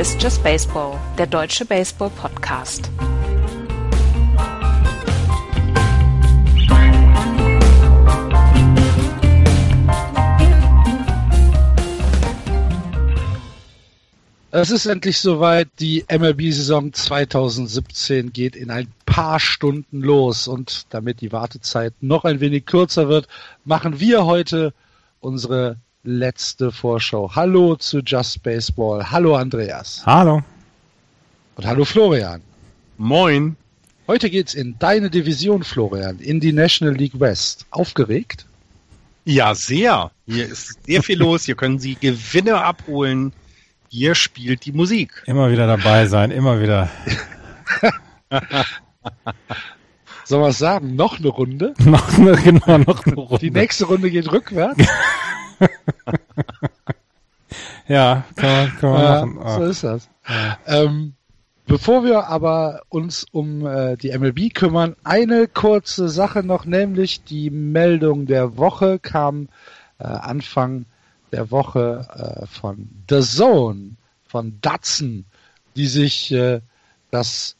[0.00, 2.90] Ist Just Baseball, der deutsche Baseball-Podcast.
[14.50, 15.68] Es ist endlich soweit.
[15.80, 20.48] Die MLB-Saison 2017 geht in ein paar Stunden los.
[20.48, 23.28] Und damit die Wartezeit noch ein wenig kürzer wird,
[23.66, 24.72] machen wir heute
[25.20, 27.30] unsere letzte Vorschau.
[27.34, 29.10] Hallo zu Just Baseball.
[29.10, 30.02] Hallo Andreas.
[30.06, 30.42] Hallo.
[31.56, 32.40] Und hallo Florian.
[32.96, 33.56] Moin.
[34.06, 37.66] Heute geht's in deine Division, Florian, in die National League West.
[37.70, 38.46] Aufgeregt?
[39.24, 40.10] Ja, sehr.
[40.26, 41.44] Hier ist sehr viel los.
[41.44, 43.32] Hier können Sie Gewinne abholen
[43.92, 45.10] hier spielt die Musik.
[45.26, 46.88] Immer wieder dabei sein, immer wieder.
[50.24, 50.94] Soll man sagen?
[50.94, 51.74] Noch eine Runde?
[51.84, 53.38] noch eine, genau, noch eine Runde.
[53.40, 54.78] Die nächste Runde geht rückwärts.
[57.88, 59.38] ja, kann man, kann man ja, machen.
[59.42, 59.58] Oh.
[59.58, 60.08] So ist das.
[60.28, 60.58] Ja.
[60.66, 61.14] Ähm,
[61.66, 67.50] bevor wir aber uns um äh, die MLB kümmern, eine kurze Sache noch, nämlich die
[67.50, 69.48] Meldung der Woche kam
[69.98, 70.86] äh, Anfang
[71.32, 75.24] der Woche äh, von The Zone, von Datsun,
[75.76, 76.60] die sich äh,
[77.10, 77.56] das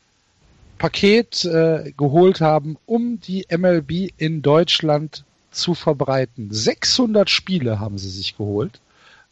[0.78, 6.48] Paket äh, geholt haben, um die MLB in Deutschland zu verbreiten.
[6.50, 8.80] 600 Spiele haben sie sich geholt,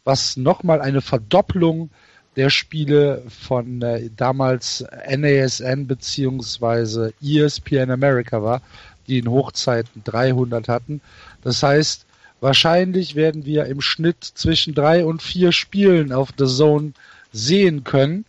[0.03, 1.89] was nochmal eine Verdopplung
[2.35, 8.61] der Spiele von äh, damals NASN beziehungsweise ESPN America war,
[9.07, 11.01] die in Hochzeiten 300 hatten.
[11.41, 12.05] Das heißt,
[12.41, 16.93] Wahrscheinlich werden wir im Schnitt zwischen drei und vier Spielen auf The Zone
[17.33, 18.25] sehen können.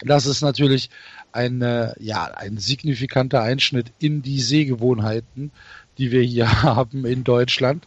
[0.00, 0.90] Das ist natürlich
[1.32, 1.60] ein,
[1.98, 5.50] ja, ein signifikanter Einschnitt in die Sehgewohnheiten,
[5.98, 7.86] die wir hier haben in Deutschland.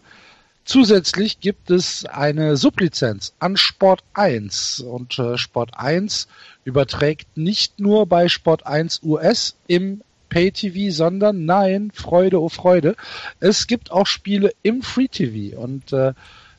[0.66, 6.28] Zusätzlich gibt es eine Sublizenz an Sport 1 und äh, Sport 1
[6.66, 12.98] überträgt nicht nur bei Sport 1 US im Pay-TV, sondern nein, Freude, oh Freude.
[13.40, 16.12] Es gibt auch Spiele im Free-TV und äh,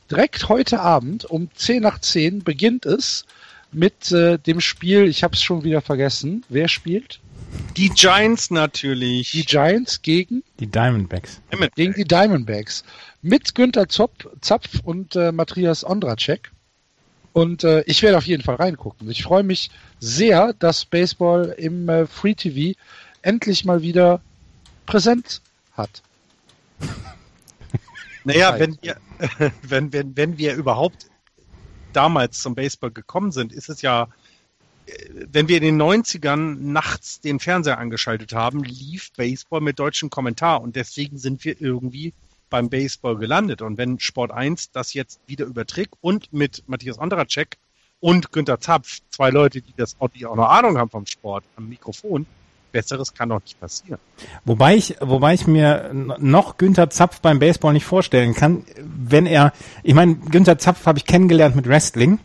[0.09, 3.25] direkt heute Abend um 10 nach 10 beginnt es
[3.71, 7.19] mit äh, dem Spiel, ich habe es schon wieder vergessen, wer spielt?
[7.75, 9.31] Die Giants natürlich.
[9.31, 10.43] Die Giants gegen?
[10.59, 11.41] Die Diamondbacks.
[11.51, 11.75] Diamondbacks.
[11.75, 12.83] Gegen die Diamondbacks.
[13.21, 16.51] Mit Günther Zopf, Zapf und äh, Matthias Ondracek.
[17.33, 19.09] Und äh, ich werde auf jeden Fall reingucken.
[19.09, 22.77] Ich freue mich sehr, dass Baseball im äh, Free TV
[23.21, 24.21] endlich mal wieder
[24.85, 25.41] präsent
[25.73, 26.01] hat.
[28.25, 28.97] Naja, wenn wir,
[29.63, 31.07] wenn, wenn, wenn wir überhaupt
[31.93, 34.09] damals zum Baseball gekommen sind, ist es ja,
[35.31, 40.61] wenn wir in den 90ern nachts den Fernseher angeschaltet haben, lief Baseball mit deutschem Kommentar
[40.61, 42.13] und deswegen sind wir irgendwie
[42.49, 43.61] beim Baseball gelandet.
[43.61, 47.57] Und wenn Sport 1 das jetzt wieder überträgt und mit Matthias Ondracek
[47.99, 51.69] und Günter Zapf, zwei Leute, die das die auch noch Ahnung haben vom Sport, am
[51.69, 52.25] Mikrofon,
[52.71, 53.99] Besseres kann doch nicht passieren.
[54.45, 59.53] Wobei ich, wobei ich mir noch Günther Zapf beim Baseball nicht vorstellen kann, wenn er,
[59.83, 62.19] ich meine, Günther Zapf habe ich kennengelernt mit Wrestling.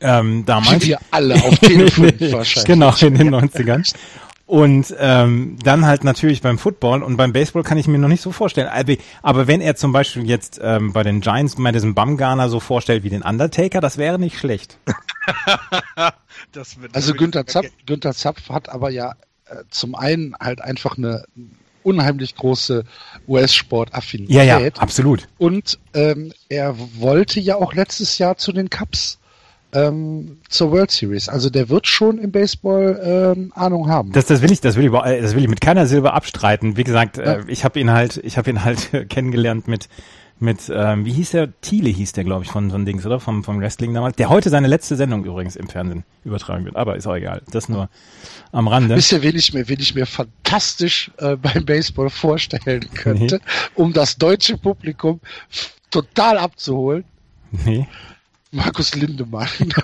[0.00, 0.86] Ähm, damals.
[0.86, 2.64] Wir alle auf Tele 5 wahrscheinlich.
[2.64, 3.94] Genau, in den 90ern.
[4.46, 8.20] Und ähm, dann halt natürlich beim Football und beim Baseball kann ich mir noch nicht
[8.20, 8.68] so vorstellen.
[9.22, 13.10] Aber wenn er zum Beispiel jetzt ähm, bei den Giants Madison Bumgarner so vorstellt wie
[13.10, 14.76] den Undertaker, das wäre nicht schlecht.
[16.92, 19.14] also Günther Zapf, Günther Zapf hat aber ja
[19.46, 21.24] äh, zum einen halt einfach eine
[21.82, 22.84] unheimlich große
[23.26, 24.34] US-Sport-Affinität.
[24.34, 25.28] Ja, ja, absolut.
[25.38, 29.18] Und ähm, er wollte ja auch letztes Jahr zu den Cups
[29.74, 31.28] ähm, zur World Series.
[31.28, 34.12] Also der wird schon im Baseball ähm, Ahnung haben.
[34.12, 36.76] Das, das will ich, das will ich, das will ich mit keiner Silber abstreiten.
[36.76, 37.24] Wie gesagt, ja.
[37.24, 39.88] äh, ich habe ihn halt, ich habe ihn halt kennengelernt mit
[40.40, 41.60] mit, ähm, wie hieß der?
[41.60, 43.20] Thiele hieß der, glaube ich, von, von Dings, oder?
[43.20, 44.16] Vom, vom Wrestling damals.
[44.16, 46.76] Der heute seine letzte Sendung übrigens im Fernsehen übertragen wird.
[46.76, 47.42] Aber ist auch egal.
[47.50, 47.88] Das nur
[48.50, 48.96] am Rande.
[48.96, 53.42] Wisst ihr, wen ich mir, wen ich mir fantastisch äh, beim Baseball vorstellen könnte, nee.
[53.74, 55.20] um das deutsche Publikum
[55.90, 57.04] total abzuholen?
[57.64, 57.86] Nee.
[58.54, 59.48] Markus Lindemann.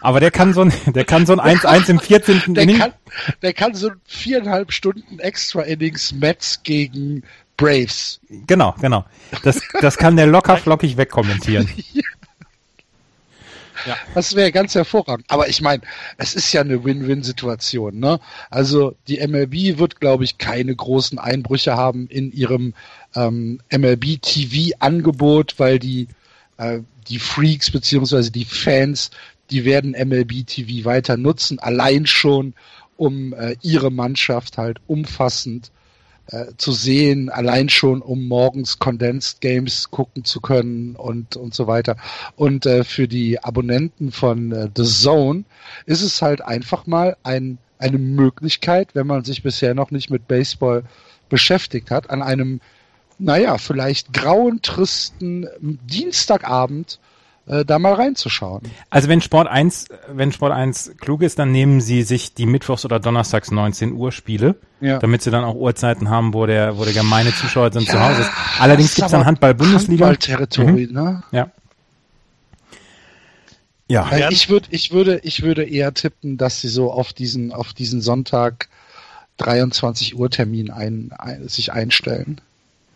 [0.00, 2.54] Aber der kann so ein, der kann so ein 1-1 im 14.
[2.54, 2.78] Der Inning.
[2.78, 2.92] Kann,
[3.42, 7.22] der kann so viereinhalb Stunden extra Innings Mets gegen
[7.56, 8.20] Braves.
[8.28, 9.04] Genau, genau.
[9.42, 11.68] Das, das kann der locker flockig wegkommentieren.
[11.92, 12.02] ja.
[14.14, 15.26] Das wäre ganz hervorragend.
[15.28, 15.82] Aber ich meine,
[16.18, 17.98] es ist ja eine Win-Win-Situation.
[17.98, 18.20] Ne?
[18.50, 22.74] Also die MLB wird, glaube ich, keine großen Einbrüche haben in ihrem
[23.14, 26.08] ähm, MLB-TV-Angebot, weil die,
[26.58, 29.10] äh, die Freaks beziehungsweise die Fans,
[29.50, 32.54] die werden MLB-TV weiter nutzen, allein schon,
[32.96, 35.70] um äh, ihre Mannschaft halt umfassend
[36.28, 41.66] äh, zu sehen, allein schon um morgens Condensed Games gucken zu können und, und so
[41.66, 41.96] weiter.
[42.34, 45.44] Und äh, für die Abonnenten von äh, The Zone
[45.84, 50.26] ist es halt einfach mal ein, eine Möglichkeit, wenn man sich bisher noch nicht mit
[50.26, 50.84] Baseball
[51.28, 52.60] beschäftigt hat, an einem,
[53.18, 56.98] naja, vielleicht grauen, tristen Dienstagabend
[57.46, 58.62] äh, da mal reinzuschauen.
[58.90, 62.84] Also wenn Sport 1, wenn Sport 1 klug ist, dann nehmen sie sich die Mittwochs
[62.84, 64.98] oder Donnerstags 19 Uhr Spiele, ja.
[64.98, 68.00] damit sie dann auch Uhrzeiten haben, wo der, wo der gemeine Zuschauer dann ja, zu
[68.00, 68.30] Hause ist.
[68.58, 70.06] Allerdings gibt es dann Handball-Bundesliga.
[70.06, 70.92] Handball-Territorium, mhm.
[70.92, 71.22] ne?
[71.32, 71.50] Ja.
[73.88, 74.10] Ja.
[74.10, 77.72] Weil ich würde, ich würde, ich würde eher tippen, dass sie so auf diesen, auf
[77.72, 78.68] diesen Sonntag
[79.36, 82.40] 23 Uhr Termin ein, ein, sich einstellen.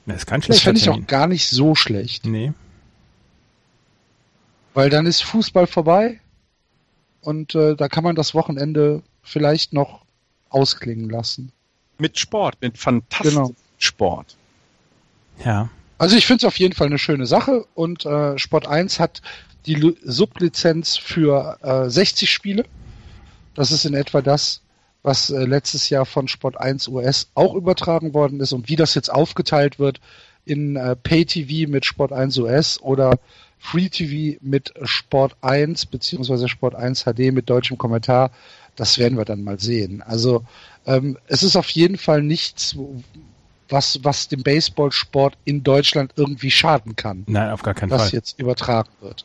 [0.06, 2.26] Das ist kein schlechter Das fände ich auch gar nicht so schlecht.
[2.26, 2.52] Nee.
[4.74, 6.20] Weil dann ist Fußball vorbei
[7.22, 10.04] und äh, da kann man das Wochenende vielleicht noch
[10.48, 11.52] ausklingen lassen.
[11.98, 13.54] Mit Sport, mit fantastischem genau.
[13.78, 14.36] Sport.
[15.44, 15.68] Ja.
[15.98, 19.20] Also ich finde es auf jeden Fall eine schöne Sache und äh, Sport 1 hat
[19.66, 22.64] die L Sublizenz für äh, 60 Spiele.
[23.54, 24.62] Das ist in etwa das,
[25.02, 28.94] was äh, letztes Jahr von Sport 1 US auch übertragen worden ist und wie das
[28.94, 30.00] jetzt aufgeteilt wird
[30.46, 33.18] in äh, Pay TV mit Sport 1 US oder
[33.60, 38.30] Free TV mit Sport 1 beziehungsweise Sport 1 HD mit deutschem Kommentar,
[38.74, 40.02] das werden wir dann mal sehen.
[40.02, 40.44] Also
[40.86, 42.74] ähm, es ist auf jeden Fall nichts,
[43.68, 47.24] was, was dem Baseballsport in Deutschland irgendwie schaden kann.
[47.28, 48.06] Nein, auf gar keinen was Fall.
[48.06, 49.24] Was jetzt übertragen wird.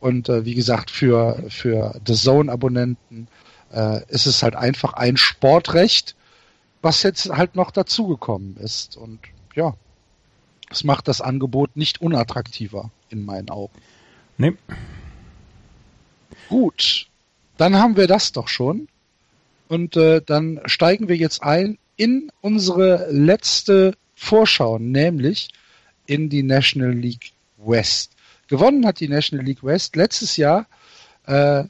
[0.00, 3.28] Und äh, wie gesagt, für, für The Zone-Abonnenten
[3.72, 6.16] äh, ist es halt einfach ein Sportrecht,
[6.82, 8.96] was jetzt halt noch dazugekommen ist.
[8.96, 9.20] Und
[9.54, 9.74] ja,
[10.70, 13.72] es macht das Angebot nicht unattraktiver in meinen Augen.
[14.36, 14.54] Nee.
[16.48, 17.08] Gut,
[17.56, 18.88] dann haben wir das doch schon.
[19.68, 25.48] Und äh, dann steigen wir jetzt ein in unsere letzte Vorschau, nämlich
[26.06, 28.12] in die National League West.
[28.46, 30.66] Gewonnen hat die National League West letztes Jahr
[31.26, 31.64] äh,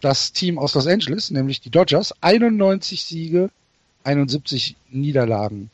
[0.00, 2.14] das Team aus Los Angeles, nämlich die Dodgers.
[2.20, 3.50] 91 Siege,
[4.04, 5.70] 71 Niederlagen.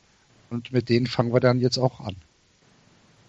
[0.48, 2.16] Und mit denen fangen wir dann jetzt auch an.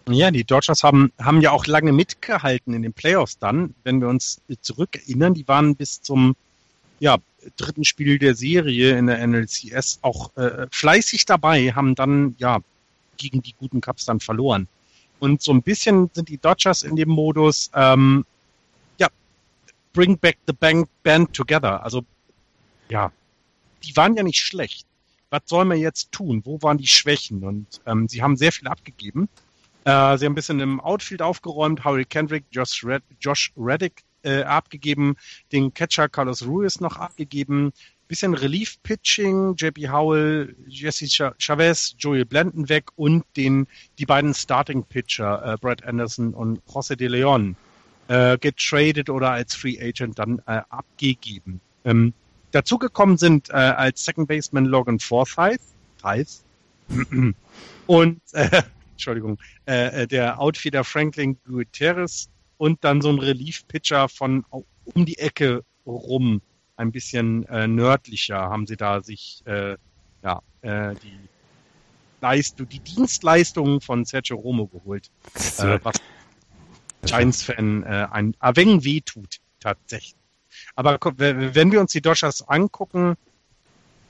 [0.10, 3.74] Ja, die Dodgers haben, haben ja auch lange mitgehalten in den Playoffs dann.
[3.84, 6.36] Wenn wir uns zurückerinnern, die waren bis zum
[7.00, 7.18] ja,
[7.58, 12.60] dritten Spiel der Serie in der NLCS auch äh, fleißig dabei, haben dann ja
[13.18, 14.68] gegen die guten Cups dann verloren.
[15.20, 18.26] Und so ein bisschen sind die Dodgers in dem Modus, ähm,
[18.98, 19.08] ja,
[19.94, 21.82] bring back the band, band together.
[21.84, 22.04] Also,
[22.90, 23.12] ja,
[23.84, 24.86] die waren ja nicht schlecht.
[25.30, 26.42] Was soll man jetzt tun?
[26.44, 27.44] Wo waren die Schwächen?
[27.44, 29.30] Und ähm, sie haben sehr viel abgegeben.
[29.86, 34.44] Äh, sie haben ein bisschen im Outfield aufgeräumt, Harry Kendrick, Josh, Red, Josh Reddick äh,
[34.44, 35.16] abgegeben,
[35.52, 37.74] den Catcher Carlos Ruiz noch abgegeben,
[38.08, 41.08] bisschen Relief-Pitching, JP Howell, Jesse
[41.38, 47.08] Chavez, Joey Blenden weg und den, die beiden Starting-Pitcher, äh, Brad Anderson und José de
[47.08, 47.56] Leon,
[48.08, 51.60] äh, getradet oder als Free Agent dann äh, abgegeben.
[51.86, 52.14] Ähm,
[52.52, 55.64] dazugekommen sind äh, als Second Baseman Logan Forsythe,
[57.88, 58.62] und äh,
[58.94, 65.18] Entschuldigung, äh, äh, der Outfielder Franklin Gutierrez und dann so ein Relief-Pitcher von um die
[65.18, 66.42] Ecke rum,
[66.76, 69.76] ein bisschen äh, nördlicher, haben sie da sich äh,
[70.24, 71.20] ja, äh, die
[72.22, 75.96] Leistung, die Dienstleistungen von Sergio Romo geholt, äh, was
[77.06, 80.16] Giants-Fan äh, ein Aveng wehtut, tatsächlich.
[80.76, 83.16] Aber wenn wir uns die Dodgers angucken,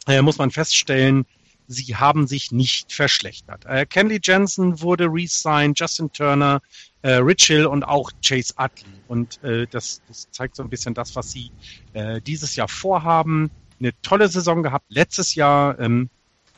[0.08, 1.26] äh, muss man feststellen,
[1.68, 3.66] sie haben sich nicht verschlechtert.
[3.66, 6.62] Äh, Kenley Jensen wurde re-signed, Justin Turner,
[7.02, 8.86] äh, Rich Hill und auch Chase Utley.
[9.08, 11.52] Und äh, das, das zeigt so ein bisschen das, was sie
[11.94, 13.52] äh, dieses Jahr vorhaben.
[13.80, 15.80] Eine tolle Saison gehabt letztes Jahr.
[15.80, 16.10] Ähm,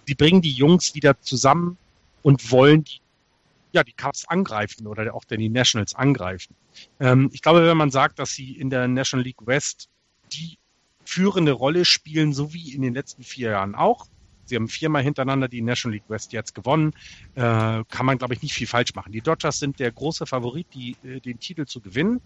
[0.06, 1.78] sie bringen die Jungs wieder zusammen
[2.22, 3.02] und wollen die,
[3.72, 6.56] ja, die Cups angreifen oder auch die Nationals angreifen.
[7.00, 9.90] Ähm, ich glaube, wenn man sagt, dass sie in der National League West
[10.32, 10.58] die
[11.06, 14.08] führende Rolle spielen, so wie in den letzten vier Jahren auch,
[14.46, 16.94] Sie haben viermal hintereinander die National League West jetzt gewonnen.
[17.36, 17.42] Äh,
[17.90, 19.12] kann man, glaube ich, nicht viel falsch machen.
[19.12, 22.22] Die Dodgers sind der große Favorit, die, äh, den Titel zu gewinnen.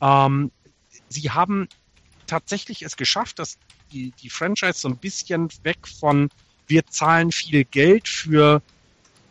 [0.00, 0.50] Ähm,
[1.08, 1.68] sie haben
[2.26, 3.58] tatsächlich es geschafft, dass
[3.92, 6.30] die, die Franchise so ein bisschen weg von
[6.66, 8.62] wir zahlen viel Geld für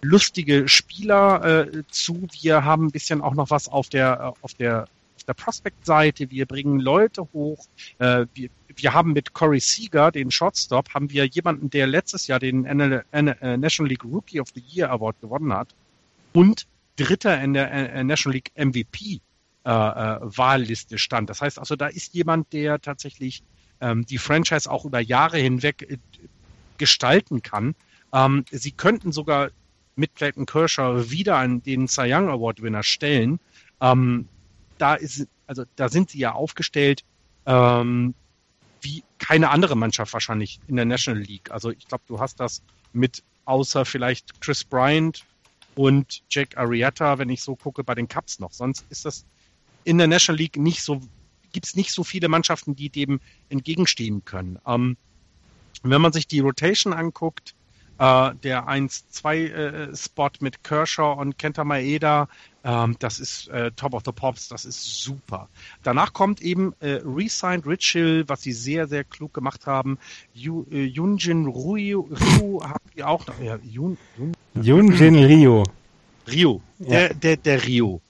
[0.01, 2.27] lustige Spieler äh, zu.
[2.41, 4.83] Wir haben ein bisschen auch noch was auf der, auf der,
[5.15, 6.29] auf der Prospect-Seite.
[6.29, 7.65] Wir bringen Leute hoch.
[7.97, 12.39] Äh, wir, wir haben mit Corey Seager, den Shortstop, haben wir jemanden, der letztes Jahr
[12.39, 15.73] den äh, National League Rookie of the Year Award gewonnen hat
[16.33, 19.21] und Dritter in der äh, National League MVP
[19.65, 21.29] äh, äh, Wahlliste stand.
[21.29, 23.43] Das heißt also, da ist jemand, der tatsächlich
[23.81, 25.97] ähm, die Franchise auch über Jahre hinweg äh,
[26.77, 27.75] gestalten kann.
[28.13, 29.49] Ähm, sie könnten sogar
[29.95, 33.39] mit Clayton Kershaw wieder an den Cy Young Award Winner stellen.
[33.81, 34.27] Ähm,
[34.77, 37.03] da ist, also da sind sie ja aufgestellt
[37.45, 38.15] ähm,
[38.83, 41.51] wie keine andere Mannschaft wahrscheinlich in der National League.
[41.51, 42.61] Also ich glaube, du hast das
[42.91, 45.25] mit außer vielleicht Chris Bryant
[45.75, 48.51] und Jack Arrieta, wenn ich so gucke, bei den Cups noch.
[48.51, 49.25] Sonst ist das
[49.83, 51.01] in der National League nicht so,
[51.51, 54.59] gibt es nicht so viele Mannschaften, die dem entgegenstehen können.
[54.65, 54.97] Ähm,
[55.81, 57.55] wenn man sich die Rotation anguckt,
[57.99, 62.27] äh, der 1-2-Spot äh, mit Kershaw und Kenta Maeda,
[62.63, 65.49] ähm, das ist äh, Top of the Pops, das ist super.
[65.83, 69.97] Danach kommt eben äh, Resigned Rich Hill, was sie sehr, sehr klug gemacht haben.
[70.33, 73.39] Yu, äh, Yunjin Ryu, Ryu haben die auch noch.
[73.41, 75.63] Ja, Yun, Yun, Yunjin Ryu.
[76.27, 76.87] Rio, ja.
[76.87, 78.01] der, der, der Rio.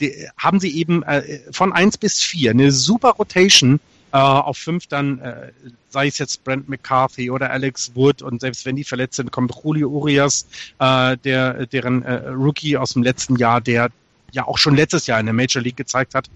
[0.00, 3.80] Die, haben sie eben äh, von 1 bis 4 eine super Rotation
[4.12, 5.52] äh, auf 5 dann, äh,
[5.88, 9.52] sei es jetzt Brent McCarthy oder Alex Wood und selbst wenn die verletzt sind, kommt
[9.62, 10.46] Julio Urias,
[10.78, 13.90] äh, der, deren äh, Rookie aus dem letzten Jahr, der
[14.32, 16.30] ja auch schon letztes Jahr in der Major League gezeigt hat.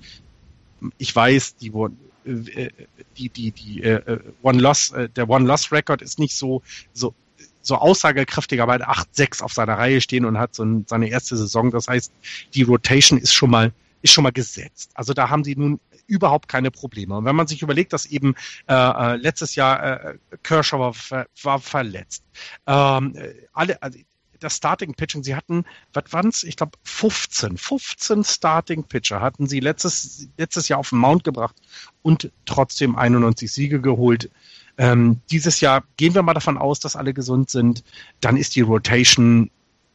[0.98, 2.70] Ich weiß, die wurden äh,
[3.16, 7.14] die die die äh, One Loss äh, der One Loss Record ist nicht so so
[7.62, 8.82] so aussagekräftig, aber hat
[9.16, 11.72] 8-6 auf seiner Reihe stehen und hat so ein, seine erste Saison.
[11.72, 12.12] Das heißt,
[12.54, 14.90] die Rotation ist schon mal ist schon mal gesetzt.
[14.94, 17.16] Also da haben sie nun überhaupt keine Probleme.
[17.16, 18.34] Und wenn man sich überlegt, dass eben
[18.68, 22.24] äh, äh letztes Jahr äh, Kershaw war, war verletzt,
[22.66, 23.16] ähm,
[23.52, 23.98] alle, also
[24.40, 26.44] das Starting Pitching, sie hatten, was waren's?
[26.44, 31.56] Ich glaube 15, 15 Starting Pitcher hatten sie letztes, letztes Jahr auf den Mount gebracht
[32.02, 34.30] und trotzdem 91 Siege geholt.
[34.78, 37.82] Ähm, dieses Jahr gehen wir mal davon aus, dass alle gesund sind.
[38.20, 39.50] Dann ist die Rotation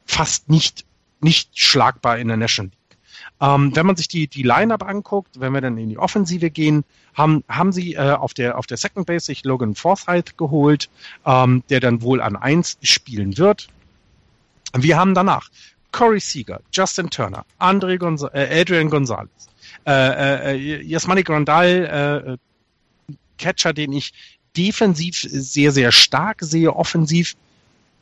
[0.06, 0.86] fast nicht,
[1.20, 2.81] nicht schlagbar in der National League.
[3.40, 6.84] Ähm, wenn man sich die, die Line-Up anguckt, wenn wir dann in die Offensive gehen,
[7.14, 10.90] haben, haben sie äh, auf, der, auf der Second Base sich Logan Forsythe geholt,
[11.26, 13.68] ähm, der dann wohl an 1 spielen wird.
[14.74, 15.50] Wir haben danach
[15.92, 19.50] Corey Seager, Justin Turner, Andre Gonza äh, Adrian Gonzalez,
[19.86, 22.38] äh, äh, Yasmani Grandal,
[23.12, 24.14] äh, Catcher, den ich
[24.56, 27.36] defensiv sehr, sehr stark sehe, offensiv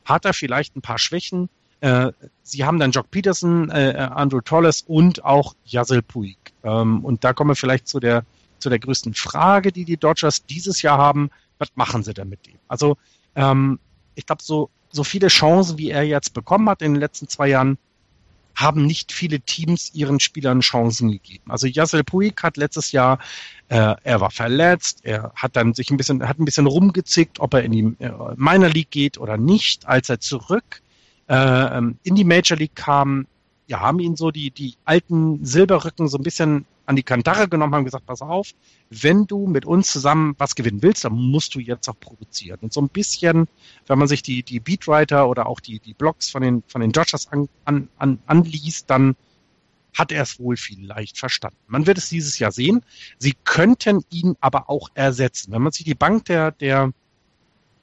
[0.05, 1.49] hat er vielleicht ein paar Schwächen.
[1.81, 2.11] Äh,
[2.43, 6.37] sie haben dann Jock Peterson, äh, Andrew Tolles und auch Yasel Puig.
[6.63, 8.25] Ähm, und da kommen wir vielleicht zu der,
[8.59, 11.29] zu der größten Frage, die die Dodgers dieses Jahr haben.
[11.57, 12.57] Was machen sie denn mit dem?
[12.67, 12.97] Also,
[13.35, 13.79] ähm,
[14.15, 17.49] ich glaube, so so viele Chancen, wie er jetzt bekommen hat in den letzten zwei
[17.49, 17.77] Jahren,
[18.55, 21.45] haben nicht viele Teams ihren Spielern Chancen gegeben.
[21.49, 23.19] Also Yasel Puig hat letztes Jahr,
[23.69, 27.53] äh, er war verletzt, er hat dann sich ein bisschen, hat ein bisschen rumgezickt, ob
[27.53, 29.87] er in die äh, Minor League geht oder nicht.
[29.87, 30.81] Als er zurück
[31.29, 33.27] äh, ähm, in die Major League kam,
[33.67, 37.75] ja, haben ihn so die, die alten Silberrücken so ein bisschen an die Kantare genommen,
[37.75, 38.49] haben gesagt, pass auf,
[38.89, 42.57] wenn du mit uns zusammen was gewinnen willst, dann musst du jetzt auch produzieren.
[42.61, 43.47] Und so ein bisschen,
[43.85, 46.91] wenn man sich die, die Beatwriter oder auch die, die Blogs von den, von den
[46.91, 49.15] Dodgers an, an, an, anliest, dann
[49.93, 51.57] hat er es wohl vielleicht verstanden.
[51.67, 52.81] Man wird es dieses Jahr sehen.
[53.19, 55.51] Sie könnten ihn aber auch ersetzen.
[55.51, 56.91] Wenn man sich die Bank der, der,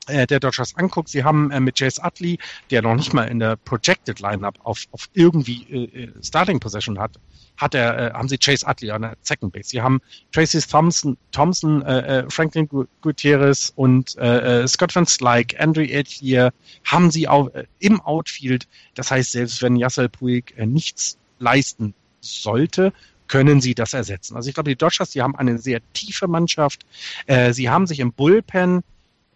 [0.06, 2.38] äh, der Dodgers anguckt, sie haben äh, mit Chase Utley,
[2.70, 6.98] der noch nicht mal in der Projected Lineup auf, auf irgendwie äh, äh Starting Possession
[6.98, 7.12] hat,
[7.56, 9.70] hat er, äh, haben sie Chase Utley an der Second Base.
[9.70, 10.00] Sie haben
[10.32, 12.68] Tracy Thompson, Thompson äh, äh, Franklin
[13.00, 16.52] Gutierrez und äh, Scott Van Slyke, Andrew Ethier
[16.84, 18.66] haben sie auch äh, im Outfield.
[18.94, 22.92] Das heißt, selbst wenn Yassel Puig äh, nichts leisten sollte,
[23.28, 24.36] können sie das ersetzen.
[24.36, 26.86] Also ich glaube, die Dodgers, die haben eine sehr tiefe Mannschaft.
[27.26, 28.82] Äh, sie haben sich im Bullpen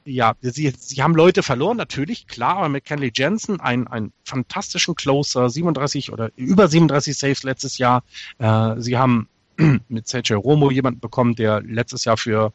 [0.05, 4.95] ja, sie, sie haben Leute verloren, natürlich, klar, aber mit Kenley Jensen, einen, einen fantastischen
[4.95, 8.03] Closer, 37 oder über 37 Saves letztes Jahr.
[8.39, 9.29] Äh, sie haben
[9.89, 12.53] mit Sergio Romo jemanden bekommen, der letztes Jahr für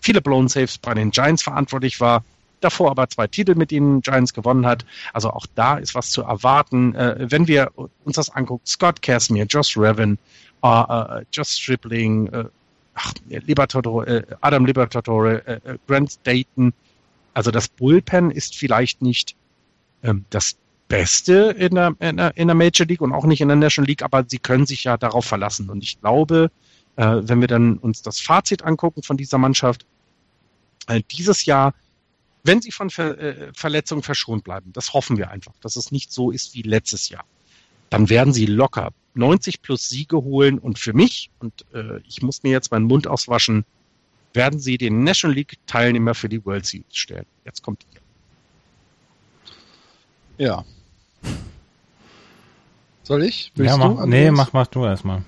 [0.00, 2.24] viele Blown Saves bei den Giants verantwortlich war,
[2.60, 4.84] davor aber zwei Titel mit den Giants gewonnen hat.
[5.12, 6.94] Also auch da ist was zu erwarten.
[6.94, 7.72] Äh, wenn wir
[8.04, 10.18] uns das angucken, Scott Casimir, Josh Revin,
[10.62, 12.44] äh, äh, Josh Stripling, äh,
[12.96, 16.72] ach, Libertatore, äh, Adam Libertatore, äh, äh, Grant Dayton.
[17.34, 19.36] Also das Bullpen ist vielleicht nicht
[20.02, 20.56] ähm, das
[20.88, 23.88] Beste in der, in, der, in der Major League und auch nicht in der National
[23.88, 25.68] League, aber sie können sich ja darauf verlassen.
[25.68, 26.50] Und ich glaube,
[26.96, 29.86] äh, wenn wir dann uns das Fazit angucken von dieser Mannschaft,
[30.86, 31.74] äh, dieses Jahr,
[32.44, 36.12] wenn sie von Ver, äh, Verletzungen verschont bleiben, das hoffen wir einfach, dass es nicht
[36.12, 37.24] so ist wie letztes Jahr,
[37.90, 42.42] dann werden sie locker 90 plus Siege holen und für mich, und äh, ich muss
[42.42, 43.64] mir jetzt meinen Mund auswaschen,
[44.34, 47.26] werden sie den National League Teilnehmer für die World Series stellen.
[47.44, 47.84] Jetzt kommt
[50.38, 50.46] ihr.
[50.46, 50.64] Ja.
[53.02, 53.52] Soll ich?
[53.54, 55.22] Willst ja, mach, du, nee, mach, mach du erstmal.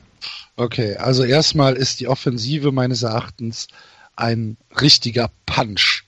[0.56, 3.68] Okay, also erstmal ist die Offensive meines Erachtens
[4.16, 6.04] ein richtiger Punch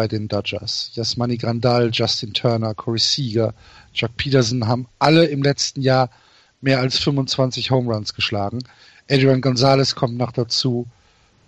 [0.00, 0.92] bei den Dodgers.
[0.94, 3.52] Yasmani Grandal, Justin Turner, Corey Seager,
[3.92, 6.08] Chuck Peterson haben alle im letzten Jahr
[6.62, 8.60] mehr als 25 Home Runs geschlagen.
[9.10, 10.86] Adrian Gonzalez kommt noch dazu.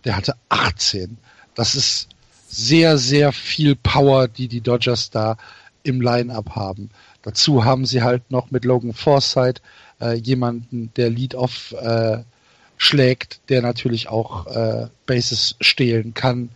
[0.05, 1.17] Der hatte 18.
[1.55, 2.09] Das ist
[2.47, 5.39] sehr, sehr viel Power, die die Dodgers da
[5.83, 6.91] im Line-up haben.
[7.23, 9.63] Dazu haben sie halt noch mit Logan Forsythe
[9.99, 12.19] äh, jemanden, der Lead-Off äh,
[12.77, 16.51] schlägt, der natürlich auch äh, Bases stehlen kann,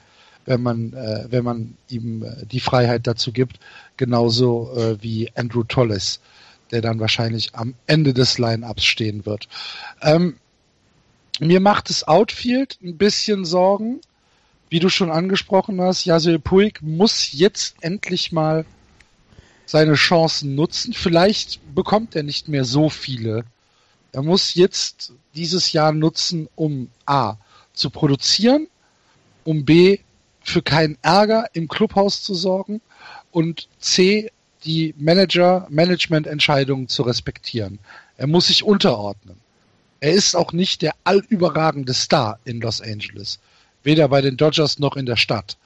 [0.47, 3.59] wenn man, äh, wenn man ihm äh, die Freiheit dazu gibt.
[3.97, 6.21] Genauso äh, wie Andrew Tolles,
[6.71, 9.49] der dann wahrscheinlich am Ende des Line-Ups stehen wird.
[10.01, 10.37] Ähm,
[11.39, 14.01] mir macht das Outfield ein bisschen Sorgen.
[14.69, 18.65] Wie du schon angesprochen hast, Yasuel Puig muss jetzt endlich mal
[19.65, 20.93] seine Chancen nutzen.
[20.93, 23.45] Vielleicht bekommt er nicht mehr so viele.
[24.13, 27.37] Er muss jetzt dieses Jahr nutzen, um A
[27.75, 28.67] zu produzieren,
[29.45, 29.99] um B
[30.47, 32.81] für keinen Ärger im Clubhaus zu sorgen
[33.33, 34.31] und C
[34.65, 37.81] die Manager, Management-Entscheidungen zu respektieren.
[38.17, 39.37] Er muss sich unterordnen.
[40.01, 43.41] Er ist auch nicht der allüberragende Star in Los Angeles.
[43.83, 45.57] Weder bei den Dodgers noch in der Stadt,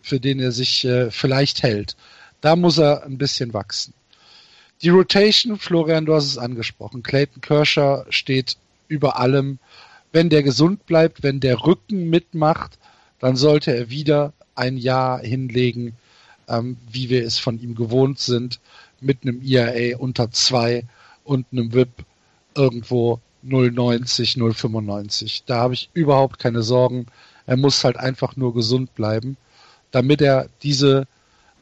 [0.00, 1.96] für den er sich äh, vielleicht hält.
[2.40, 3.94] Da muss er ein bisschen wachsen.
[4.82, 7.02] Die Rotation, Florian, du hast es angesprochen.
[7.02, 8.56] Clayton Kershaw steht
[8.86, 9.58] über allem.
[10.12, 12.78] Wenn der gesund bleibt, wenn der Rücken mitmacht,
[13.20, 15.94] dann sollte er wieder ein Jahr hinlegen,
[16.48, 18.60] ähm, wie wir es von ihm gewohnt sind,
[19.00, 20.84] mit einem IAA unter zwei
[21.24, 22.04] und einem WIP
[22.54, 25.42] irgendwo 0,90, 0,95.
[25.46, 27.06] Da habe ich überhaupt keine Sorgen.
[27.46, 29.36] Er muss halt einfach nur gesund bleiben,
[29.90, 31.06] damit er diese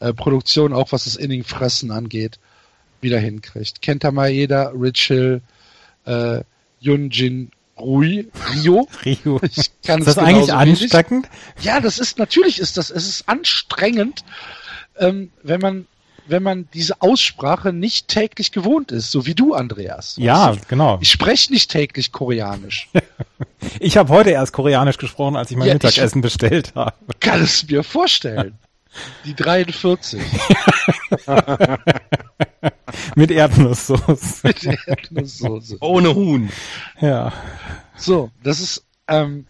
[0.00, 2.38] äh, Produktion, auch was das Inningfressen angeht,
[3.00, 3.80] wieder hinkriegt.
[3.82, 5.40] Kenta Maeda, Rich Hill,
[6.04, 6.42] äh,
[6.80, 7.50] Yunjin
[7.80, 8.88] Rui, Rio.
[9.04, 9.40] Rio.
[9.42, 11.28] Ich kann ist das eigentlich ansteckend?
[11.60, 14.24] Ja, das ist, natürlich ist das, es ist anstrengend,
[14.98, 15.86] ähm, wenn man
[16.28, 20.16] wenn man diese Aussprache nicht täglich gewohnt ist, so wie du, Andreas.
[20.18, 20.98] Ja, ich, genau.
[21.00, 22.88] Ich spreche nicht täglich Koreanisch.
[23.80, 26.92] ich habe heute erst Koreanisch gesprochen, als ich mein ja, Mittagessen bestellt habe.
[27.20, 28.58] Kann es mir vorstellen.
[29.24, 30.22] Die 43.
[33.14, 34.40] Mit Erdnusssoße.
[34.46, 35.76] Mit Erdnusssoße.
[35.80, 36.50] Ohne Huhn.
[37.00, 37.32] Ja.
[37.96, 39.46] So, das ist ähm,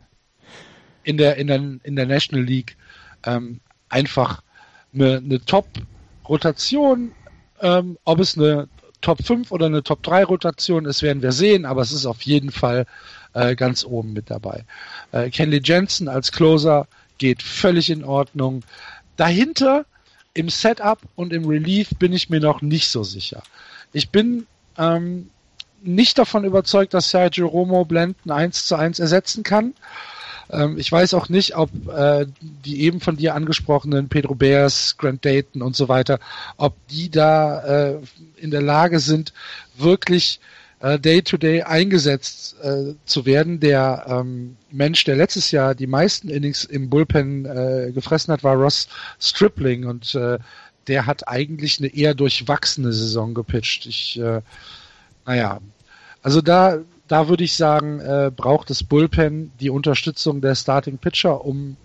[1.04, 2.76] in der in der in der National League
[3.24, 4.42] ähm, einfach
[4.94, 7.12] eine, eine Top-Rotation.
[7.60, 8.68] Ähm, ob es eine
[9.00, 12.22] Top 5 oder eine Top 3 Rotation ist, werden wir sehen, aber es ist auf
[12.22, 12.86] jeden Fall
[13.34, 14.64] äh, ganz oben mit dabei.
[15.12, 16.86] Äh, Kenley Jensen als Closer
[17.18, 18.64] geht völlig in Ordnung.
[19.18, 19.84] Dahinter
[20.32, 23.42] im Setup und im Relief bin ich mir noch nicht so sicher.
[23.92, 24.46] Ich bin
[24.78, 25.28] ähm,
[25.82, 29.74] nicht davon überzeugt, dass Sergio Romo Blenden 1 zu 1 ersetzen kann.
[30.50, 35.24] Ähm, ich weiß auch nicht, ob äh, die eben von dir angesprochenen Pedro Bears, Grant
[35.24, 36.20] Dayton und so weiter,
[36.56, 37.98] ob die da äh,
[38.36, 39.32] in der Lage sind,
[39.76, 40.40] wirklich
[40.80, 43.58] Day-to-Day -Day eingesetzt äh, zu werden.
[43.58, 48.54] Der ähm, Mensch, der letztes Jahr die meisten Innings im Bullpen äh, gefressen hat, war
[48.54, 48.88] Ross
[49.18, 50.38] Stripling und äh,
[50.86, 53.86] der hat eigentlich eine eher durchwachsene Saison gepitcht.
[53.86, 54.40] Ich, äh,
[55.26, 55.60] naja,
[56.22, 61.44] also da, da würde ich sagen, äh, braucht das Bullpen die Unterstützung der Starting Pitcher,
[61.44, 61.76] um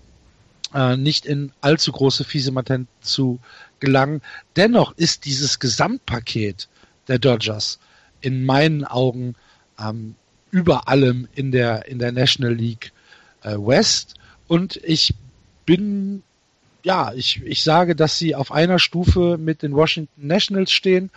[0.73, 3.39] äh, nicht in allzu große Fiesematent zu
[3.79, 4.21] gelangen.
[4.56, 6.67] Dennoch ist dieses Gesamtpaket
[7.08, 7.79] der Dodgers
[8.23, 9.36] in meinen Augen
[9.77, 10.15] ähm,
[10.49, 12.93] über allem in der, in der National League
[13.43, 14.15] äh, West.
[14.47, 15.13] Und ich
[15.65, 16.23] bin,
[16.83, 21.12] ja, ich, ich sage, dass sie auf einer Stufe mit den Washington Nationals stehen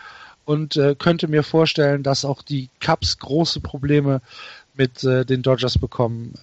[0.44, 4.20] und äh, könnte mir vorstellen, dass auch die Cubs große Probleme
[4.74, 6.34] mit äh, den Dodgers bekommen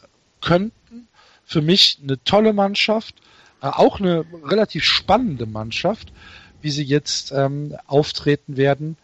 [0.41, 1.08] könnten.
[1.45, 3.15] Für mich eine tolle Mannschaft,
[3.62, 6.13] äh, auch eine relativ spannende Mannschaft,
[6.62, 8.97] wie sie jetzt ähm, auftreten werden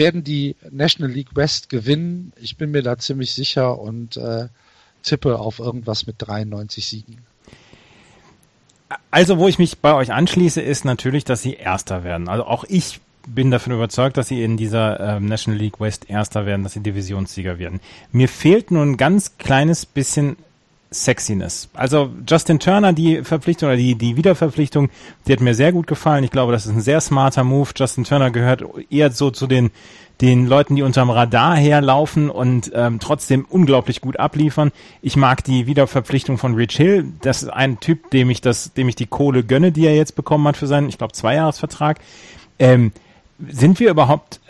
[0.00, 2.32] werden die National League West gewinnen.
[2.40, 4.48] Ich bin mir da ziemlich sicher und äh,
[5.02, 7.18] tippe auf irgendwas mit 93 Siegen.
[9.10, 12.28] Also, wo ich mich bei euch anschließe, ist natürlich, dass sie Erster werden.
[12.28, 16.46] Also auch ich bin davon überzeugt, dass sie in dieser äh, National League West Erster
[16.46, 17.80] werden, dass sie Divisionssieger werden.
[18.10, 20.36] Mir fehlt nur ein ganz kleines bisschen
[20.92, 21.68] Sexiness.
[21.72, 24.90] Also Justin Turner, die Verpflichtung oder die, die Wiederverpflichtung,
[25.26, 26.24] die hat mir sehr gut gefallen.
[26.24, 27.70] Ich glaube, das ist ein sehr smarter Move.
[27.76, 29.70] Justin Turner gehört eher so zu den,
[30.20, 34.72] den Leuten, die unterm Radar herlaufen und ähm, trotzdem unglaublich gut abliefern.
[35.00, 37.12] Ich mag die Wiederverpflichtung von Rich Hill.
[37.22, 40.16] Das ist ein Typ, dem ich das, dem ich die Kohle gönne, die er jetzt
[40.16, 42.00] bekommen hat für seinen, ich glaube, Zweijahresvertrag.
[42.58, 42.90] Ähm,
[43.48, 44.40] sind wir überhaupt,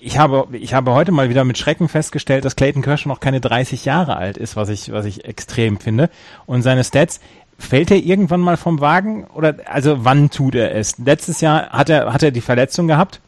[0.00, 3.40] ich habe, ich habe heute mal wieder mit Schrecken festgestellt, dass Clayton Kershaw noch keine
[3.40, 6.10] 30 Jahre alt ist, was ich, was ich extrem finde.
[6.46, 7.20] Und seine Stats
[7.58, 10.98] fällt er irgendwann mal vom Wagen oder also wann tut er es?
[10.98, 13.20] Letztes Jahr hat er hat er die Verletzung gehabt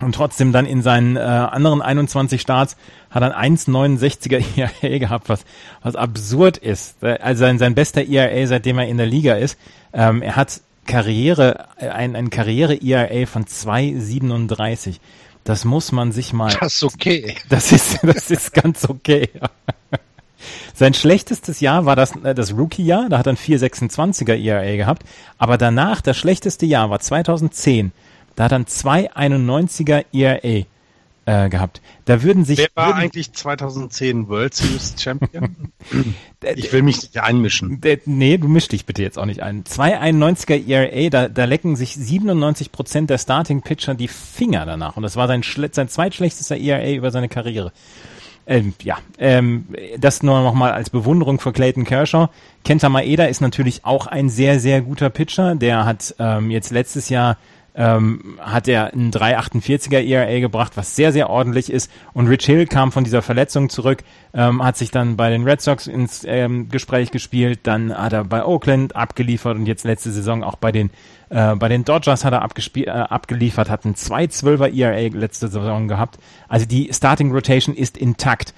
[0.00, 2.76] und trotzdem dann in seinen äh, anderen 21 Starts
[3.10, 4.42] hat er ein 1,69er
[4.82, 5.44] ERA gehabt, was
[5.82, 7.04] was absurd ist.
[7.04, 9.58] Also sein, sein bester ERA, seitdem er in der Liga ist.
[9.92, 14.96] Ähm, er hat Karriere äh, ein, ein Karriere ERA von 2,37.
[15.44, 16.54] Das muss man sich mal.
[16.60, 17.36] Das ist okay.
[17.48, 19.28] Das ist das ist ganz okay.
[20.74, 25.04] Sein schlechtestes Jahr war das, äh, das Rookie-Jahr, da hat er ein 4,26er ERA gehabt,
[25.38, 27.92] aber danach das schlechteste Jahr war 2010,
[28.34, 30.66] da hat er ein 2,91er ERA
[31.26, 31.80] äh, gehabt.
[32.04, 32.58] Da würden sich.
[32.58, 35.54] Wer war würden, eigentlich 2010 World Series Champion?
[36.54, 37.80] ich will mich nicht einmischen.
[38.06, 39.64] Nee, du misch dich bitte jetzt auch nicht ein.
[39.64, 44.96] 2,91er ERA, da, da lecken sich 97 Prozent der Starting Pitcher die Finger danach.
[44.96, 47.72] Und das war sein, sein zweitschlechtester ERA über seine Karriere.
[48.44, 52.28] Ähm, ja, ähm, das nur nochmal als Bewunderung für Clayton Kershaw.
[52.64, 55.54] Kenta Maeda ist natürlich auch ein sehr, sehr guter Pitcher.
[55.54, 57.36] Der hat ähm, jetzt letztes Jahr
[57.74, 61.90] ähm, hat er einen 3,48er ERA gebracht, was sehr, sehr ordentlich ist.
[62.12, 64.02] Und Rich Hill kam von dieser Verletzung zurück,
[64.34, 68.24] ähm, hat sich dann bei den Red Sox ins ähm, Gespräch gespielt, dann hat er
[68.24, 70.90] bei Oakland abgeliefert und jetzt letzte Saison auch bei den
[71.30, 75.88] äh, bei den Dodgers hat er abgespielt, äh, abgeliefert, hat einen 2,12er ERA letzte Saison
[75.88, 76.18] gehabt.
[76.48, 78.52] Also die Starting Rotation ist intakt.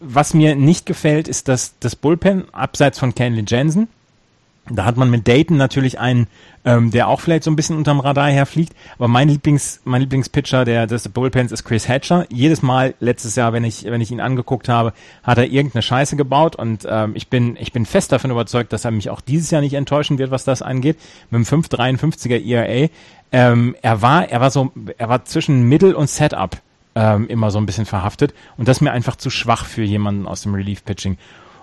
[0.00, 3.88] Was mir nicht gefällt, ist, dass das Bullpen, abseits von Kenley Jensen,
[4.70, 6.26] da hat man mit Dayton natürlich einen,
[6.64, 8.74] ähm, der auch vielleicht so ein bisschen unterm Radar herfliegt.
[8.96, 12.26] Aber mein Lieblings, mein Lieblingspitcher der des Bullpens ist Chris Hatcher.
[12.30, 16.16] Jedes Mal letztes Jahr, wenn ich wenn ich ihn angeguckt habe, hat er irgendeine Scheiße
[16.16, 19.50] gebaut und ähm, ich bin ich bin fest davon überzeugt, dass er mich auch dieses
[19.50, 20.98] Jahr nicht enttäuschen wird, was das angeht.
[21.30, 22.88] Mit dem 5,53er ERA.
[23.32, 26.56] Ähm, er war er war so er war zwischen Middle und Setup
[26.94, 30.26] ähm, immer so ein bisschen verhaftet und das ist mir einfach zu schwach für jemanden
[30.26, 31.18] aus dem Relief Pitching.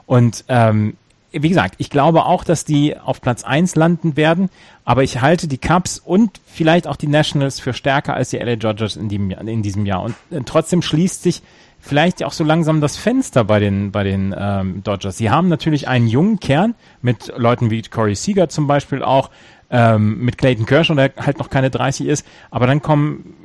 [0.06, 0.98] Und ähm,
[1.32, 4.50] wie gesagt, ich glaube auch, dass die auf Platz eins landen werden,
[4.84, 8.58] aber ich halte die Cubs und vielleicht auch die Nationals für stärker als die LA
[8.58, 10.04] Dodgers in, dem, in diesem Jahr.
[10.04, 11.42] Und äh, trotzdem schließt sich
[11.80, 15.18] vielleicht auch so langsam das Fenster bei den, bei den ähm, Dodgers.
[15.18, 19.30] Sie haben natürlich einen jungen Kern mit Leuten wie Corey Seager zum Beispiel auch,
[19.70, 23.36] ähm, mit Clayton Kershaw, der halt noch keine 30 ist, aber dann kommen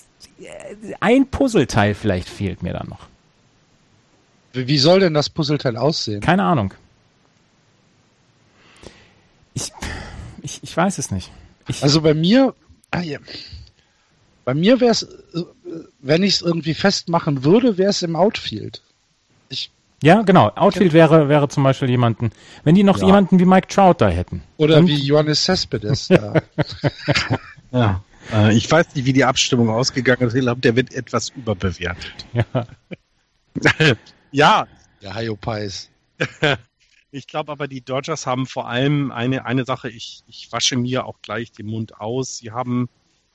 [1.00, 3.08] ein Puzzleteil vielleicht fehlt mir dann noch.
[4.52, 6.20] Wie soll denn das Puzzleteil aussehen?
[6.20, 6.72] Keine Ahnung.
[9.60, 9.72] Ich,
[10.42, 11.30] ich, ich weiß es nicht.
[11.68, 12.54] Ich, also bei mir,
[12.90, 13.02] ah,
[14.44, 15.06] bei mir wäre es,
[16.00, 18.82] wenn ich es irgendwie festmachen würde, wäre es im Outfield.
[19.48, 19.70] Ich,
[20.02, 20.48] ja, genau.
[20.56, 22.30] Outfield wäre, wäre zum Beispiel jemanden,
[22.64, 23.06] wenn die noch ja.
[23.06, 24.42] jemanden wie Mike Trout da hätten.
[24.56, 26.08] Oder Und, wie Johannes Cespedes.
[26.08, 26.34] ja.
[27.72, 28.02] ja.
[28.32, 30.34] Äh, ich weiß nicht, wie die Abstimmung ausgegangen ist.
[30.34, 32.26] Ich glaube, der wird etwas überbewertet.
[32.32, 32.66] Ja.
[34.32, 34.66] ja.
[35.02, 35.90] Der Hayo Pies.
[37.12, 41.06] Ich glaube aber, die Dodgers haben vor allem eine, eine Sache, ich, ich wasche mir
[41.06, 42.38] auch gleich den Mund aus.
[42.38, 42.88] Sie haben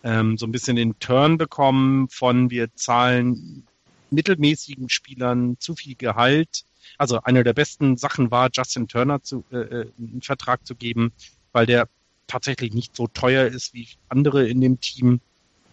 [0.04, 3.66] ähm, so ein bisschen den Turn bekommen von wir zahlen
[4.12, 6.64] mittelmäßigen Spielern zu viel Gehalt.
[6.98, 11.12] Also eine der besten Sachen war, Justin Turner zu, äh, äh einen Vertrag zu geben,
[11.52, 11.90] weil der
[12.28, 15.20] tatsächlich nicht so teuer ist wie andere in dem Team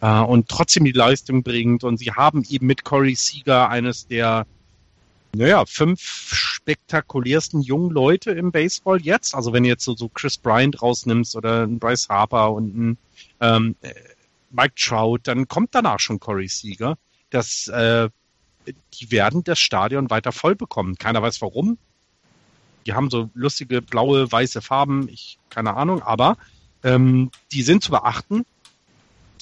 [0.01, 1.85] äh, und trotzdem die Leistung bringt.
[1.85, 4.47] Und sie haben eben mit Corey Seager eines der
[5.35, 9.35] naja, fünf spektakulärsten jungen Leute im Baseball jetzt.
[9.35, 12.99] Also wenn du jetzt so, so Chris Bryant rausnimmst oder einen Bryce Harper und einen
[13.41, 13.95] ähm, äh,
[14.51, 16.99] Mike Trout, dann kommt danach schon Corey Seager.
[17.31, 18.11] Das, äh,
[18.67, 20.97] die werden das Stadion weiter voll bekommen.
[20.97, 21.79] Keiner weiß warum.
[22.85, 26.37] Die haben so lustige blaue, weiße Farben, ich keine Ahnung, aber
[26.83, 28.45] ähm, die sind zu beachten.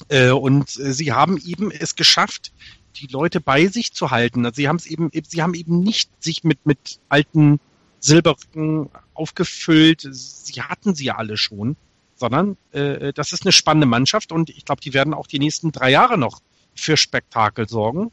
[0.07, 2.51] Äh, und äh, sie haben eben es geschafft,
[2.95, 4.45] die Leute bei sich zu halten.
[4.45, 7.59] Also sie haben es eben, sie haben eben nicht sich mit, mit alten
[7.99, 10.07] Silberrücken aufgefüllt.
[10.11, 11.75] Sie hatten sie ja alle schon,
[12.15, 15.71] sondern äh, das ist eine spannende Mannschaft und ich glaube, die werden auch die nächsten
[15.71, 16.41] drei Jahre noch
[16.75, 18.11] für Spektakel sorgen.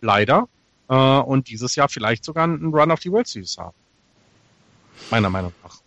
[0.00, 0.48] Leider.
[0.88, 3.76] Äh, und dieses Jahr vielleicht sogar einen Run auf die World Series haben.
[5.10, 5.80] Meiner Meinung nach.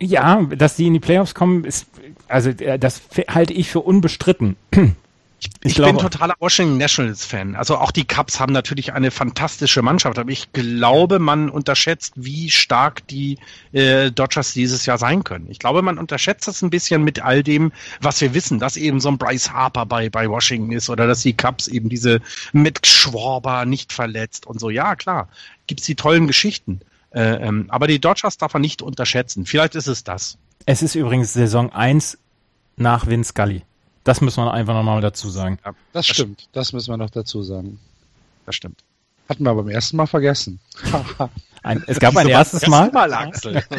[0.00, 1.86] Ja, dass die in die Playoffs kommen, ist,
[2.28, 4.56] also äh, das halte ich für unbestritten.
[5.62, 7.56] Ich, ich glaube, bin totaler Washington Nationals Fan.
[7.56, 12.50] Also auch die Cubs haben natürlich eine fantastische Mannschaft, aber ich glaube, man unterschätzt, wie
[12.50, 13.38] stark die
[13.72, 15.46] äh, Dodgers dieses Jahr sein können.
[15.50, 19.00] Ich glaube, man unterschätzt das ein bisschen mit all dem, was wir wissen, dass eben
[19.00, 22.20] so ein Bryce Harper bei, bei Washington ist oder dass die Cubs eben diese
[22.52, 24.70] mit Schwarber nicht verletzt und so.
[24.70, 25.28] Ja, klar,
[25.66, 26.80] gibt's die tollen Geschichten.
[27.14, 29.46] Äh, ähm, aber die Dodgers darf man nicht unterschätzen.
[29.46, 30.36] Vielleicht ist es das.
[30.66, 32.18] Es ist übrigens Saison 1
[32.76, 33.62] nach Vince Scully.
[34.04, 35.58] Das müssen wir einfach nochmal dazu sagen.
[35.64, 36.48] Ja, das, das stimmt.
[36.52, 37.78] Das müssen wir noch dazu sagen.
[38.46, 38.80] Das stimmt.
[39.28, 40.60] Hatten wir beim ersten Mal vergessen.
[41.62, 42.90] Ein, es gab ein erstes Mal.
[42.92, 43.62] mal Axel.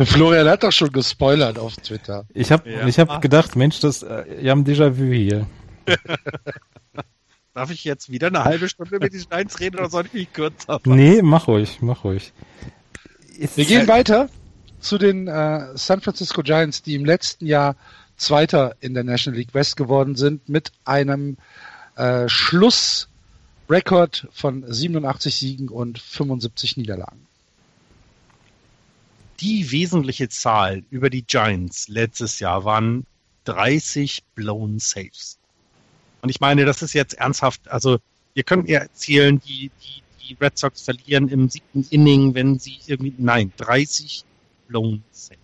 [0.00, 2.24] Florian hat doch schon gespoilert auf Twitter.
[2.34, 2.86] Ich habe Ja.
[2.88, 5.46] ich hab gedacht, Mensch, das, äh, wir haben Déjà-vu hier.
[7.54, 10.32] Darf ich jetzt wieder eine halbe Stunde mit den Steins reden oder soll ich mich
[10.32, 10.96] kürzer fassen?
[10.96, 12.32] Nee, mach ruhig, mach ruhig.
[13.38, 14.28] Ist- Wir gehen weiter
[14.82, 17.76] zu den äh, San Francisco Giants, die im letzten Jahr
[18.16, 21.36] Zweiter in der National League West geworden sind, mit einem
[21.96, 23.08] äh, Schlussrekord
[24.32, 27.26] von 87 Siegen und 75 Niederlagen.
[29.40, 33.06] Die wesentliche Zahl über die Giants letztes Jahr waren
[33.44, 35.38] 30 blown Saves.
[36.22, 37.98] Und ich meine, das ist jetzt ernsthaft, also
[38.34, 42.78] ihr könnt mir erzählen, die, die, die Red Sox verlieren im siebten Inning, wenn sie
[42.86, 44.24] irgendwie, nein, 30
[44.72, 45.38] blown Saves.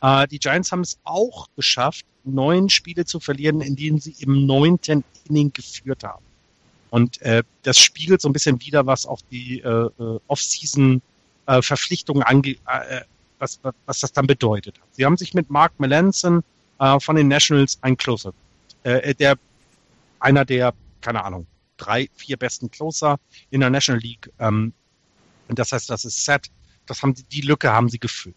[0.00, 4.46] Äh, die Giants haben es auch geschafft, neun Spiele zu verlieren, in denen sie im
[4.46, 6.24] neunten Inning geführt haben.
[6.90, 12.56] Und äh, das spiegelt so ein bisschen wieder, was auch die äh, äh, Off-Season-Verpflichtungen ange
[12.66, 13.02] äh,
[13.38, 14.80] was, was das dann bedeutet.
[14.92, 16.44] Sie haben sich mit Mark Melanson
[16.78, 18.32] äh, von den Nationals ein Closer,
[18.84, 19.36] äh, der
[20.20, 23.18] einer der, keine Ahnung, drei, vier besten Closer
[23.50, 24.30] in der National League.
[24.38, 24.72] Ähm,
[25.48, 26.50] das heißt, das ist set.
[26.86, 28.36] Das haben sie, die Lücke haben sie gefüllt.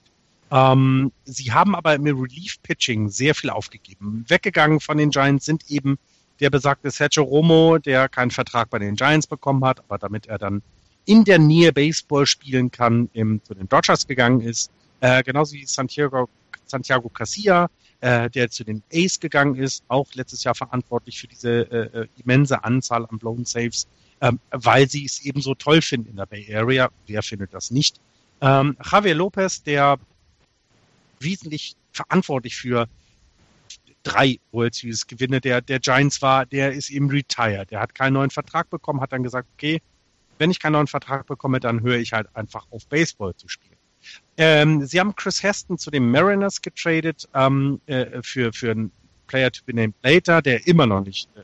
[0.51, 4.25] Ähm, sie haben aber im Relief Pitching sehr viel aufgegeben.
[4.27, 5.97] Weggegangen von den Giants sind eben
[6.39, 10.37] der besagte Sergio Romo, der keinen Vertrag bei den Giants bekommen hat, aber damit er
[10.37, 10.61] dann
[11.05, 14.71] in der Nähe Baseball spielen kann, im, zu den Dodgers gegangen ist.
[15.01, 16.29] Äh, genauso wie Santiago,
[16.65, 17.69] Santiago Casilla,
[18.01, 22.07] äh, der zu den Ace gegangen ist, auch letztes Jahr verantwortlich für diese äh, äh,
[22.23, 23.87] immense Anzahl an Blown Saves,
[24.21, 26.89] ähm, weil sie es eben so toll finden in der Bay Area.
[27.07, 27.99] Wer findet das nicht?
[28.41, 29.97] Ähm, Javier Lopez, der
[31.19, 32.87] wesentlich verantwortlich für
[34.03, 37.71] drei World Series Gewinne der, der Giants war, der ist eben retired.
[37.71, 39.81] Der hat keinen neuen Vertrag bekommen, hat dann gesagt, okay,
[40.37, 43.77] wenn ich keinen neuen Vertrag bekomme, dann höre ich halt einfach auf Baseball zu spielen.
[44.37, 48.91] Ähm, sie haben Chris Heston zu den Mariners getradet ähm, äh, für, für einen
[49.27, 51.41] Player to be named later, der immer noch nicht, äh,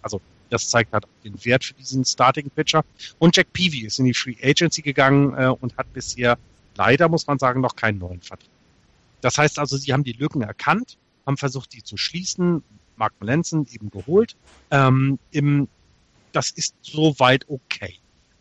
[0.00, 2.84] also das zeigt halt den Wert für diesen Starting Pitcher.
[3.18, 6.38] Und Jack Peavy ist in die Free Agency gegangen äh, und hat bisher
[6.76, 8.48] leider, muss man sagen, noch keinen neuen Vertrag.
[9.20, 12.62] Das heißt also, sie haben die Lücken erkannt, haben versucht, die zu schließen.
[12.96, 14.36] Mark Melanson eben geholt.
[14.70, 15.68] Ähm, im,
[16.32, 17.94] das ist soweit okay.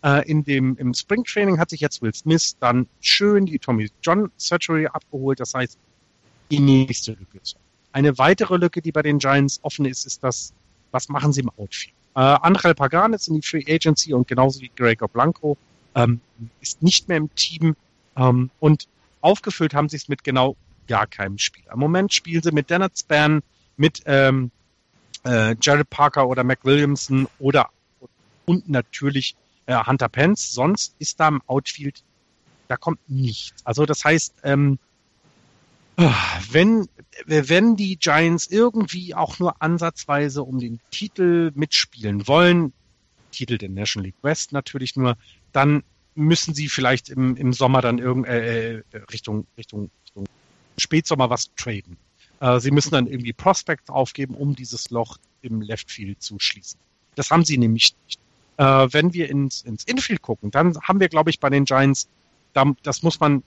[0.04, 4.32] Äh, in dem, Im Springtraining hat sich jetzt Will Smith dann schön die Tommy John
[4.38, 5.40] Surgery abgeholt.
[5.40, 5.78] Das heißt,
[6.52, 7.40] die nächste Lücke.
[7.92, 10.54] Eine weitere Lücke, die bei den Giants offen ist, ist das,
[10.92, 11.96] was machen sie im Outfield?
[12.16, 15.58] Äh, Angel Pagan ist in die Free Agency und genauso wie Gregor Blanco
[15.96, 16.22] ähm,
[16.62, 17.76] ist nicht mehr im Team.
[18.16, 18.88] Ähm, und
[19.22, 20.56] aufgefüllt haben sie es mit genau
[20.90, 21.72] gar keinem Spieler.
[21.74, 23.42] Im Moment spielen sie mit Dennett Span,
[23.78, 24.52] mit ähm,
[25.24, 27.70] äh, Jared Parker oder Mac Williamson oder
[28.46, 29.36] und natürlich
[29.68, 30.52] äh, Hunter Pence.
[30.52, 32.04] Sonst ist da im Outfield,
[32.68, 33.66] da kommt nichts.
[33.66, 34.80] Also das heißt, ähm,
[36.52, 36.88] wenn,
[37.26, 42.74] wenn die Giants irgendwie auch nur ansatzweise um den Titel mitspielen wollen,
[43.32, 45.18] Titel der National League West natürlich nur,
[45.52, 45.84] dann
[46.16, 50.26] müssen sie vielleicht im, im Sommer dann irgend, äh, Richtung, Richtung, Richtung
[50.80, 51.98] Spätsommer was traden.
[52.40, 56.80] Äh, sie müssen dann irgendwie Prospects aufgeben, um dieses Loch im Left Field zu schließen.
[57.16, 58.20] Das haben sie nämlich nicht.
[58.58, 62.08] Äh, wenn wir ins, ins Infield gucken, dann haben wir, glaube ich, bei den Giants,
[62.54, 63.44] da, das muss man,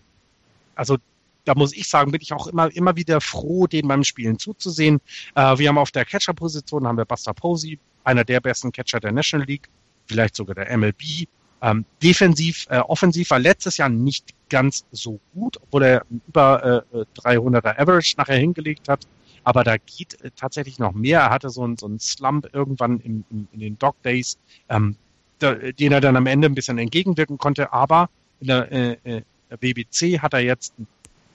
[0.75, 0.97] also
[1.45, 5.01] da muss ich sagen, bin ich auch immer, immer wieder froh, den beim Spielen zuzusehen.
[5.35, 9.13] Äh, wir haben auf der Catcher-Position haben wir Buster Posey, einer der besten Catcher der
[9.13, 9.69] National League,
[10.07, 11.27] vielleicht sogar der MLB.
[11.63, 17.05] Ähm, defensiv, äh, offensiv war letztes Jahr nicht ganz so gut, obwohl er über äh,
[17.21, 19.07] 300er Average nachher hingelegt hat.
[19.45, 21.21] Aber da geht äh, tatsächlich noch mehr.
[21.21, 24.97] Er hatte so einen so einen Slump irgendwann in, in, in den Dog Days, ähm,
[25.39, 27.73] da, den er dann am Ende ein bisschen entgegenwirken konnte.
[27.73, 30.75] Aber in der, äh, äh, der BBC hat er jetzt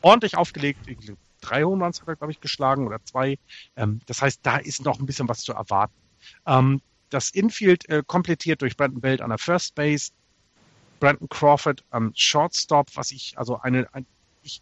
[0.02, 0.80] ordentlich aufgelegt.
[1.40, 3.38] Drei Home hat er, glaube ich, geschlagen oder zwei.
[3.78, 5.94] Ähm, das heißt, da ist noch ein bisschen was zu erwarten.
[6.46, 10.12] Ähm, das Infield äh, komplettiert durch Brandon Belt an der First Base,
[11.00, 14.06] Brandon Crawford am Shortstop, was ich, also eine, ein,
[14.44, 14.62] ich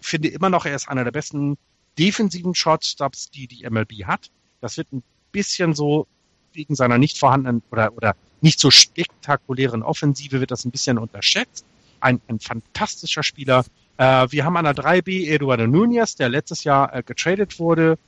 [0.00, 1.56] finde immer noch, er ist einer der besten
[1.98, 4.30] defensiven Shortstops, die die MLB hat.
[4.60, 6.06] Das wird ein bisschen so
[6.52, 11.64] wegen seiner nicht vorhandenen oder, oder nicht so spektakulären Offensive wird das ein bisschen unterschätzt.
[12.00, 13.64] Ein, ein fantastischer Spieler.
[13.96, 17.98] Äh, wir haben an der 3B Eduardo Nunez, der letztes Jahr äh, getradet wurde,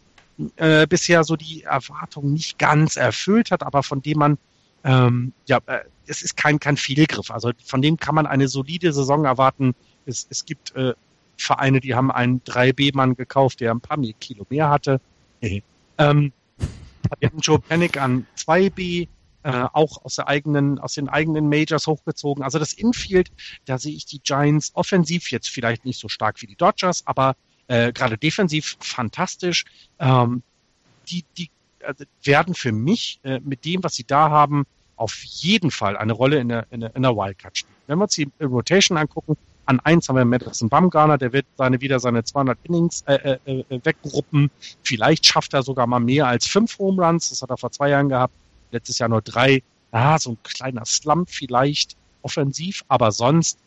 [0.56, 4.38] äh, bisher so die Erwartung nicht ganz erfüllt hat, aber von dem man
[4.84, 7.30] ähm, ja, äh, es ist kein kein Fehlgriff.
[7.30, 9.74] Also von dem kann man eine solide Saison erwarten.
[10.06, 10.94] Es, es gibt äh,
[11.36, 15.00] Vereine, die haben einen 3B-Mann gekauft, der ein paar mehr Kilo mehr hatte.
[15.98, 16.32] ähm,
[17.18, 19.08] wir hatten Joe Panic an 2B.
[19.44, 22.42] äh, auch aus der eigenen, aus den eigenen Majors hochgezogen.
[22.42, 23.30] Also das Infield,
[23.66, 27.36] da sehe ich die Giants offensiv jetzt vielleicht nicht so stark wie die Dodgers, aber
[27.68, 29.64] äh, gerade defensiv fantastisch.
[29.98, 30.42] Ähm,
[31.08, 31.50] die, die
[31.84, 36.12] also werden für mich äh, mit dem, was sie da haben, auf jeden Fall eine
[36.12, 37.76] Rolle in der, in der, in der Wildcard spielen.
[37.86, 41.80] Wenn wir uns die Rotation angucken, an eins haben wir Madison Bumgarner, der wird seine,
[41.80, 44.50] wieder seine 200 Innings äh, äh, äh, weggruppen.
[44.82, 47.28] Vielleicht schafft er sogar mal mehr als fünf Home Runs.
[47.28, 48.32] Das hat er vor zwei Jahren gehabt.
[48.70, 49.62] Letztes Jahr nur drei.
[49.90, 53.58] Ah, so ein kleiner Slump vielleicht offensiv, aber sonst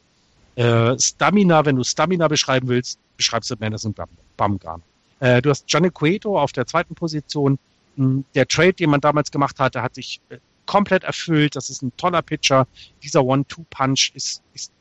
[0.56, 3.94] äh, Stamina, wenn du Stamina beschreiben willst, beschreibst du Madison
[4.38, 4.84] Bumgarner.
[5.20, 7.58] Äh, du hast Johnny Cueto auf der zweiten Position.
[7.96, 11.56] Hm, der Trade, den man damals gemacht hatte, hat sich äh, komplett erfüllt.
[11.56, 12.68] Das ist ein toller Pitcher.
[13.04, 14.72] Dieser One-Two-Punch ist, ist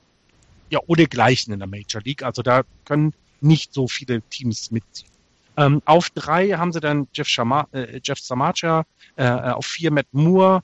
[0.70, 2.22] ja ohnegleichen in der Major League.
[2.22, 5.10] Also da können nicht so viele Teams mitziehen.
[5.56, 8.84] Ähm, auf drei haben sie dann Jeff, Shama, äh, Jeff Samacha,
[9.16, 10.62] äh, auf vier Matt Moore.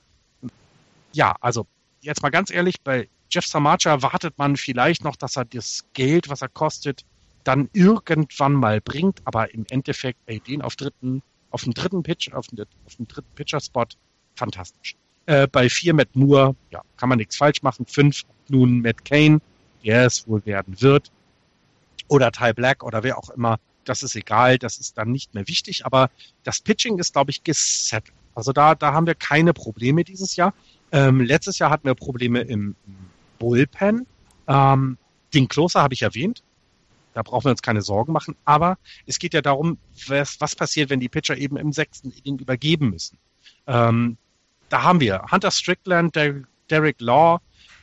[1.11, 1.67] Ja, also
[2.01, 6.29] jetzt mal ganz ehrlich, bei Jeff Samacha wartet man vielleicht noch, dass er das Geld,
[6.29, 7.05] was er kostet,
[7.43, 12.31] dann irgendwann mal bringt, aber im Endeffekt, ey, den auf dritten, auf dem dritten Pitch,
[12.33, 13.85] auf dem, auf dem dritten Pitcher-Spot,
[14.35, 14.95] fantastisch.
[15.25, 17.85] Äh, bei vier Matt Moore, ja, kann man nichts falsch machen.
[17.85, 19.39] Fünf nun Matt Kane,
[19.83, 21.11] der es wohl werden wird.
[22.07, 23.59] Oder Ty Black oder wer auch immer.
[23.83, 26.09] Das ist egal, das ist dann nicht mehr wichtig, aber
[26.43, 28.13] das Pitching ist, glaube ich, gesettelt.
[28.35, 30.53] Also da, da haben wir keine Probleme dieses Jahr.
[30.91, 32.75] Ähm, letztes Jahr hatten wir Probleme im
[33.37, 34.05] Bullpen.
[34.47, 34.97] Ähm,
[35.33, 36.43] den Closer habe ich erwähnt.
[37.13, 38.35] Da brauchen wir uns keine Sorgen machen.
[38.45, 42.39] Aber es geht ja darum, was, was passiert, wenn die Pitcher eben im sechsten Inning
[42.39, 43.17] übergeben müssen.
[43.65, 44.17] Ähm,
[44.69, 47.39] da haben wir Hunter Strickland, Der Derek Law,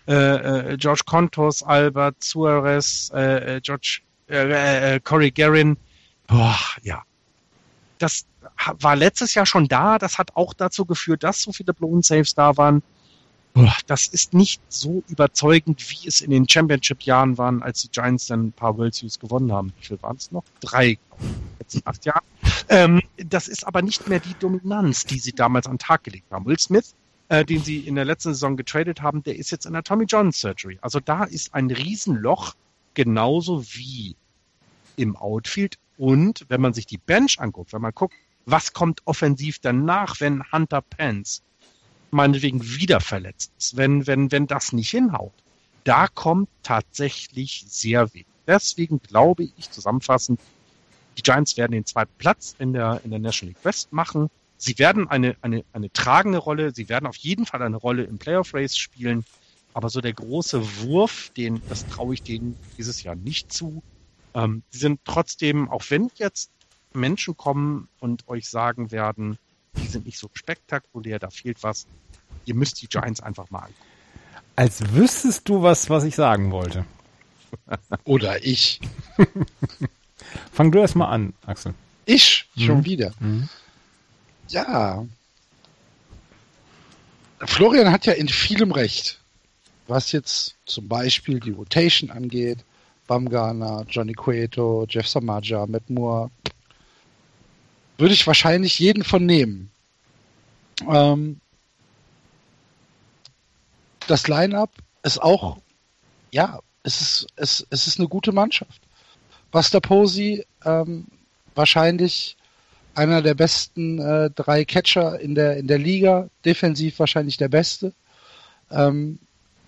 [0.06, 5.76] äh, äh, George Contos, Albert Suarez, äh, äh George äh, äh, Corey Guerin.
[6.26, 7.02] Boah, ja.
[7.98, 8.26] Das
[8.80, 9.98] war letztes Jahr schon da.
[9.98, 12.82] Das hat auch dazu geführt, dass so viele Blown Saves da waren.
[13.86, 18.48] Das ist nicht so überzeugend, wie es in den Championship-Jahren waren, als die Giants dann
[18.48, 19.72] ein paar World Series gewonnen haben.
[19.78, 20.42] Wie viel waren es noch?
[20.60, 20.98] Drei,
[21.60, 22.24] jetzt in acht Jahren.
[22.68, 26.32] Ähm, das ist aber nicht mehr die Dominanz, die sie damals an den Tag gelegt
[26.32, 26.46] haben.
[26.46, 26.96] Will Smith,
[27.28, 30.06] äh, den sie in der letzten Saison getradet haben, der ist jetzt in der Tommy
[30.08, 30.78] John Surgery.
[30.82, 32.54] Also da ist ein Riesenloch,
[32.94, 34.16] genauso wie
[34.96, 35.78] im Outfield.
[35.96, 38.14] Und wenn man sich die Bench anguckt, wenn man guckt,
[38.46, 41.42] was kommt offensiv danach, wenn Hunter Pence
[42.14, 45.34] meinetwegen wieder verletzt wenn, wenn, wenn das nicht hinhaut,
[45.84, 48.26] da kommt tatsächlich sehr wenig.
[48.46, 50.40] Deswegen glaube ich zusammenfassend,
[51.16, 54.28] die Giants werden den zweiten Platz in der, in der National League West machen.
[54.56, 58.18] Sie werden eine, eine, eine tragende Rolle, sie werden auf jeden Fall eine Rolle im
[58.18, 59.24] Playoff Race spielen.
[59.72, 63.82] Aber so der große Wurf, den, das traue ich denen dieses Jahr nicht zu.
[64.34, 66.50] Ähm, sie sind trotzdem, auch wenn jetzt
[66.92, 69.38] Menschen kommen und euch sagen werden,
[69.76, 71.86] die sind nicht so spektakulär, da fehlt was.
[72.44, 73.74] Ihr müsst die Giants einfach mal angucken.
[74.56, 76.84] Als wüsstest du was, was ich sagen wollte.
[78.04, 78.80] Oder ich.
[80.52, 81.74] Fang du erst mal an, Axel.
[82.06, 82.48] Ich?
[82.56, 82.84] Schon mhm.
[82.84, 83.12] wieder.
[83.18, 83.48] Mhm.
[84.48, 85.04] Ja.
[87.40, 89.20] Florian hat ja in vielem recht.
[89.86, 92.58] Was jetzt zum Beispiel die Rotation angeht.
[93.06, 96.30] Bamgarner, Johnny Cueto, Jeff Samaja, Matt Moore,
[97.98, 99.70] würde ich wahrscheinlich jeden von nehmen.
[100.88, 101.40] Ähm,
[104.06, 104.70] das Line-up
[105.02, 105.58] ist auch,
[106.30, 108.82] ja, es ist, es, es ist eine gute Mannschaft.
[109.50, 111.06] Buster Posey, ähm,
[111.54, 112.36] wahrscheinlich
[112.94, 117.92] einer der besten äh, drei Catcher in der, in der Liga, defensiv wahrscheinlich der beste.
[118.70, 119.18] Ähm,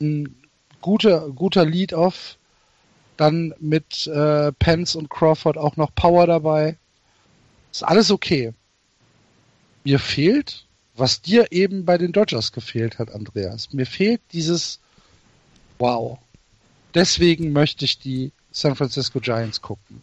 [0.00, 0.36] ein
[0.80, 2.36] guter, guter Lead-Off,
[3.16, 6.76] dann mit äh, Pence und Crawford auch noch Power dabei.
[7.72, 8.52] Ist alles okay.
[9.84, 13.72] Mir fehlt, was dir eben bei den Dodgers gefehlt hat, Andreas.
[13.72, 14.80] Mir fehlt dieses
[15.78, 16.18] Wow.
[16.94, 20.00] Deswegen möchte ich die San Francisco Giants gucken.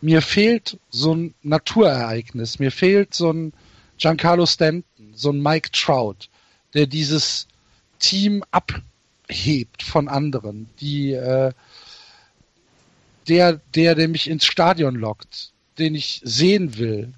[0.00, 2.58] Mir fehlt so ein Naturereignis.
[2.58, 3.52] Mir fehlt so ein
[3.98, 6.28] Giancarlo Stanton, so ein Mike Trout,
[6.74, 7.46] der dieses
[7.98, 11.52] Team abhebt von anderen, die äh,
[13.28, 15.51] der, der, der mich ins Stadion lockt,
[15.82, 17.12] den ich sehen will,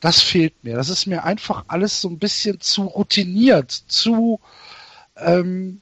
[0.00, 0.76] das fehlt mir.
[0.76, 4.40] Das ist mir einfach alles so ein bisschen zu routiniert, zu
[5.16, 5.80] ähm,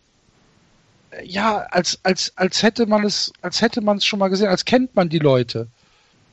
[1.24, 4.64] ja, als, als, als hätte man es, als hätte man es schon mal gesehen, als
[4.64, 5.68] kennt man die Leute.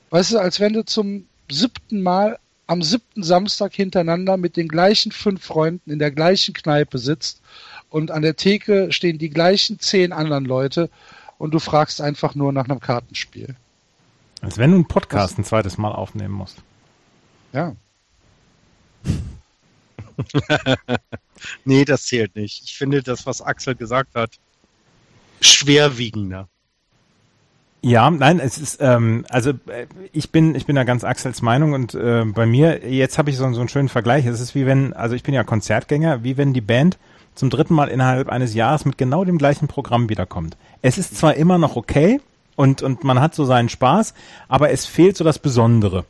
[0.09, 5.11] Weißt du, als wenn du zum siebten Mal am siebten Samstag hintereinander mit den gleichen
[5.11, 7.41] fünf Freunden in der gleichen Kneipe sitzt
[7.89, 10.89] und an der Theke stehen die gleichen zehn anderen Leute
[11.37, 13.55] und du fragst einfach nur nach einem Kartenspiel.
[14.43, 15.39] Als wenn du einen Podcast Was?
[15.39, 16.61] ein zweites Mal aufnehmen musst.
[17.53, 17.75] Ja.
[21.65, 22.61] nee, das zählt nicht.
[22.65, 24.31] Ich finde das, was Axel gesagt hat,
[25.39, 26.49] schwerwiegender.
[27.81, 31.73] Ja, nein, es ist, ähm, also äh, ich bin, ich bin da ganz Axels Meinung
[31.73, 34.25] und äh, bei mir, jetzt habe ich so, so einen schönen Vergleich.
[34.25, 36.97] Es ist wie wenn, also ich bin ja Konzertgänger, wie wenn die Band
[37.33, 40.57] zum dritten Mal innerhalb eines Jahres mit genau dem gleichen Programm wiederkommt.
[40.81, 42.19] Es ist zwar immer noch okay
[42.55, 44.13] und, und man hat so seinen Spaß,
[44.47, 46.05] aber es fehlt so das Besondere.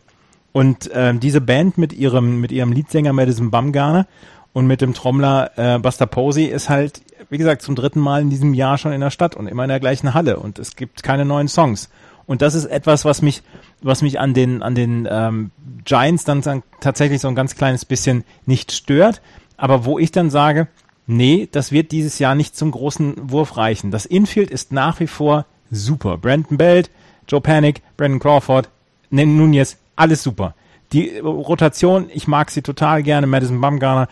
[0.51, 4.07] Und ähm, diese Band mit ihrem, mit ihrem Leadsänger Madison Bumgarner
[4.53, 8.29] und mit dem Trommler äh, Buster Posey ist halt, wie gesagt, zum dritten Mal in
[8.29, 11.01] diesem Jahr schon in der Stadt und immer in der gleichen Halle und es gibt
[11.01, 11.89] keine neuen Songs.
[12.25, 13.41] Und das ist etwas, was mich,
[13.81, 15.51] was mich an den, an den ähm,
[15.83, 19.21] Giants dann, dann tatsächlich so ein ganz kleines bisschen nicht stört,
[19.57, 20.67] aber wo ich dann sage,
[21.07, 23.91] nee, das wird dieses Jahr nicht zum großen Wurf reichen.
[23.91, 26.17] Das Infield ist nach wie vor super.
[26.17, 26.89] Brandon Belt,
[27.27, 28.69] Joe Panic, Brandon Crawford,
[29.09, 30.55] Nunez, alles super.
[30.91, 33.27] Die Rotation, ich mag sie total gerne.
[33.27, 34.07] Madison Bumgarner,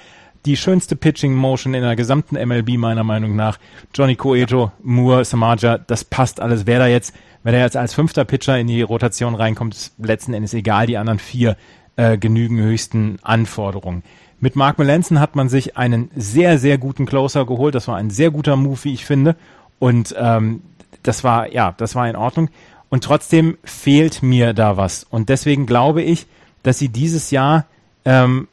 [0.46, 3.60] die schönste Pitching Motion in der gesamten MLB meiner Meinung nach.
[3.94, 6.66] Johnny Coeto, Moore, Samaja, das passt alles.
[6.66, 10.34] Wer da jetzt, wer da jetzt als fünfter Pitcher in die Rotation reinkommt, ist letzten
[10.34, 10.88] Endes egal.
[10.88, 11.58] Die anderen vier
[11.96, 14.04] äh, genügen höchsten Anforderungen.
[14.40, 17.76] Mit Mark Melanson hat man sich einen sehr, sehr guten Closer geholt.
[17.76, 19.36] Das war ein sehr guter Move, wie ich finde.
[19.78, 20.64] Und ähm,
[21.04, 22.50] das war, ja, das war in Ordnung.
[22.90, 25.06] Und trotzdem fehlt mir da was.
[25.10, 26.28] Und deswegen glaube ich,
[26.64, 27.66] dass sie dieses Jahr
[28.06, 28.48] ähm,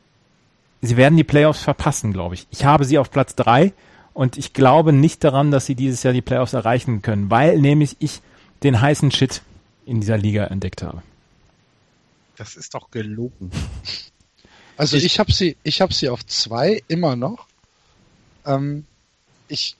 [0.80, 2.46] sie werden die Playoffs verpassen, glaube ich.
[2.50, 3.72] Ich habe sie auf Platz drei
[4.14, 7.96] und ich glaube nicht daran, dass sie dieses Jahr die Playoffs erreichen können, weil nämlich
[7.98, 8.20] ich
[8.62, 9.42] den heißen Shit
[9.86, 11.02] in dieser Liga entdeckt habe.
[12.36, 13.50] Das ist doch gelogen.
[14.76, 17.48] Also ich, ich habe sie, ich habe sie auf zwei immer noch.
[18.46, 18.86] Ähm,
[19.48, 19.76] ich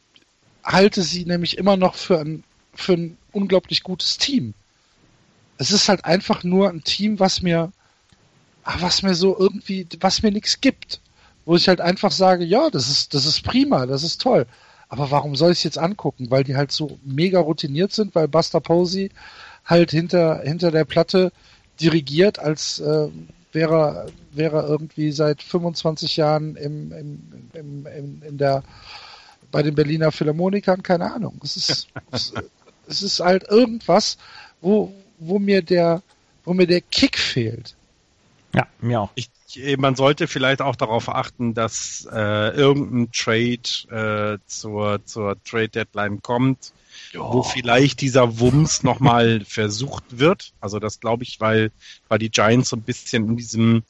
[0.64, 2.42] halte sie nämlich immer noch für ein
[2.78, 4.54] für ein unglaublich gutes Team.
[5.58, 7.72] Es ist halt einfach nur ein Team, was mir
[8.70, 11.00] Ah, was mir so irgendwie, was mir nichts gibt.
[11.46, 14.46] Wo ich halt einfach sage, ja, das ist, das ist prima, das ist toll.
[14.90, 16.30] Aber warum soll ich es jetzt angucken?
[16.30, 19.10] Weil die halt so mega routiniert sind, weil Buster Posey
[19.64, 21.32] halt hinter, hinter der Platte
[21.80, 23.08] dirigiert, als äh,
[23.52, 27.22] wäre, wäre irgendwie seit 25 Jahren im, im,
[27.54, 28.62] im, im, in der,
[29.50, 31.40] bei den Berliner Philharmonikern, keine Ahnung.
[31.42, 32.34] Es ist, es,
[32.88, 34.18] es ist halt irgendwas,
[34.60, 36.02] wo, wo mir der,
[36.44, 37.76] wo mir der Kick fehlt.
[38.54, 39.10] Ja, mir auch.
[39.14, 39.30] Ich,
[39.78, 46.22] man sollte vielleicht auch darauf achten, dass äh, irgendein Trade äh, zur, zur Trade Deadline
[46.22, 46.72] kommt,
[47.12, 47.32] jo.
[47.32, 50.52] wo vielleicht dieser Wumms nochmal versucht wird.
[50.60, 51.70] Also das glaube ich, weil,
[52.08, 53.82] weil die Giants so ein bisschen in diesem,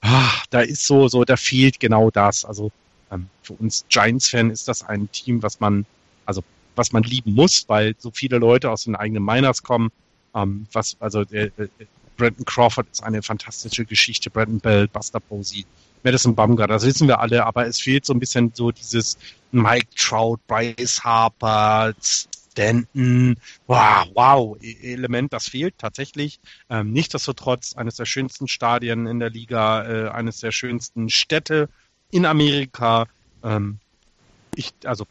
[0.00, 2.44] ah, da ist so, so, da fehlt genau das.
[2.44, 2.70] Also
[3.10, 5.86] ähm, für uns Giants-Fan ist das ein Team, was man,
[6.26, 6.42] also
[6.76, 9.90] was man lieben muss, weil so viele Leute aus den eigenen Miners kommen.
[10.34, 11.50] Ähm, was, also äh,
[12.16, 14.30] Brandon Crawford ist eine fantastische Geschichte.
[14.30, 15.66] Brandon Bell, Buster Posey,
[16.02, 19.18] Madison Bumgarner, das wissen wir alle, aber es fehlt so ein bisschen so dieses
[19.52, 21.92] Mike Trout, Bryce Harper,
[22.52, 26.40] Stanton, wow, wow, e-, Element, das fehlt tatsächlich.
[26.68, 31.68] Ähm, Nichtsdestotrotz eines der schönsten Stadien in der Liga, äh, eines der schönsten Städte
[32.10, 33.06] in Amerika.
[33.42, 33.78] Ähm,
[34.54, 35.06] ich, also,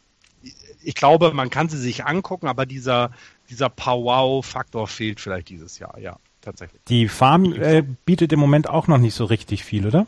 [0.84, 3.10] ich glaube, man kann sie sich angucken, aber dieser,
[3.50, 6.80] dieser Pow-Wow-Faktor fehlt vielleicht dieses Jahr, ja tatsächlich.
[6.88, 10.06] Die Farm äh, bietet im Moment auch noch nicht so richtig viel, oder?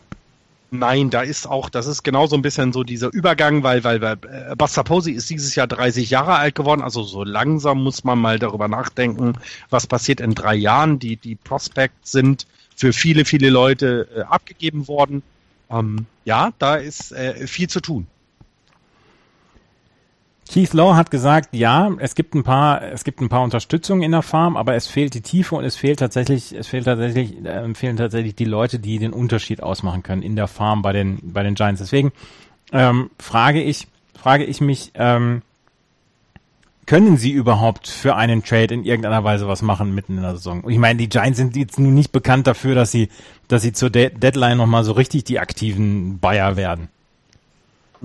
[0.71, 4.01] Nein, da ist auch, das ist genau so ein bisschen so dieser Übergang, weil, weil,
[4.01, 8.03] weil äh, Buster Posey ist dieses Jahr 30 Jahre alt geworden, also so langsam muss
[8.03, 9.35] man mal darüber nachdenken,
[9.71, 10.99] was passiert in drei Jahren.
[10.99, 15.23] Die, die Prospects sind für viele, viele Leute äh, abgegeben worden.
[15.71, 18.09] Ähm, ja, da ist äh, viel zu tun.
[20.51, 24.13] Keith Law hat gesagt, ja, es gibt ein paar, es gibt ein paar Unterstützungen in
[24.13, 27.75] der Farm, aber es fehlt die Tiefe und es fehlt tatsächlich, es fehlt tatsächlich, äh,
[27.75, 31.43] fehlen tatsächlich die Leute, die den Unterschied ausmachen können in der Farm bei den, bei
[31.43, 31.81] den Giants.
[31.81, 32.13] Deswegen
[32.73, 35.43] ähm, frage ich, frage ich mich, ähm,
[36.87, 40.69] können sie überhaupt für einen Trade in irgendeiner Weise was machen mitten in der Saison?
[40.69, 43.09] Ich meine, die Giants sind jetzt nun nicht bekannt dafür, dass sie,
[43.49, 46.89] dass sie zur De Deadline nochmal so richtig die aktiven Bayer werden.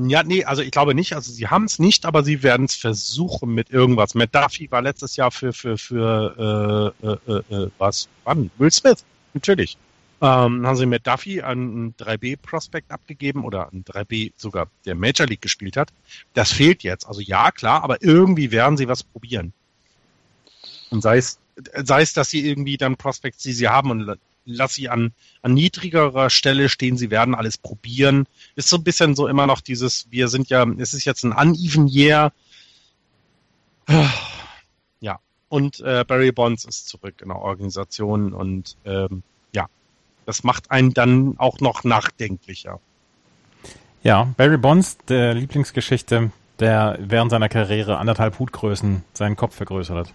[0.07, 1.13] Ja, nee, also ich glaube nicht.
[1.13, 4.15] Also sie haben es nicht, aber sie werden es versuchen mit irgendwas.
[4.15, 8.07] Matt Duffy war letztes Jahr für für für äh, äh, äh, äh was?
[8.23, 8.49] Wann?
[8.57, 9.77] Will Smith, natürlich.
[10.21, 15.41] Ähm, haben sie Matt Duffy einen 3B-Prospect abgegeben oder einen 3B sogar, der Major League
[15.41, 15.89] gespielt hat.
[16.33, 17.05] Das fehlt jetzt.
[17.05, 19.53] Also ja, klar, aber irgendwie werden sie was probieren.
[20.91, 21.39] Und sei es,
[21.83, 25.11] sei es, dass sie irgendwie dann Prospects, die sie haben und lass sie an,
[25.41, 28.27] an niedrigerer Stelle stehen, sie werden alles probieren.
[28.55, 31.33] Ist so ein bisschen so immer noch dieses, wir sind ja, es ist jetzt ein
[31.33, 32.31] uneven year.
[35.01, 39.23] Ja, und äh, Barry Bonds ist zurück in der Organisation und ähm,
[39.53, 39.67] ja,
[40.25, 42.79] das macht einen dann auch noch nachdenklicher.
[44.03, 50.13] Ja, Barry Bonds, der Lieblingsgeschichte, der während seiner Karriere anderthalb Hutgrößen seinen Kopf vergrößert hat.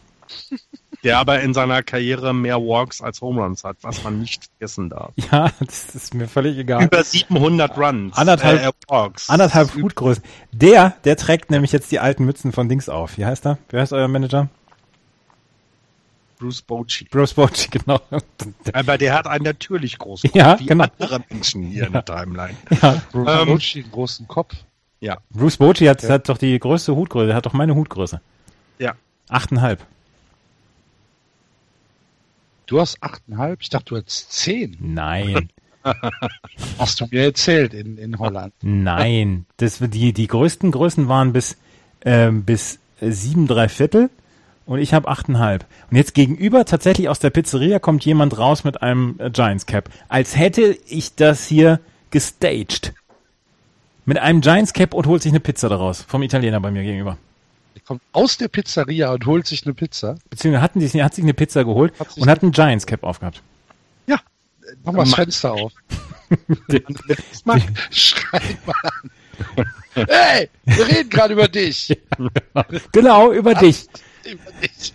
[1.03, 4.89] Der aber in seiner Karriere mehr Walks als Home Runs hat, was man nicht vergessen
[4.89, 5.13] darf.
[5.31, 6.85] Ja, das ist mir völlig egal.
[6.85, 8.17] Über 700 Runs.
[8.17, 9.29] Anderthalb- äh, Walks.
[9.29, 10.23] Anderthalb Hutgrößen.
[10.53, 13.19] Der, der trägt nämlich jetzt die alten Mützen von Dings auf.
[13.19, 13.59] Wie heißt er?
[13.69, 14.49] Wer heißt euer Manager?
[16.39, 17.05] Bruce Bochy.
[17.11, 18.01] Bruce Bochy, genau.
[18.73, 20.85] Aber der hat einen natürlich großen Ja, Kopf, wie genau.
[20.99, 22.57] andere Menschen hier in der Timeline.
[22.83, 24.55] Ja, Bruce Ähm, Bochy, einen großen Kopf.
[25.01, 27.27] Ja, Bruce Bochy hat, hat doch die größte Hutgröße.
[27.29, 28.21] Der hat doch meine Hutgröße.
[28.79, 28.95] ja.
[29.29, 29.85] Achteinhalb.
[32.67, 33.61] Du hast achteinhalb?
[33.63, 34.77] Ich dachte, du hättest zehn.
[34.81, 35.51] Nein.
[36.79, 38.55] Hast du mir erzählt in, in Holland.
[38.63, 39.45] Nein.
[39.59, 41.59] Das, die, die größten Größen waren bis,
[42.05, 44.09] ähm, bis äh, sieben, drei Viertel
[44.67, 45.67] und ich habe achteinhalb.
[45.91, 49.91] Und jetzt gegenüber tatsächlich aus der Pizzeria kommt jemand raus mit einem äh, Giants Cap.
[50.09, 52.95] Als hätte ich das hier gestaged.
[54.07, 56.03] Mit einem Giants Cap und holt sich eine Pizza daraus.
[56.03, 57.19] Vom Italiener bei mir gegenüber.
[57.75, 60.17] Der kommt aus der Pizzeria und holt sich eine Pizza.
[60.31, 63.43] Beziehungsweise hatten die, hat sich eine Pizza geholt Hat und hat einen Giants Cap aufgehabt.
[64.07, 64.21] Ja.
[64.85, 65.73] Mach mal das Fenster auf.
[67.45, 69.11] Mal- Schrei mal an.
[70.09, 71.97] Hey, wir reden gerade über dich.
[72.93, 73.87] Genau, über dich.
[74.25, 74.95] Über dich.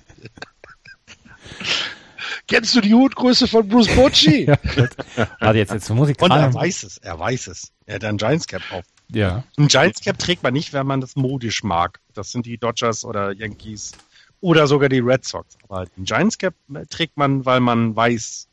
[2.48, 4.48] Kennst du die Hutgröße von Bruce Bochy?
[5.40, 7.72] Warte, jetzt, jetzt muss ich Und er weiß es, er weiß es.
[7.86, 8.84] Er hat einen Giants Cap auf.
[9.12, 9.44] Ja.
[9.58, 12.00] Ein Giants Cap trägt man nicht, wenn man das modisch mag.
[12.14, 13.94] Das sind die Dodgers oder Yankees
[14.42, 15.58] oder sogar die Red Sox.
[15.68, 16.54] Aber den Giants Cap
[16.90, 18.48] trägt man, weil man weiß,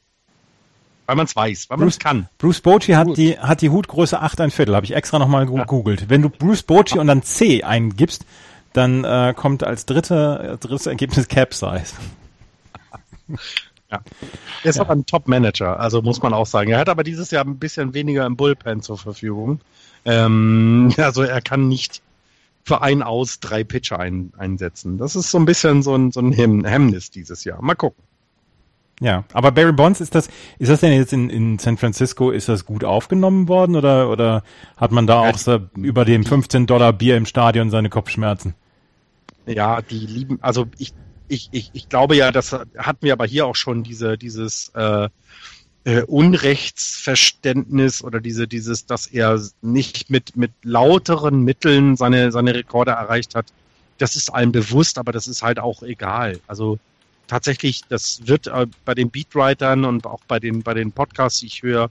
[1.06, 2.28] weil man es weiß, weil man es kann.
[2.38, 3.16] Bruce Bochy hat Gut.
[3.18, 6.08] die, hat die Hutgröße 8 ein Viertel, habe ich extra nochmal gegoogelt.
[6.08, 8.24] Wenn du Bruce Bochy und dann C eingibst,
[8.72, 11.92] dann äh, kommt als dritte, äh, drittes Ergebnis Cap Size.
[13.88, 14.02] Er
[14.64, 16.72] ist aber ein Top-Manager, also muss man auch sagen.
[16.72, 19.60] Er hat aber dieses Jahr ein bisschen weniger im Bullpen zur Verfügung.
[20.06, 22.00] Ähm, also er kann nicht
[22.64, 24.98] für ein aus drei Pitcher ein, einsetzen.
[24.98, 27.62] Das ist so ein bisschen so ein, so ein Hemm- Hemmnis dieses Jahr.
[27.62, 28.02] Mal gucken.
[29.00, 30.28] Ja, aber Barry Bonds, ist das,
[30.58, 34.42] ist das denn jetzt in, in San Francisco, ist das gut aufgenommen worden oder, oder
[34.78, 38.54] hat man da auch so über dem 15 Dollar Bier im Stadion seine Kopfschmerzen?
[39.44, 40.94] Ja, die lieben, also ich,
[41.28, 45.08] ich, ich, ich glaube ja, das hatten wir aber hier auch schon diese, dieses äh,
[45.86, 52.90] äh, Unrechtsverständnis oder diese, dieses, dass er nicht mit, mit lauteren Mitteln seine, seine Rekorde
[52.90, 53.46] erreicht hat.
[53.98, 56.40] Das ist allen bewusst, aber das ist halt auch egal.
[56.48, 56.80] Also
[57.28, 61.46] tatsächlich, das wird äh, bei den Beatwritern und auch bei den, bei den Podcasts, die
[61.46, 61.88] ich höre,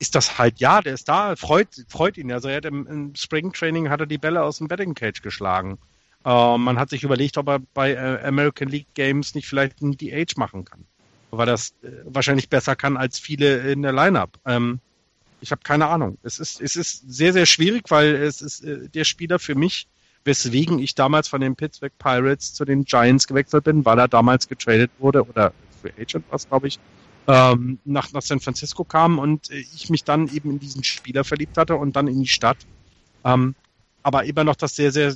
[0.00, 2.30] ist das halt, ja, der ist da, freut, freut ihn.
[2.30, 5.78] Also er hat im, im Springtraining hat er die Bälle aus dem Betting Cage geschlagen.
[6.26, 9.96] Äh, man hat sich überlegt, ob er bei äh, American League Games nicht vielleicht ein
[9.96, 10.84] DH machen kann.
[11.36, 14.38] Weil das äh, wahrscheinlich besser kann als viele in der Lineup.
[14.44, 14.80] Ähm,
[15.40, 16.18] ich habe keine Ahnung.
[16.22, 19.86] Es ist, es ist sehr, sehr schwierig, weil es ist äh, der Spieler für mich,
[20.24, 24.48] weswegen ich damals von den Pittsburgh Pirates zu den Giants gewechselt bin, weil er damals
[24.48, 26.78] getradet wurde oder Free Agent was, glaube ich,
[27.26, 31.24] ähm, nach, nach San Francisco kam und äh, ich mich dann eben in diesen Spieler
[31.24, 32.58] verliebt hatte und dann in die Stadt.
[33.24, 33.54] Ähm,
[34.02, 35.14] aber immer noch das sehr, sehr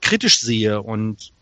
[0.00, 1.32] kritisch sehe und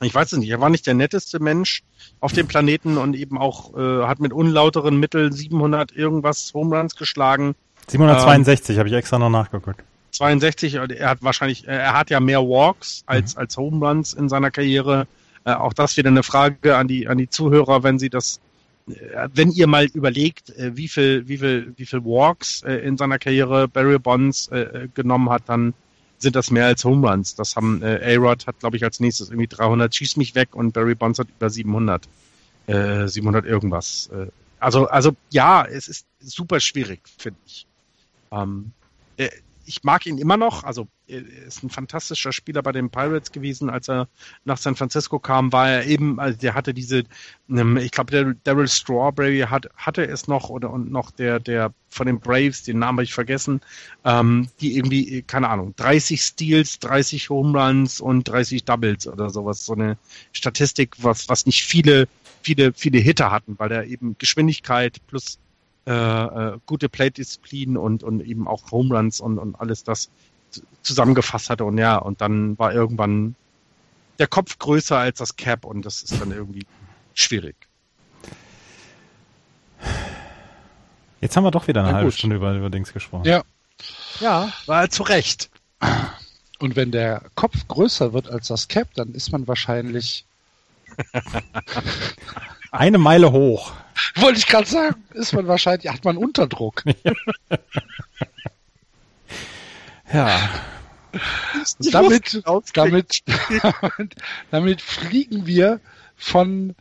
[0.00, 1.82] ich weiß es nicht, er war nicht der netteste Mensch
[2.20, 6.94] auf dem Planeten und eben auch äh, hat mit unlauteren Mitteln 700 irgendwas Home Runs
[6.94, 7.54] geschlagen.
[7.88, 9.82] 762 habe ich extra noch nachgeguckt.
[10.12, 14.14] 62, und er hat wahrscheinlich, äh, er hat ja mehr Walks als, als Home Runs
[14.14, 15.06] in seiner Karriere.
[15.44, 18.40] Äh, auch das wieder eine Frage an die, an die Zuhörer, wenn sie das,
[18.88, 22.96] äh, wenn ihr mal überlegt, äh, wie viel, wie viel, wie viel Walks äh, in
[22.96, 25.74] seiner Karriere Barry Bonds äh, äh, genommen hat, dann
[26.18, 27.34] sind das mehr als Home Runs.
[27.34, 30.72] Das haben, äh, A-Rod hat, glaube ich, als nächstes irgendwie 300 Schieß mich weg und
[30.72, 32.08] Barry Bonds hat über 700,
[32.66, 34.10] äh, 700 irgendwas.
[34.12, 34.26] Äh,
[34.60, 37.66] also, also, ja, es ist super schwierig, finde ich.
[38.32, 38.72] Ähm,
[39.16, 39.28] äh,
[39.64, 40.64] ich mag ihn immer noch.
[40.64, 44.08] Also ist ein fantastischer Spieler bei den Pirates gewesen, als er
[44.44, 47.04] nach San Francisco kam, war er eben, also der hatte diese,
[47.48, 51.72] ähm, ich glaube, der Daryl Strawberry hat, hatte es noch oder und noch der, der
[51.90, 53.60] von den Braves, den Namen habe ich vergessen,
[54.04, 59.64] ähm, die irgendwie, keine Ahnung, 30 Steals, 30 Home Runs und 30 Doubles oder sowas.
[59.64, 59.96] So eine
[60.32, 62.06] Statistik, was, was nicht viele,
[62.42, 65.38] viele, viele Hitter hatten, weil er eben Geschwindigkeit plus
[65.88, 70.10] äh, äh, gute Plate-Disziplin und, und eben auch Home Runs und, und alles das
[70.82, 71.64] zusammengefasst hatte.
[71.64, 73.34] Und ja, und dann war irgendwann
[74.18, 76.66] der Kopf größer als das Cap und das ist dann irgendwie
[77.14, 77.56] schwierig.
[81.20, 82.18] Jetzt haben wir doch wieder eine Na halbe gut.
[82.18, 83.24] Stunde über, über Dings gesprochen.
[83.24, 83.42] Ja.
[84.20, 85.50] Ja, war zu Recht.
[86.58, 90.24] Und wenn der Kopf größer wird als das Cap, dann ist man wahrscheinlich,
[92.72, 93.72] Eine Meile hoch.
[94.16, 96.82] wollte ich gerade sagen, ist man wahrscheinlich, hat man Unterdruck.
[97.04, 97.12] Ja.
[101.92, 102.42] damit,
[102.74, 103.22] damit, damit,
[104.50, 105.80] damit fliegen wir
[106.16, 106.74] von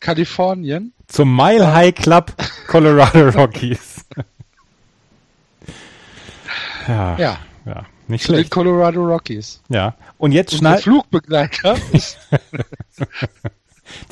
[0.00, 2.34] Kalifornien zum Mile High Club
[2.66, 4.04] Colorado Rockies.
[6.88, 8.50] ja, ja, ja, nicht zu den schlecht.
[8.50, 9.60] Colorado Rockies.
[9.68, 9.94] Ja.
[10.18, 11.76] Und jetzt Und der schnall Flugbegleiter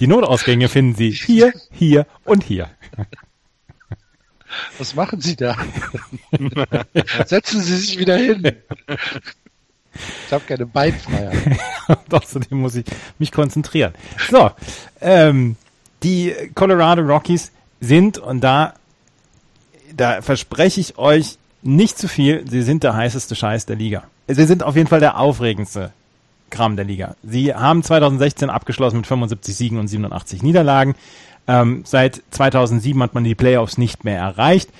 [0.00, 2.70] die Notausgänge finden Sie hier, hier und hier.
[4.78, 5.56] Was machen Sie da?
[7.26, 8.52] Setzen Sie sich wieder hin.
[10.26, 11.58] Ich habe keine Beinfreiheit.
[12.10, 12.86] Außerdem muss ich
[13.18, 13.92] mich konzentrieren.
[14.30, 14.50] So,
[15.00, 15.56] ähm,
[16.02, 18.74] die Colorado Rockies sind, und da,
[19.94, 24.04] da verspreche ich euch nicht zu viel, sie sind der heißeste Scheiß der Liga.
[24.28, 25.92] Sie sind auf jeden Fall der aufregendste
[26.50, 27.16] Kram der Liga.
[27.22, 30.94] Sie haben 2016 abgeschlossen mit 75 Siegen und 87 Niederlagen.
[31.48, 34.70] Ähm, seit 2007 hat man die Playoffs nicht mehr erreicht.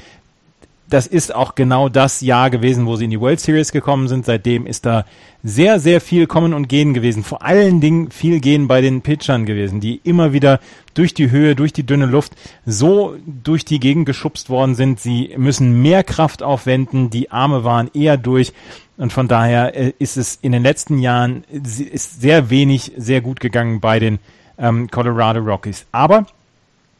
[0.93, 4.27] Das ist auch genau das Jahr gewesen, wo sie in die World Series gekommen sind.
[4.27, 5.07] Seitdem ist da
[5.43, 7.25] sehr, sehr viel Kommen und Gehen gewesen.
[7.25, 10.61] Vor allen Dingen viel Gehen bei den Pitchern gewesen, die immer wieder
[10.93, 12.35] durch die Höhe, durch die dünne Luft
[12.67, 15.01] so durch die Gegend geschubst worden sind.
[15.01, 17.09] Sie müssen mehr Kraft aufwenden.
[17.09, 18.53] Die Arme waren eher durch.
[18.99, 23.41] Und von daher äh, ist es in den letzten Jahren ist sehr wenig sehr gut
[23.41, 24.19] gegangen bei den
[24.59, 25.87] ähm, Colorado Rockies.
[25.91, 26.27] Aber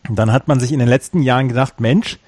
[0.09, 2.19] dann hat man sich in den letzten Jahren gedacht, Mensch,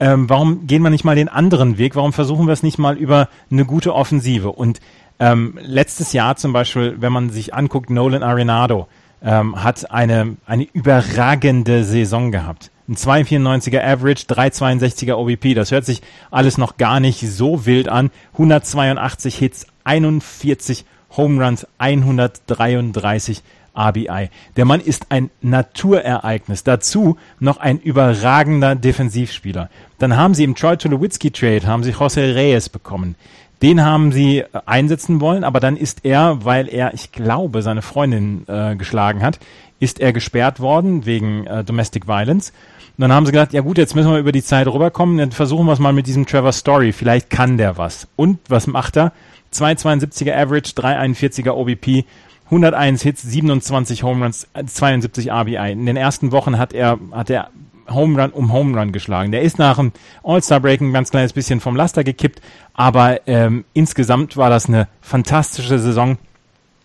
[0.00, 1.94] ähm, warum gehen wir nicht mal den anderen Weg?
[1.94, 4.50] Warum versuchen wir es nicht mal über eine gute Offensive?
[4.50, 4.80] Und
[5.18, 8.88] ähm, letztes Jahr zum Beispiel, wenn man sich anguckt, Nolan Arenado
[9.22, 12.70] ähm, hat eine, eine überragende Saison gehabt.
[12.88, 15.54] Ein 2,94er Average, 3,62er OBP.
[15.54, 16.00] Das hört sich
[16.30, 18.10] alles noch gar nicht so wild an.
[18.32, 23.42] 182 Hits, 41 Home Runs, 133
[23.76, 24.30] RBI.
[24.56, 26.64] Der Mann ist ein Naturereignis.
[26.64, 29.70] Dazu noch ein überragender Defensivspieler.
[29.98, 33.16] Dann haben sie im Troy Tulowitzki Trade haben sie José Reyes bekommen.
[33.62, 37.82] Den haben sie äh, einsetzen wollen, aber dann ist er, weil er, ich glaube, seine
[37.82, 39.38] Freundin äh, geschlagen hat,
[39.80, 42.52] ist er gesperrt worden wegen äh, Domestic Violence.
[42.96, 45.32] Und dann haben sie gedacht, ja gut, jetzt müssen wir über die Zeit rüberkommen, dann
[45.32, 46.92] versuchen wir es mal mit diesem Trevor Story.
[46.92, 48.08] Vielleicht kann der was.
[48.16, 49.12] Und was macht er?
[49.52, 52.04] 2,72er Average, 3,41er OBP,
[52.50, 55.72] 101 Hits, 27 Home Runs, 72 RBI.
[55.72, 57.50] In den ersten Wochen hat er, hat er
[57.88, 59.32] Home Run um Home Run geschlagen.
[59.32, 59.92] Der ist nach dem
[60.22, 62.40] All-Star-Break ein ganz kleines bisschen vom Laster gekippt,
[62.74, 66.18] aber ähm, insgesamt war das eine fantastische Saison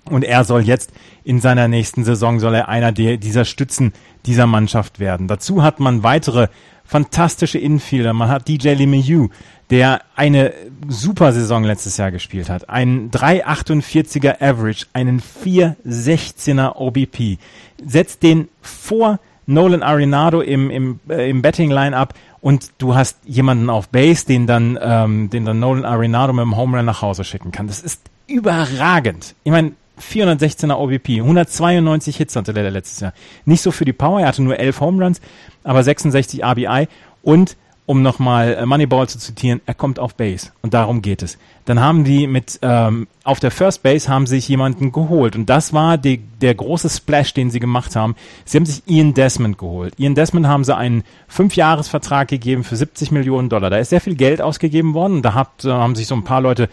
[0.09, 0.91] und er soll jetzt
[1.23, 3.93] in seiner nächsten Saison soll er einer der, dieser Stützen
[4.25, 5.27] dieser Mannschaft werden.
[5.27, 6.47] Dazu hat man weitere
[6.83, 8.13] fantastische Infielder.
[8.13, 9.29] Man hat DJ LeMahieu,
[9.71, 10.53] der eine
[10.87, 12.69] super Saison letztes Jahr gespielt hat.
[12.69, 17.39] Einen 3,48er Average, einen 4,16er OBP.
[17.83, 23.89] Setzt den vor Nolan Arenado im, im, äh, im Betting-Line-Up und du hast jemanden auf
[23.89, 27.51] Base, den dann, ähm, den dann Nolan Arenado mit dem Home Run nach Hause schicken
[27.51, 27.67] kann.
[27.67, 29.35] Das ist überragend.
[29.43, 33.13] Ich meine, 416er OBP, 192 Hits hatte der letztes Jahr.
[33.45, 35.21] Nicht so für die Power, er hatte nur 11 Home Runs,
[35.63, 36.87] aber 66 RBI
[37.21, 41.37] und um nochmal Moneyball zu zitieren, er kommt auf Base und darum geht es.
[41.65, 45.71] Dann haben die mit ähm, auf der First Base haben sich jemanden geholt und das
[45.71, 48.15] war die, der große Splash, den sie gemacht haben.
[48.43, 49.93] Sie haben sich Ian Desmond geholt.
[49.97, 53.69] Ian Desmond haben sie einen Fünfjahresvertrag gegeben für 70 Millionen Dollar.
[53.69, 56.23] Da ist sehr viel Geld ausgegeben worden und da hat, äh, haben sich so ein
[56.23, 56.69] paar Leute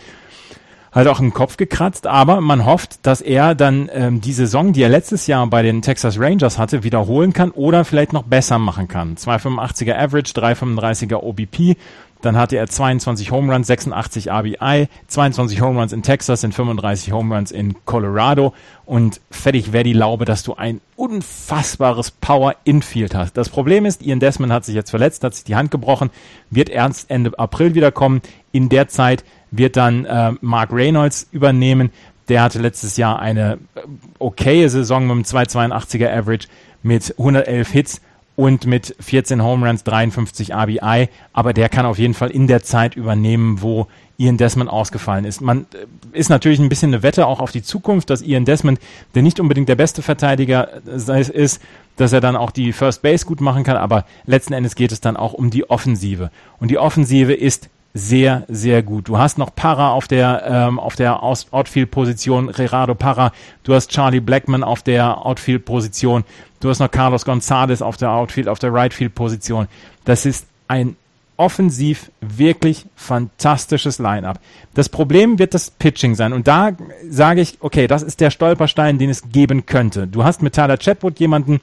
[0.93, 4.83] halt auch im Kopf gekratzt, aber man hofft, dass er dann ähm, die Saison, die
[4.83, 8.89] er letztes Jahr bei den Texas Rangers hatte, wiederholen kann oder vielleicht noch besser machen
[8.89, 9.17] kann.
[9.17, 11.77] 285er Average, 335er OBP,
[12.23, 17.13] dann hatte er 22 Home Runs, 86 RBI, 22 Home Runs in Texas, sind 35
[17.13, 23.15] Home Runs in Colorado und fertig wäre die Laube, dass du ein unfassbares Power Infield
[23.15, 23.37] hast.
[23.37, 26.11] Das Problem ist, Ian Desmond hat sich jetzt verletzt, hat sich die Hand gebrochen,
[26.49, 28.23] wird erst Ende April wiederkommen.
[28.53, 31.91] In der Zeit wird dann äh, Mark Reynolds übernehmen.
[32.29, 33.81] Der hatte letztes Jahr eine äh,
[34.19, 36.49] okaye Saison mit einem 282er Average
[36.83, 38.01] mit 111 Hits
[38.35, 41.09] und mit 14 Home Runs, 53 RBI.
[41.33, 43.87] Aber der kann auf jeden Fall in der Zeit übernehmen, wo
[44.17, 45.41] Ian Desmond ausgefallen ist.
[45.41, 48.81] Man äh, ist natürlich ein bisschen eine Wette auch auf die Zukunft, dass Ian Desmond,
[49.15, 51.61] der nicht unbedingt der beste Verteidiger ist,
[51.97, 53.77] dass er dann auch die First Base gut machen kann.
[53.77, 56.31] Aber letzten Endes geht es dann auch um die Offensive.
[56.59, 59.09] Und die Offensive ist sehr, sehr gut.
[59.09, 63.33] Du hast noch Parra auf der, ähm, auf der Outfield-Position, Gerardo Parra.
[63.65, 66.25] Du hast Charlie Blackman auf der Outfield-Position.
[66.61, 69.69] Du hast noch Carlos Gonzalez auf der Outfield, auf der Rightfield-Position.
[70.05, 70.97] Das ist ein
[71.37, 74.39] offensiv wirklich fantastisches Line-up.
[74.75, 76.33] Das Problem wird das Pitching sein.
[76.33, 76.73] Und da
[77.09, 80.07] sage ich, okay, das ist der Stolperstein, den es geben könnte.
[80.07, 81.61] Du hast mit Tyler Chatwood jemanden,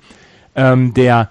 [0.55, 1.29] ähm, der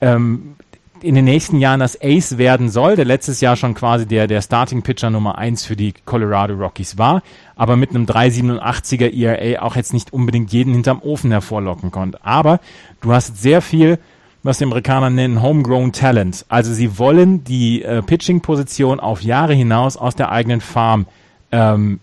[0.00, 0.54] ähm,
[1.02, 4.42] in den nächsten Jahren das Ace werden soll, der letztes Jahr schon quasi der, der
[4.42, 7.22] Starting Pitcher Nummer eins für die Colorado Rockies war,
[7.56, 12.24] aber mit einem 387er ERA auch jetzt nicht unbedingt jeden hinterm Ofen hervorlocken konnte.
[12.24, 12.60] Aber
[13.00, 13.98] du hast sehr viel,
[14.42, 16.44] was die Amerikaner nennen, Homegrown Talent.
[16.48, 21.06] Also sie wollen die äh, Pitching-Position auf Jahre hinaus aus der eigenen Farm
[21.52, 22.00] ähm,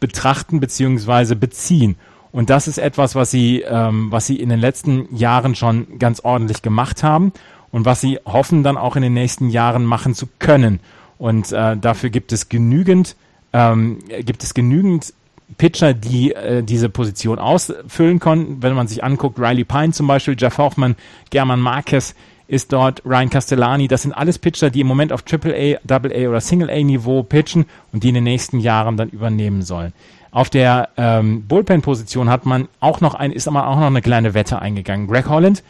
[0.00, 1.96] betrachten beziehungsweise beziehen.
[2.32, 6.20] Und das ist etwas, was sie, ähm, was sie in den letzten Jahren schon ganz
[6.20, 7.32] ordentlich gemacht haben
[7.72, 10.78] und was sie hoffen dann auch in den nächsten Jahren machen zu können.
[11.18, 13.16] Und äh, dafür gibt es genügend,
[13.52, 15.12] ähm, gibt es genügend
[15.58, 18.62] Pitcher, die äh, diese Position ausfüllen konnten.
[18.62, 20.96] Wenn man sich anguckt, Riley Pine zum Beispiel, Jeff Hoffman,
[21.30, 22.14] German Marquez
[22.48, 26.40] ist dort, Ryan Castellani, das sind alles Pitcher, die im Moment auf AAA, AA oder
[26.40, 29.92] Single A Niveau pitchen und die in den nächsten Jahren dann übernehmen sollen.
[30.32, 34.34] Auf der ähm, Bullpen-Position hat man auch noch ein, ist aber auch noch eine kleine
[34.34, 35.06] Wette eingegangen.
[35.06, 35.62] Greg Holland,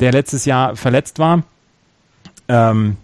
[0.00, 1.42] der letztes Jahr verletzt war,
[2.48, 2.96] ähm,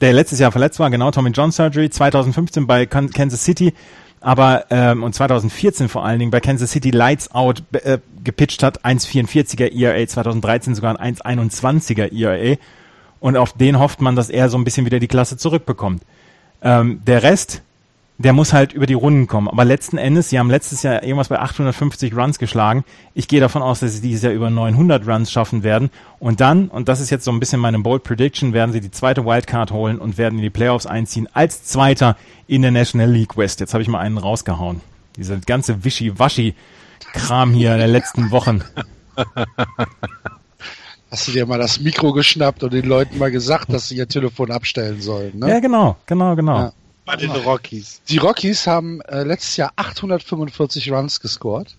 [0.00, 3.72] der letztes Jahr verletzt war, genau, Tommy John Surgery, 2015 bei Kansas City,
[4.20, 8.84] aber ähm, und 2014 vor allen Dingen bei Kansas City Lights Out äh, gepitcht hat,
[8.84, 12.56] 1,44er ERA, 2013 sogar ein 1,21er ERA
[13.20, 16.02] und auf den hofft man, dass er so ein bisschen wieder die Klasse zurückbekommt.
[16.62, 17.62] Ähm, der Rest
[18.18, 19.48] der muss halt über die Runden kommen.
[19.48, 22.84] Aber letzten Endes, sie haben letztes Jahr irgendwas bei 850 Runs geschlagen.
[23.14, 25.90] Ich gehe davon aus, dass sie dieses Jahr über 900 Runs schaffen werden.
[26.18, 28.90] Und dann, und das ist jetzt so ein bisschen meine Bold Prediction, werden sie die
[28.90, 33.36] zweite Wildcard holen und werden in die Playoffs einziehen als Zweiter in der National League
[33.36, 33.60] West.
[33.60, 34.80] Jetzt habe ich mal einen rausgehauen.
[35.16, 38.62] Dieser ganze Wischi-Waschi-Kram hier in der letzten Wochen.
[41.10, 44.08] Hast du dir mal das Mikro geschnappt und den Leuten mal gesagt, dass sie ihr
[44.08, 45.50] Telefon abstellen sollen, ne?
[45.50, 46.58] Ja, genau, genau, genau.
[46.58, 46.72] Ja.
[47.04, 48.00] Bei den Rockies.
[48.08, 51.76] Die Rockies haben äh, letztes Jahr 845 Runs gescored,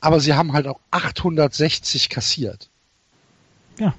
[0.00, 2.70] aber sie haben halt auch 860 kassiert.
[3.78, 3.94] Ja.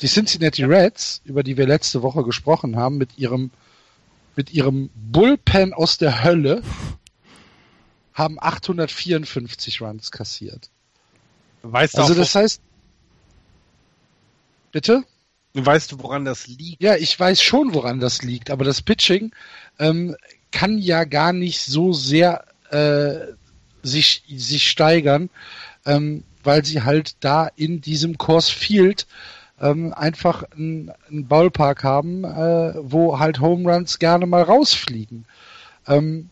[0.00, 3.50] Die Cincinnati Reds, über die wir letzte Woche gesprochen haben, mit ihrem
[4.36, 6.62] mit ihrem Bullpen aus der Hölle,
[8.14, 10.70] haben 854 Runs kassiert.
[11.62, 12.60] Weißt also das heißt,
[14.72, 15.04] bitte?
[15.54, 16.82] Weißt du, woran das liegt?
[16.82, 19.32] Ja, ich weiß schon, woran das liegt, aber das Pitching
[19.78, 20.16] ähm,
[20.50, 23.32] kann ja gar nicht so sehr äh,
[23.84, 25.30] sich, sich steigern,
[25.86, 29.06] ähm, weil sie halt da in diesem Course Field
[29.60, 35.24] ähm, einfach einen Ballpark haben, äh, wo halt Home Runs gerne mal rausfliegen.
[35.86, 36.30] Ähm,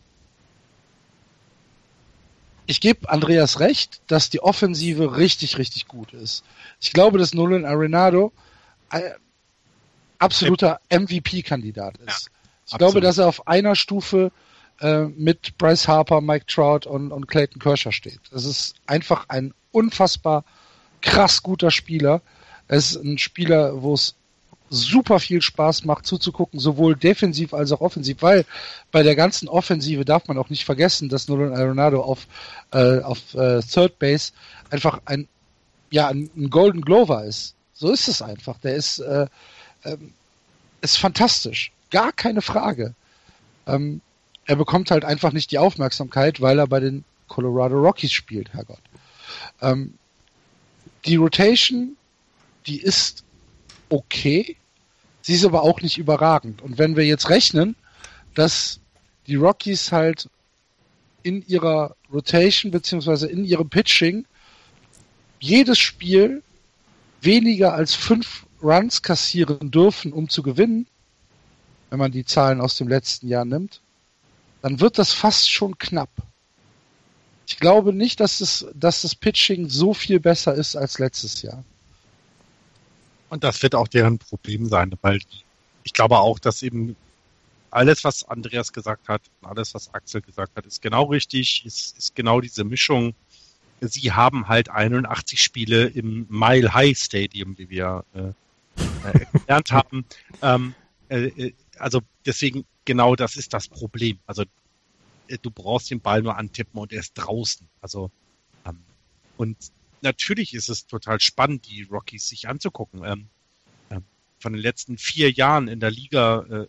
[2.65, 6.43] ich gebe Andreas recht, dass die Offensive richtig, richtig gut ist.
[6.81, 8.33] Ich glaube, dass Nolan Arenado
[10.19, 12.07] absoluter MVP-Kandidat ist.
[12.07, 12.31] Ja,
[12.67, 14.31] ich glaube, dass er auf einer Stufe
[14.79, 18.19] äh, mit Bryce Harper, Mike Trout und, und Clayton Kershaw steht.
[18.31, 20.43] Das ist einfach ein unfassbar
[21.01, 22.21] krass guter Spieler.
[22.67, 24.15] Es ist ein Spieler, wo es
[24.69, 28.45] super viel Spaß macht zuzugucken, sowohl defensiv als auch offensiv, weil
[28.91, 32.27] bei der ganzen Offensive darf man auch nicht vergessen, dass Nolan Arenado auf,
[32.71, 34.31] äh, auf äh, Third Base
[34.71, 35.27] einfach ein,
[35.91, 37.55] ja, ein, ein Golden Glover ist.
[37.83, 38.57] So ist es einfach.
[38.59, 39.27] Der ist, äh,
[39.83, 40.13] ähm,
[40.79, 41.73] ist fantastisch.
[41.91, 42.95] Gar keine Frage.
[43.67, 43.99] Ähm,
[44.45, 48.79] er bekommt halt einfach nicht die Aufmerksamkeit, weil er bei den Colorado Rockies spielt, Herrgott.
[49.61, 49.95] Ähm,
[51.03, 51.97] die Rotation,
[52.67, 53.25] die ist
[53.89, 54.55] okay,
[55.21, 56.61] sie ist aber auch nicht überragend.
[56.61, 57.75] Und wenn wir jetzt rechnen,
[58.33, 58.79] dass
[59.27, 60.29] die Rockies halt
[61.21, 64.23] in ihrer Rotation beziehungsweise in ihrem Pitching
[65.41, 66.43] jedes Spiel
[67.23, 70.87] weniger als fünf Runs kassieren dürfen, um zu gewinnen,
[71.89, 73.81] wenn man die Zahlen aus dem letzten Jahr nimmt,
[74.61, 76.09] dann wird das fast schon knapp.
[77.45, 81.63] Ich glaube nicht, dass, es, dass das Pitching so viel besser ist als letztes Jahr.
[83.29, 85.19] Und das wird auch deren Problem sein, weil
[85.83, 86.95] ich glaube auch, dass eben
[87.71, 92.15] alles, was Andreas gesagt hat, alles, was Axel gesagt hat, ist genau richtig, ist, ist
[92.15, 93.13] genau diese Mischung
[93.87, 98.33] sie haben halt 81 Spiele im Mile High Stadium, wie wir äh,
[99.07, 100.05] äh, gelernt haben.
[100.41, 100.75] Ähm,
[101.09, 104.19] äh, äh, also deswegen genau das ist das Problem.
[104.25, 104.43] Also
[105.27, 107.67] äh, du brauchst den Ball nur antippen und er ist draußen.
[107.81, 108.11] Also
[108.65, 108.79] ähm,
[109.37, 109.57] und
[110.01, 113.03] natürlich ist es total spannend, die Rockies sich anzugucken.
[113.05, 113.27] Ähm,
[113.89, 114.03] ähm,
[114.39, 116.67] von den letzten vier Jahren in der Liga, äh,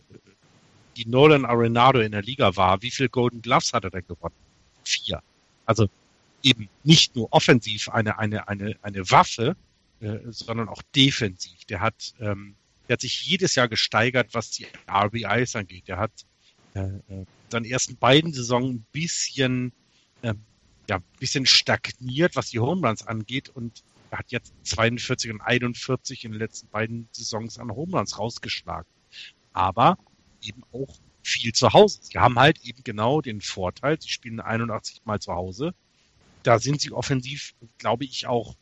[0.96, 4.34] die Nolan Arenado in der Liga war, wie viel Golden Gloves hat er denn gewonnen?
[4.84, 5.22] Vier.
[5.66, 5.88] Also
[6.45, 9.57] eben nicht nur offensiv eine, eine, eine, eine Waffe,
[10.01, 11.64] äh, sondern auch defensiv.
[11.64, 12.55] Der hat, ähm,
[12.86, 15.88] der hat sich jedes Jahr gesteigert, was die RBIs angeht.
[15.88, 16.12] Der hat
[16.74, 19.72] äh, äh, seine ersten beiden Saison ein bisschen,
[20.22, 20.34] äh,
[20.88, 25.40] ja, ein bisschen stagniert, was die Home Runs angeht und Er hat jetzt 42 und
[25.40, 28.88] 41 in den letzten beiden Saisons an Home Runs rausgeschlagen.
[29.53, 29.97] Aber
[30.42, 32.01] eben auch viel zu Hause.
[32.03, 35.74] Sie haben halt eben genau den Vorteil, sie spielen 81 Mal zu Hause.
[36.45, 38.55] Da sind sie offensiv, glaube ich, auch,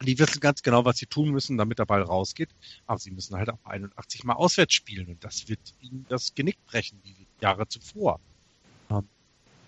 [0.00, 2.48] die wissen ganz genau, was sie tun müssen, damit der Ball rausgeht.
[2.86, 6.56] Aber sie müssen halt auch 81 Mal auswärts spielen und das wird ihnen das Genick
[6.66, 8.20] brechen, wie Jahre zuvor.
[8.90, 9.06] Ähm,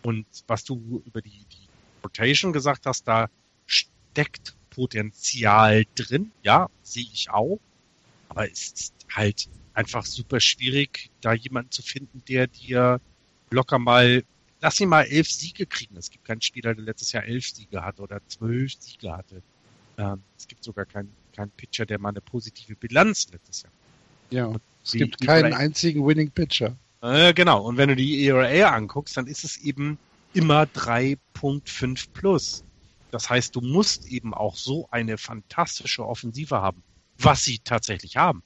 [0.02, 1.68] und was du über die, die
[2.02, 3.28] Rotation gesagt hast, da
[3.66, 6.32] steckt Potenzial drin.
[6.42, 7.58] Ja, sehe ich auch.
[8.28, 13.00] Aber es ist halt einfach super schwierig, da jemanden zu finden, der dir
[13.50, 14.24] locker mal,
[14.60, 15.96] lass ihn mal elf Siege kriegen.
[15.96, 19.42] Es gibt keinen Spieler, der letztes Jahr elf Siege hatte oder zwölf Siege hatte.
[19.98, 23.72] Ähm, es gibt sogar keinen keinen Pitcher, der mal eine positive Bilanz letztes Jahr.
[24.30, 26.76] Ja, und es gibt keinen einzigen Winning Pitcher.
[27.02, 27.62] Äh, genau.
[27.62, 29.98] Und wenn du die ERA anguckst, dann ist es eben
[30.32, 32.64] immer 3.5 plus.
[33.10, 36.82] Das heißt, du musst eben auch so eine fantastische Offensive haben,
[37.18, 38.42] was sie tatsächlich haben.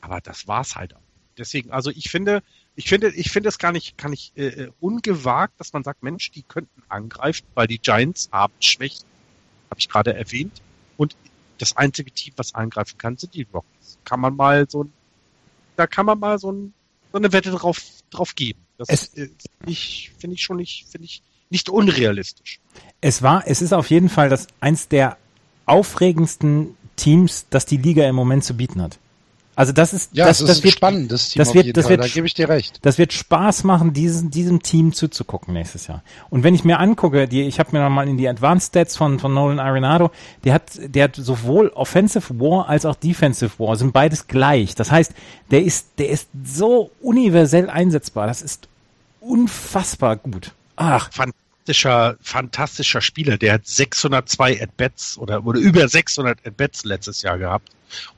[0.00, 1.00] Aber das war's halt auch.
[1.36, 2.42] Deswegen, also ich finde,
[2.76, 6.02] ich finde, ich finde es gar nicht, kann ich äh, äh, ungewagt, dass man sagt,
[6.02, 9.04] Mensch, die könnten angreifen, weil die Giants haben Schwächen,
[9.70, 10.62] habe ich gerade erwähnt.
[10.96, 11.16] Und
[11.58, 13.98] das einzige Team, was angreifen kann, sind die Rockies.
[14.04, 14.86] Kann man mal so,
[15.76, 16.72] da kann man mal so, ein,
[17.12, 18.60] so eine Wette drauf, drauf geben.
[18.78, 19.34] Das es, finde
[19.66, 22.60] ich, finde ich schon nicht, finde ich nicht unrealistisch.
[23.00, 25.18] Es war, es ist auf jeden Fall das eins der
[25.66, 28.98] aufregendsten Teams, das die Liga im Moment zu bieten hat.
[29.60, 31.40] Also das ist ja, das, das, das ist wird, ein spannendes Team.
[31.40, 31.90] Das wird, das Fall.
[31.98, 32.78] wird, da gebe ich dir recht.
[32.80, 36.02] Das wird Spaß machen, diesem, diesem Team zuzugucken nächstes Jahr.
[36.30, 38.96] Und wenn ich mir angucke, die, ich habe mir noch mal in die Advanced Stats
[38.96, 40.12] von, von Nolan Arenado,
[40.44, 44.74] der hat, der hat sowohl Offensive War als auch Defensive War, sind beides gleich.
[44.76, 45.12] Das heißt,
[45.50, 48.28] der ist, der ist so universell einsetzbar.
[48.28, 48.66] Das ist
[49.20, 50.52] unfassbar gut.
[50.76, 51.10] Ach.
[51.12, 53.36] Fantastischer, fantastischer Spieler.
[53.36, 57.68] Der hat 602 At-Bats oder, oder über 600 At-Bats letztes Jahr gehabt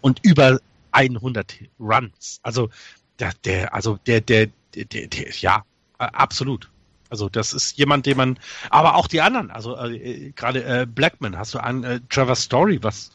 [0.01, 0.61] und über
[0.93, 2.41] 100 Runs.
[2.43, 2.71] Also
[3.19, 5.65] der, der, also der, der, der, der, der ja,
[5.99, 6.69] absolut.
[7.11, 8.39] Also das ist jemand, den man,
[8.71, 12.79] aber auch die anderen, also äh, gerade äh, Blackman, hast du an äh, Trevor Story,
[12.81, 13.11] was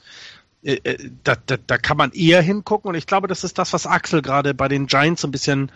[0.63, 3.73] äh, äh, da, da, da kann man eher hingucken und ich glaube, das ist das,
[3.73, 5.71] was Axel gerade bei den Giants so ein bisschen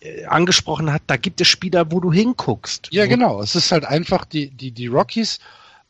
[0.00, 1.02] äh, angesprochen hat.
[1.08, 2.88] Da gibt es Spieler, wo du hinguckst.
[2.90, 3.42] Ja, genau.
[3.42, 5.38] Es ist halt einfach die die die Rockies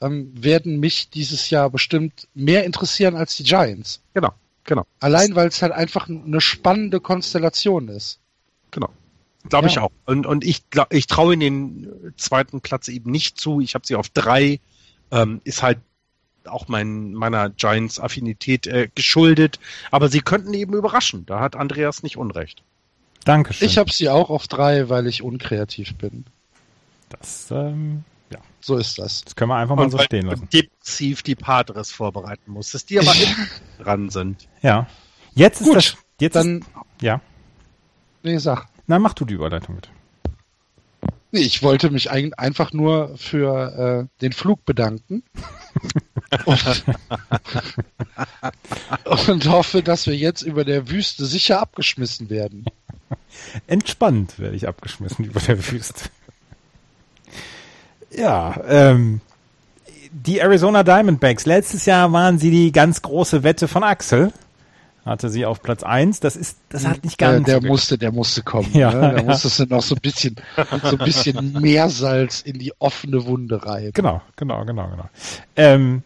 [0.00, 4.00] ähm, werden mich dieses Jahr bestimmt mehr interessieren als die Giants.
[4.14, 4.32] Genau.
[4.68, 4.84] Genau.
[5.00, 8.20] Allein, weil es halt einfach eine spannende Konstellation ist.
[8.70, 8.90] Genau.
[9.48, 9.72] Glaube ja.
[9.72, 9.92] ich auch.
[10.04, 13.62] Und, und ich, glaub, ich traue in den zweiten Platz eben nicht zu.
[13.62, 14.60] Ich habe sie auf drei.
[15.10, 15.78] Ähm, ist halt
[16.44, 19.58] auch mein, meiner Giants-Affinität äh, geschuldet.
[19.90, 21.24] Aber sie könnten eben überraschen.
[21.24, 22.62] Da hat Andreas nicht Unrecht.
[23.24, 23.66] Dankeschön.
[23.66, 26.26] Ich habe sie auch auf drei, weil ich unkreativ bin.
[27.08, 28.04] Das ähm.
[28.60, 29.22] So ist das.
[29.22, 30.48] Das können wir einfach mal und so stehen lassen.
[30.52, 33.12] Depressiv die Padres vorbereiten musstest, die aber
[33.78, 34.48] dran sind.
[34.62, 34.86] Ja.
[35.34, 35.98] Jetzt Gut, ist das.
[36.20, 36.58] Jetzt dann.
[36.58, 36.68] Ist,
[37.02, 37.20] ja.
[38.22, 38.66] Nee, sag.
[38.86, 39.88] Na, mach du die Überleitung mit.
[41.30, 45.22] Nee, ich wollte mich ein, einfach nur für äh, den Flug bedanken.
[46.46, 46.84] und,
[49.28, 52.64] und hoffe, dass wir jetzt über der Wüste sicher abgeschmissen werden.
[53.66, 56.08] Entspannt werde ich abgeschmissen über der Wüste.
[58.18, 59.20] Ja, ähm,
[60.10, 61.46] die Arizona Diamondbacks.
[61.46, 64.32] Letztes Jahr waren sie die ganz große Wette von Axel.
[65.04, 66.20] Hatte sie auf Platz eins.
[66.20, 67.46] Das ist, das hat nicht ganz.
[67.46, 68.68] Der, der musste, der musste kommen.
[68.74, 69.00] Ja, ne?
[69.00, 69.22] Da ja.
[69.22, 70.36] musstest du noch so ein bisschen,
[70.82, 73.92] so ein bisschen Meersalz in die offene Wunde reiben.
[73.94, 75.08] Genau, genau, genau, genau.
[75.56, 76.02] Ähm,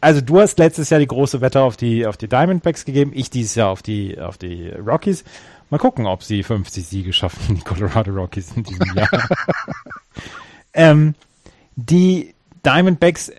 [0.00, 3.10] also du hast letztes Jahr die große Wette auf die, auf die Diamondbacks gegeben.
[3.14, 5.24] Ich dieses Jahr auf die, auf die Rockies.
[5.70, 9.08] Mal gucken, ob sie 50 Siege schaffen, die Colorado Rockies in diesem Jahr.
[10.74, 11.14] ähm,
[11.76, 13.32] die Diamondbacks,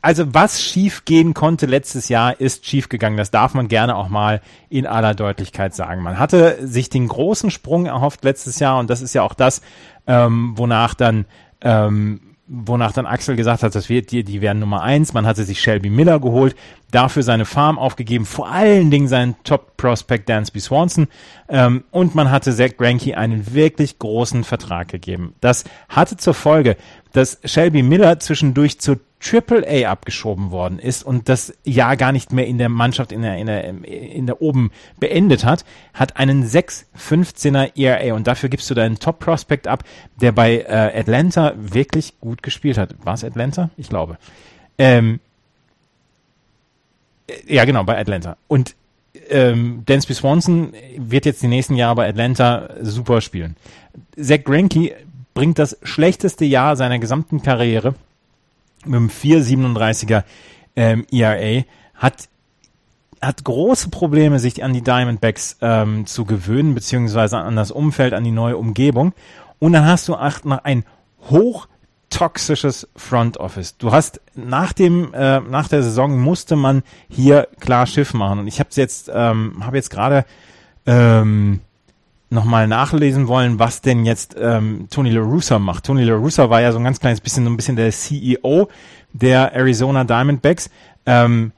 [0.00, 3.16] also was schief gehen konnte letztes Jahr, ist schief gegangen.
[3.16, 6.02] Das darf man gerne auch mal in aller Deutlichkeit sagen.
[6.02, 9.62] Man hatte sich den großen Sprung erhofft letztes Jahr und das ist ja auch das,
[10.06, 11.26] ähm, wonach dann
[11.60, 15.12] ähm, wonach dann Axel gesagt hat, das wird die, die werden Nummer eins.
[15.12, 16.54] Man hatte sich Shelby Miller geholt,
[16.90, 21.08] dafür seine Farm aufgegeben, vor allen Dingen seinen Top-Prospect Dansby Swanson
[21.48, 25.34] ähm, und man hatte Zach Greinke einen wirklich großen Vertrag gegeben.
[25.40, 26.76] Das hatte zur Folge,
[27.12, 32.32] dass Shelby Miller zwischendurch zur Triple A abgeschoben worden ist und das Jahr gar nicht
[32.32, 34.70] mehr in der Mannschaft in der, in der, in der oben
[35.00, 35.64] beendet hat,
[35.94, 39.82] hat einen 6,15er ERA und dafür gibst du deinen Top Prospect ab,
[40.20, 42.94] der bei äh, Atlanta wirklich gut gespielt hat.
[43.04, 43.70] War es Atlanta?
[43.76, 44.16] Ich glaube.
[44.78, 45.18] Ähm,
[47.48, 48.36] ja, genau, bei Atlanta.
[48.46, 48.76] Und
[49.28, 53.56] ähm, Dansby Swanson wird jetzt die nächsten Jahre bei Atlanta super spielen.
[54.16, 54.94] Zach Greinke
[55.34, 57.96] bringt das schlechteste Jahr seiner gesamten Karriere
[58.86, 60.24] mit einem 4,37er
[60.76, 61.64] ähm, ERA,
[61.94, 62.28] hat
[63.20, 68.24] hat große Probleme, sich an die Diamondbacks ähm, zu gewöhnen, beziehungsweise an das Umfeld, an
[68.24, 69.14] die neue Umgebung.
[69.58, 70.84] Und dann hast du auch noch ein
[71.30, 73.78] hochtoxisches Front Office.
[73.78, 78.40] Du hast nach dem äh, nach der Saison musste man hier klar Schiff machen.
[78.40, 80.24] Und ich habe jetzt ähm, habe jetzt gerade
[80.84, 81.60] ähm,
[82.28, 85.84] nochmal nachlesen wollen, was denn jetzt ähm, Tony La Russa macht.
[85.84, 88.68] Tony La Russa war ja so ein ganz kleines bisschen so ein bisschen der CEO
[89.12, 90.70] der Arizona Diamondbacks.
[91.06, 91.52] Ähm,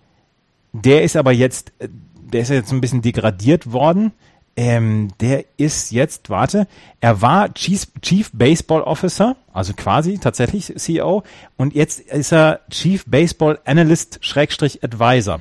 [0.72, 4.12] der ist aber jetzt, äh, der ist jetzt ein bisschen degradiert worden.
[4.56, 6.66] Ähm, der ist jetzt, warte,
[7.00, 11.22] er war Chief, Chief Baseball Officer, also quasi tatsächlich CEO,
[11.56, 15.40] und jetzt ist er Chief Baseball Analyst Schrägstrich Advisor.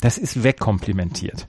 [0.00, 1.48] Das ist wegkomplimentiert.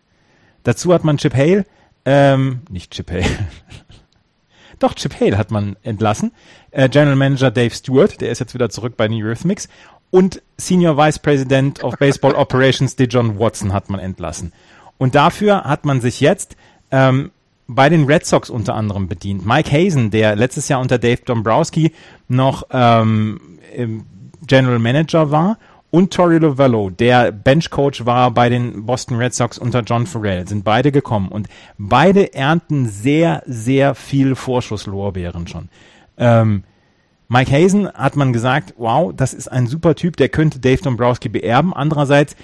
[0.63, 1.65] Dazu hat man Chip Hale,
[2.06, 3.26] ähm, nicht Chip Hale,
[4.80, 6.32] doch Chip Hale hat man entlassen.
[6.72, 9.70] Äh, General Manager Dave Stewart, der ist jetzt wieder zurück bei New Rhythmics
[10.12, 14.54] und Senior Vice President of Baseball Operations DeJohn Watson hat man entlassen.
[14.97, 16.56] Und dafür hat man sich jetzt
[16.91, 17.32] ähm,
[17.68, 19.45] bei den Red Sox unter anderem bedient.
[19.45, 21.93] Mike Hazen, der letztes Jahr unter Dave Dombrowski
[22.28, 23.39] noch ähm,
[24.45, 25.58] General Manager war,
[25.94, 30.64] und Tori Lovello, der Benchcoach war bei den Boston Red Sox unter John Farrell, sind
[30.64, 35.70] beide gekommen und beide ernten sehr, sehr viel Vorschusslorbeeren schon.
[36.18, 36.64] Ähm,
[37.28, 41.30] Mike Hazen hat man gesagt, wow, das ist ein super Typ, der könnte Dave Dombrowski
[41.30, 41.76] beerben.
[41.76, 42.36] Andererseits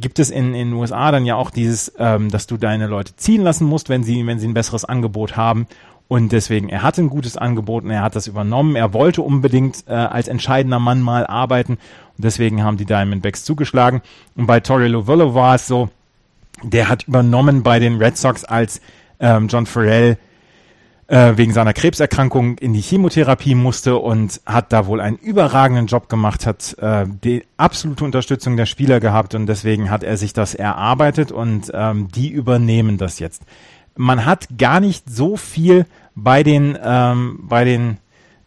[0.00, 3.42] gibt es in den USA dann ja auch dieses, ähm, dass du deine Leute ziehen
[3.42, 5.68] lassen musst, wenn sie wenn sie ein besseres Angebot haben.
[6.06, 8.76] Und deswegen, er hatte ein gutes Angebot und er hat das übernommen.
[8.76, 11.78] Er wollte unbedingt äh, als entscheidender Mann mal arbeiten
[12.16, 14.02] und deswegen haben die Diamondbacks zugeschlagen.
[14.36, 15.88] Und bei Torrey Lovello war es so,
[16.62, 18.80] der hat übernommen bei den Red Sox als
[19.18, 20.18] ähm, John Farrell
[21.06, 26.08] äh, wegen seiner Krebserkrankung in die Chemotherapie musste und hat da wohl einen überragenden Job
[26.08, 30.54] gemacht, hat äh, die absolute Unterstützung der Spieler gehabt und deswegen hat er sich das
[30.54, 33.42] erarbeitet und ähm, die übernehmen das jetzt.
[33.96, 37.98] Man hat gar nicht so viel bei den ähm, bei den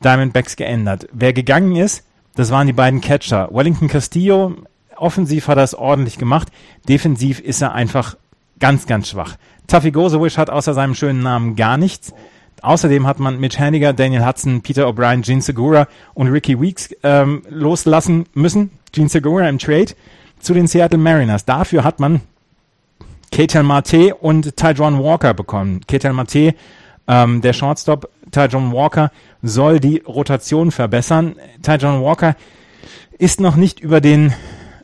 [0.03, 1.07] Diamondbacks geändert.
[1.11, 2.03] Wer gegangen ist,
[2.35, 3.49] das waren die beiden Catcher.
[3.51, 4.55] Wellington Castillo,
[4.95, 6.49] offensiv hat er es ordentlich gemacht,
[6.87, 8.15] defensiv ist er einfach
[8.59, 9.37] ganz, ganz schwach.
[9.67, 12.13] Taffy Gosewich hat außer seinem schönen Namen gar nichts.
[12.61, 17.43] Außerdem hat man Mitch Haniger, Daniel Hudson, Peter O'Brien, Gene Segura und Ricky Weeks ähm,
[17.49, 18.71] loslassen müssen.
[18.91, 19.93] Gene Segura im Trade
[20.39, 21.45] zu den Seattle Mariners.
[21.45, 22.21] Dafür hat man
[23.37, 25.81] Ketel Marte und Tyjon Walker bekommen.
[25.85, 26.55] Ketel Marte,
[27.07, 29.11] ähm, der Shortstop, Tyjon Walker
[29.43, 31.35] soll die Rotation verbessern.
[31.61, 32.35] Tyjon Walker
[33.19, 34.33] ist noch nicht über den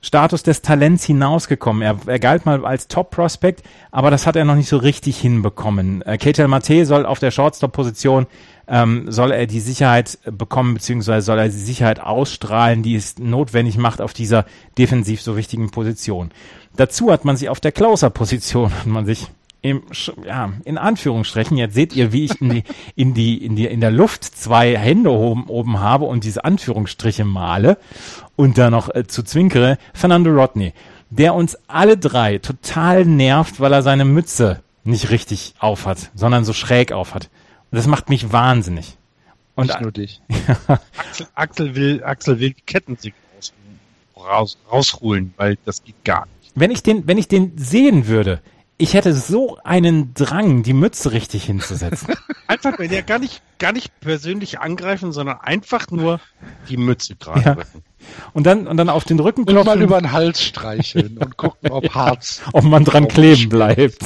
[0.03, 1.81] Status des Talents hinausgekommen.
[1.81, 6.03] Er, er galt mal als Top-Prospect, aber das hat er noch nicht so richtig hinbekommen.
[6.03, 8.27] Äh, Ketel Mate soll auf der Shortstop-Position
[8.67, 13.77] ähm, soll er die Sicherheit bekommen, beziehungsweise soll er die Sicherheit ausstrahlen, die es notwendig
[13.77, 14.45] macht auf dieser
[14.77, 16.31] defensiv so wichtigen Position.
[16.75, 19.27] Dazu hat man sich auf der Closer-Position, hat man sich
[19.61, 19.83] im,
[20.25, 22.63] ja, in Anführungsstrichen, jetzt seht ihr, wie ich in die,
[22.95, 27.23] in die, in die, in der Luft zwei Hände oben, oben habe und diese Anführungsstriche
[27.23, 27.77] male
[28.35, 30.73] und da noch äh, zu zwinkere, Fernando Rodney,
[31.09, 36.51] der uns alle drei total nervt, weil er seine Mütze nicht richtig aufhat, sondern so
[36.51, 37.29] schräg aufhat.
[37.71, 38.97] Und das macht mich wahnsinnig.
[39.55, 40.21] Und nicht nur dich.
[40.67, 43.15] Axel, Axel will, Axel will die Kettensäge
[44.17, 46.32] raus, rausholen, weil das geht gar nicht.
[46.55, 48.41] Wenn ich den, wenn ich den sehen würde,
[48.77, 52.15] ich hätte so einen Drang, die Mütze richtig hinzusetzen.
[52.47, 56.19] einfach, wenn ja gar nicht, gar nicht persönlich angreifen, sondern einfach nur
[56.69, 57.57] die Mütze gerade ja.
[58.33, 59.71] Und dann, und dann auf den Rücken klopfen.
[59.71, 62.41] Und mal über den Hals streicheln und gucken, ob Harz.
[62.51, 64.03] ob man dran kleben bleibt.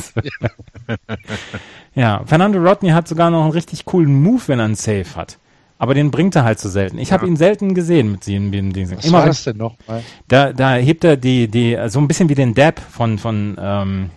[1.95, 5.39] ja, Fernando Rodney hat sogar noch einen richtig coolen Move, wenn er einen Safe hat.
[5.79, 6.97] Aber den bringt er halt so selten.
[6.97, 7.13] Ich ja.
[7.13, 8.89] habe ihn selten gesehen mit dem Ding.
[8.95, 10.01] Was Immer war das denn noch mal?
[10.27, 14.09] Da, da hebt er die, die, so ein bisschen wie den Dab von, von, ähm,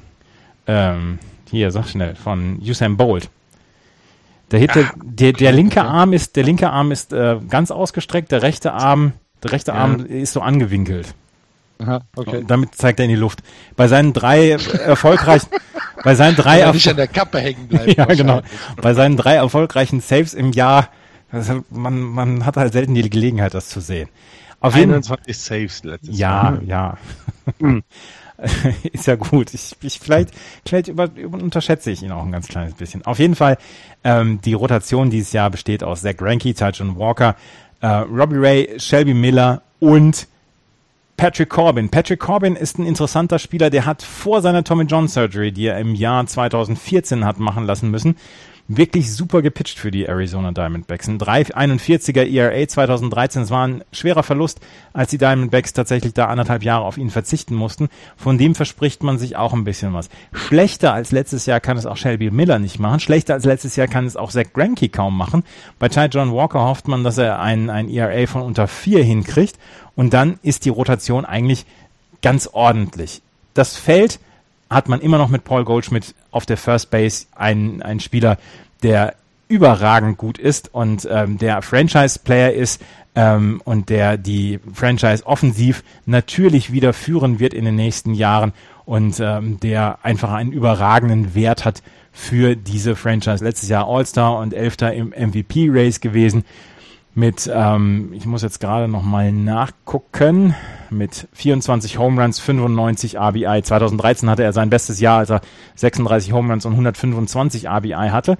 [0.67, 1.19] ähm,
[1.51, 3.29] hier, sag schnell, von Usain Bolt.
[4.51, 8.33] Der, hinter, ah, der, der linke Arm ist, der linke Arm ist äh, ganz ausgestreckt,
[8.33, 10.17] der rechte Arm, der rechte Arm ja.
[10.23, 11.15] ist so angewinkelt.
[11.81, 12.45] Aha, okay.
[12.47, 13.41] Damit zeigt er in die Luft.
[13.77, 15.49] Bei seinen drei erfolgreichen,
[16.05, 17.93] bei seinen drei er nicht an der Kappe hängen bleiben.
[17.97, 18.43] ja, genau.
[18.81, 20.89] Bei seinen drei erfolgreichen Saves im Jahr,
[21.33, 24.09] also man, man hat halt selten die Gelegenheit, das zu sehen.
[24.61, 26.63] Auf 21 jeden, Saves letztes Jahr.
[26.63, 26.99] Ja, ja.
[27.61, 27.83] Hm.
[28.93, 29.53] ist ja gut.
[29.55, 30.31] Ich, ich vielleicht,
[30.67, 33.05] vielleicht über, über, unterschätze ich ihn auch ein ganz kleines bisschen.
[33.05, 33.59] Auf jeden Fall,
[34.05, 37.37] ähm, die Rotation dieses Jahr besteht aus Zach Greinke, Tyson Walker,
[37.81, 40.27] äh, Robbie Ray, Shelby Miller und
[41.17, 41.91] Patrick Corbin.
[41.91, 45.79] Patrick Corbin ist ein interessanter Spieler, der hat vor seiner Tommy John Surgery, die er
[45.79, 48.17] im Jahr 2014 hat machen lassen müssen,
[48.77, 51.09] wirklich super gepitcht für die Arizona Diamondbacks.
[51.09, 54.61] Ein 3,41er ERA 2013, es war ein schwerer Verlust,
[54.93, 57.89] als die Diamondbacks tatsächlich da anderthalb Jahre auf ihn verzichten mussten.
[58.17, 60.09] Von dem verspricht man sich auch ein bisschen was.
[60.33, 63.01] Schlechter als letztes Jahr kann es auch Shelby Miller nicht machen.
[63.01, 65.43] Schlechter als letztes Jahr kann es auch Zach Greinke kaum machen.
[65.81, 69.59] Bei Ty John Walker hofft man, dass er ein, ein ERA von unter vier hinkriegt.
[69.97, 71.67] Und dann ist die Rotation eigentlich
[72.23, 73.21] ganz ordentlich.
[73.53, 74.21] Das Feld
[74.71, 78.39] hat man immer noch mit Paul Goldschmidt auf der First Base einen, einen Spieler,
[78.83, 79.15] der
[79.49, 82.81] überragend gut ist und ähm, der Franchise-Player ist
[83.17, 88.53] ähm, und der die Franchise offensiv natürlich wieder führen wird in den nächsten Jahren
[88.85, 93.45] und ähm, der einfach einen überragenden Wert hat für diese Franchise.
[93.45, 96.45] Letztes Jahr All-Star und Elfter im MVP-Race gewesen
[97.15, 100.55] mit, ähm, ich muss jetzt gerade nochmal nachgucken,
[100.91, 103.63] mit 24 Home Runs, 95 RBI.
[103.63, 105.41] 2013 hatte er sein bestes Jahr, als er
[105.77, 108.39] 36 Home Runs und 125 RBI hatte.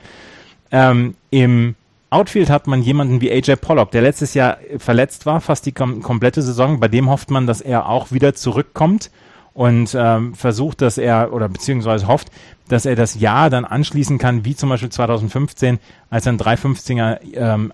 [0.71, 1.75] Ähm, Im
[2.11, 6.03] Outfield hat man jemanden wie AJ Pollock, der letztes Jahr verletzt war, fast die kom
[6.03, 6.81] komplette Saison.
[6.81, 9.11] Bei dem hofft man, dass er auch wieder zurückkommt
[9.55, 12.29] und ähm, versucht, dass er oder beziehungsweise hofft,
[12.69, 17.19] dass er das Jahr dann anschließen kann, wie zum Beispiel 2015, als er ein 315er
[17.35, 17.73] ähm,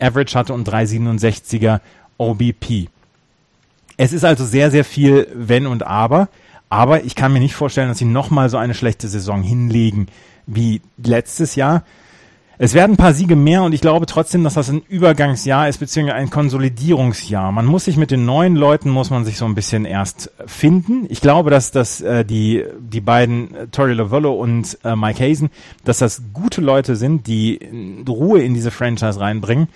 [0.00, 1.80] Average hatte und 367er
[2.18, 2.88] OBP.
[3.96, 6.28] Es ist also sehr, sehr viel Wenn und Aber.
[6.70, 10.08] Aber ich kann mir nicht vorstellen, dass sie nochmal so eine schlechte Saison hinlegen
[10.46, 11.82] wie letztes Jahr.
[12.60, 15.78] Es werden ein paar Siege mehr und ich glaube trotzdem, dass das ein Übergangsjahr ist,
[15.78, 17.52] beziehungsweise ein Konsolidierungsjahr.
[17.52, 21.06] Man muss sich mit den neuen Leuten, muss man sich so ein bisschen erst finden.
[21.08, 25.50] Ich glaube, dass, dass äh, die, die beiden, äh, Tori Lavello und äh, Mike Hazen,
[25.84, 27.60] dass das gute Leute sind, die
[28.08, 29.68] Ruhe in diese Franchise reinbringen.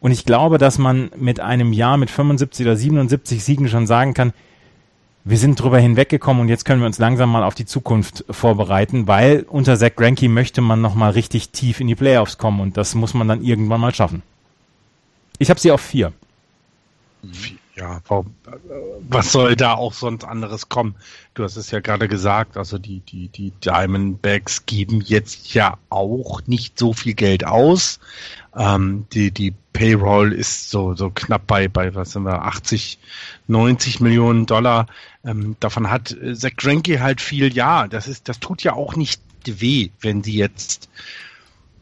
[0.00, 4.12] Und ich glaube, dass man mit einem Jahr mit 75 oder 77 Siegen schon sagen
[4.12, 4.34] kann,
[5.28, 9.08] wir sind drüber hinweggekommen und jetzt können wir uns langsam mal auf die Zukunft vorbereiten,
[9.08, 12.76] weil unter Zach Greinke möchte man noch mal richtig tief in die Playoffs kommen und
[12.76, 14.22] das muss man dann irgendwann mal schaffen.
[15.38, 16.12] Ich habe sie auf vier.
[17.76, 18.00] Ja,
[19.10, 20.94] was soll da auch sonst anderes kommen?
[21.34, 26.40] Du hast es ja gerade gesagt, also die, die, die Diamondbacks geben jetzt ja auch
[26.46, 28.00] nicht so viel Geld aus.
[28.56, 32.98] Ähm, die, die Payroll ist so, so knapp bei, bei, was sind wir, 80,
[33.46, 34.86] 90 Millionen Dollar.
[35.22, 38.96] Ähm, davon hat äh, Zach Greinke halt viel, ja, das ist, das tut ja auch
[38.96, 40.88] nicht weh, wenn sie jetzt,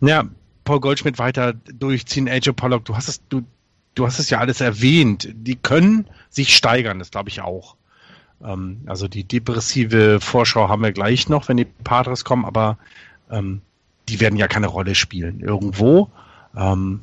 [0.00, 0.24] ja,
[0.64, 3.44] Paul Goldschmidt weiter durchziehen, AJ Pollock, du hast es, du,
[3.94, 5.28] du hast es ja alles erwähnt.
[5.32, 7.76] Die können sich steigern, das glaube ich auch.
[8.42, 12.78] Ähm, also die depressive Vorschau haben wir gleich noch, wenn die Padres kommen, aber
[13.30, 13.60] ähm,
[14.08, 15.40] die werden ja keine Rolle spielen.
[15.40, 16.10] Irgendwo
[16.56, 17.00] ähm,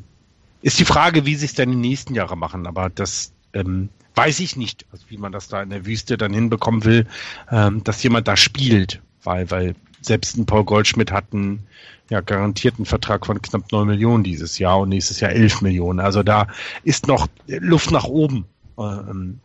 [0.62, 3.90] ist die Frage, wie sie es denn in den nächsten Jahren machen, aber das ähm,
[4.16, 7.08] weiß ich nicht, also wie man das da in der Wüste dann hinbekommen will,
[7.50, 11.68] ähm, dass jemand da spielt, weil, weil selbst ein Paul Goldschmidt hat einen
[12.10, 16.00] ja, garantierten Vertrag von knapp 9 Millionen dieses Jahr und nächstes Jahr 11 Millionen.
[16.00, 16.48] Also da
[16.84, 18.46] ist noch Luft nach oben,
[18.78, 19.40] ähm,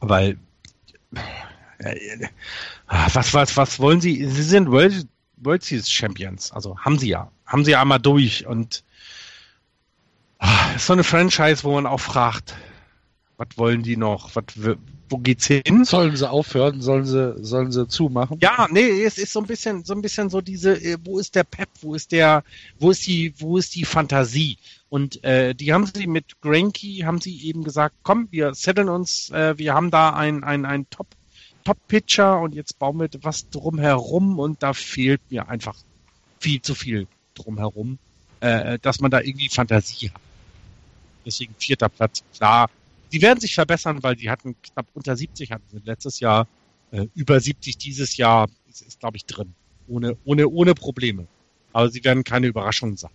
[0.00, 0.36] weil
[1.78, 2.28] äh,
[3.12, 4.26] was, was, was wollen Sie?
[4.26, 5.06] Sie sind World,
[5.36, 8.84] World Series Champions, also haben Sie ja, haben Sie ja einmal durch und
[10.44, 12.56] Ah, so eine Franchise, wo man auch fragt,
[13.36, 14.34] was wollen die noch?
[14.34, 14.44] Was,
[15.12, 15.84] wo geht's hin?
[15.84, 16.80] Sollen sie aufhören?
[16.80, 18.38] Sollen sie, sollen sie zumachen?
[18.40, 21.34] Ja, nee, es ist so ein bisschen, so ein bisschen so diese, äh, wo ist
[21.34, 21.68] der Pep?
[21.82, 22.42] Wo ist der,
[22.80, 24.56] wo ist die, wo ist die Fantasie?
[24.88, 29.30] Und äh, die haben sie mit Granky, haben sie eben gesagt, komm, wir setteln uns,
[29.30, 31.06] äh, wir haben da ein, ein, ein Top,
[31.64, 35.76] Top-Pitcher und jetzt bauen wir was drumherum und da fehlt mir einfach
[36.40, 37.98] viel zu viel drumherum,
[38.40, 40.20] äh, dass man da irgendwie Fantasie hat.
[41.24, 42.68] Deswegen vierter Platz, klar.
[43.12, 46.48] Die werden sich verbessern, weil die hatten knapp unter 70 hatten sie letztes Jahr,
[46.90, 49.54] äh, über 70 dieses Jahr ist, ist glaube ich, drin.
[49.88, 51.26] Ohne, ohne, ohne Probleme.
[51.72, 53.10] Aber sie werden keine Überraschungen sein.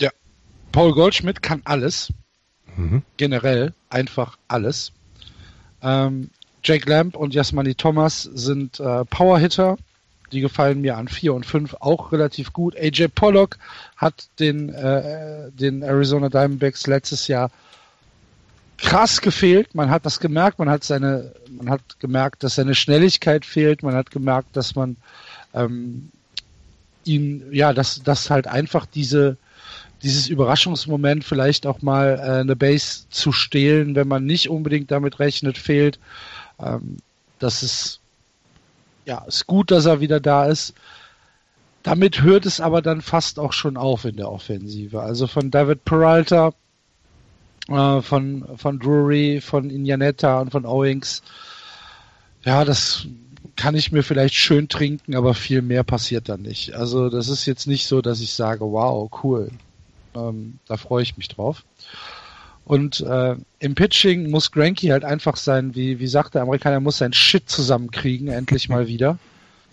[0.00, 0.10] Ja.
[0.72, 2.12] Paul Goldschmidt kann alles.
[2.76, 3.02] Mhm.
[3.16, 4.92] Generell einfach alles.
[5.82, 6.30] Ähm,
[6.62, 9.76] Jake Lamb und Jasmani Thomas sind äh, Powerhitter.
[10.32, 12.76] Die gefallen mir an 4 und 5 auch relativ gut.
[12.76, 13.58] AJ Pollock
[13.96, 17.50] hat den, äh, den Arizona Diamondbacks letztes Jahr
[18.78, 19.74] krass gefehlt.
[19.74, 23.94] Man hat das gemerkt, man hat seine, man hat gemerkt, dass seine Schnelligkeit fehlt, man
[23.94, 24.96] hat gemerkt, dass man
[25.54, 26.10] ähm,
[27.04, 29.36] ihn, ja, dass, dass halt einfach diese,
[30.02, 35.18] dieses Überraschungsmoment vielleicht auch mal äh, eine Base zu stehlen, wenn man nicht unbedingt damit
[35.18, 35.98] rechnet, fehlt.
[36.58, 36.98] Ähm,
[37.38, 37.99] das ist
[39.04, 40.74] ja, ist gut, dass er wieder da ist.
[41.82, 45.00] Damit hört es aber dann fast auch schon auf in der Offensive.
[45.00, 46.52] Also von David Peralta,
[47.68, 51.22] äh, von, von Drury, von Injanetta und von Owings.
[52.44, 53.06] Ja, das
[53.56, 56.74] kann ich mir vielleicht schön trinken, aber viel mehr passiert dann nicht.
[56.74, 59.50] Also das ist jetzt nicht so, dass ich sage, wow, cool.
[60.14, 61.64] Ähm, da freue ich mich drauf.
[62.70, 66.80] Und äh, im Pitching muss Granky halt einfach sein, wie, wie sagt der Amerikaner, er
[66.80, 69.18] muss sein Shit zusammenkriegen, endlich mal wieder.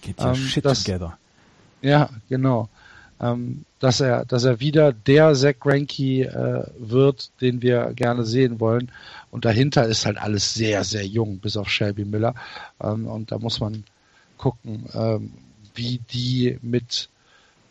[0.01, 1.17] Get your Ähm, shit das- together.
[1.81, 2.69] Ja, genau.
[3.21, 8.59] Ähm, dass er, dass er wieder der Zach Greinke äh, wird, den wir gerne sehen
[8.59, 8.91] wollen.
[9.31, 12.33] Und dahinter ist halt alles sehr, sehr jung, bis auf Shelby Miller.
[12.81, 13.83] Ähm, und da muss man
[14.37, 15.33] gucken, ähm,
[15.75, 17.09] wie die mit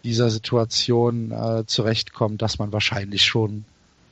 [0.04, 3.64] dieser Situation äh, zurechtkommen, dass man wahrscheinlich schon,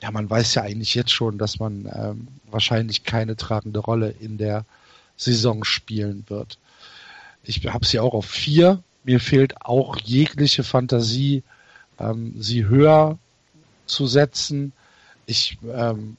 [0.05, 4.36] ja, man weiß ja eigentlich jetzt schon, dass man ähm, wahrscheinlich keine tragende Rolle in
[4.36, 4.66] der
[5.16, 6.59] Saison spielen wird.
[7.43, 8.82] Ich habe sie auch auf vier.
[9.05, 11.43] Mir fehlt auch jegliche Fantasie,
[11.98, 13.18] ähm, sie höher
[13.86, 14.74] zu setzen.
[15.24, 16.18] Ich ähm,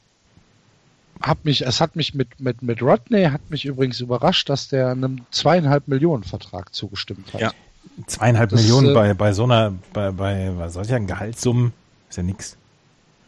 [1.21, 4.89] hab mich, es hat mich mit, mit, mit Rodney hat mich übrigens überrascht, dass der
[4.89, 7.41] einem zweieinhalb Millionen Vertrag zugestimmt hat.
[7.41, 7.51] Ja.
[8.07, 11.71] Zweieinhalb Das, Millionen äh, bei, bei so einer, bei, bei, bei solchen Gehaltssummen
[12.09, 12.57] ist ja nix.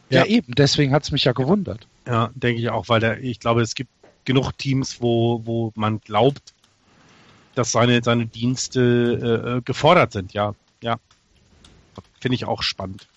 [0.10, 0.26] Ja, Ja.
[0.26, 1.88] eben, deswegen hat's mich ja gewundert.
[2.08, 3.90] Ja, denke ich auch, weil der, ich glaube, es gibt
[4.26, 6.54] genug Teams, wo, wo man glaubt,
[7.56, 10.34] dass seine, seine Dienste äh, äh, gefordert sind.
[10.34, 10.98] Ja, ja.
[12.20, 13.08] Finde ich auch spannend.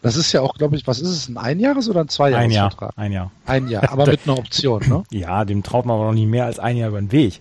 [0.00, 2.08] Das ist ja auch, glaube ich, was ist es, ein Einjahres- oder ein Ein Jahr,
[2.08, 2.92] Zweijahresvertrag?
[2.96, 3.32] ein Jahr.
[3.46, 5.02] Ein Jahr, aber mit einer Option, ne?
[5.10, 7.40] Ja, dem traut man aber noch nie mehr als ein Jahr über den Weg.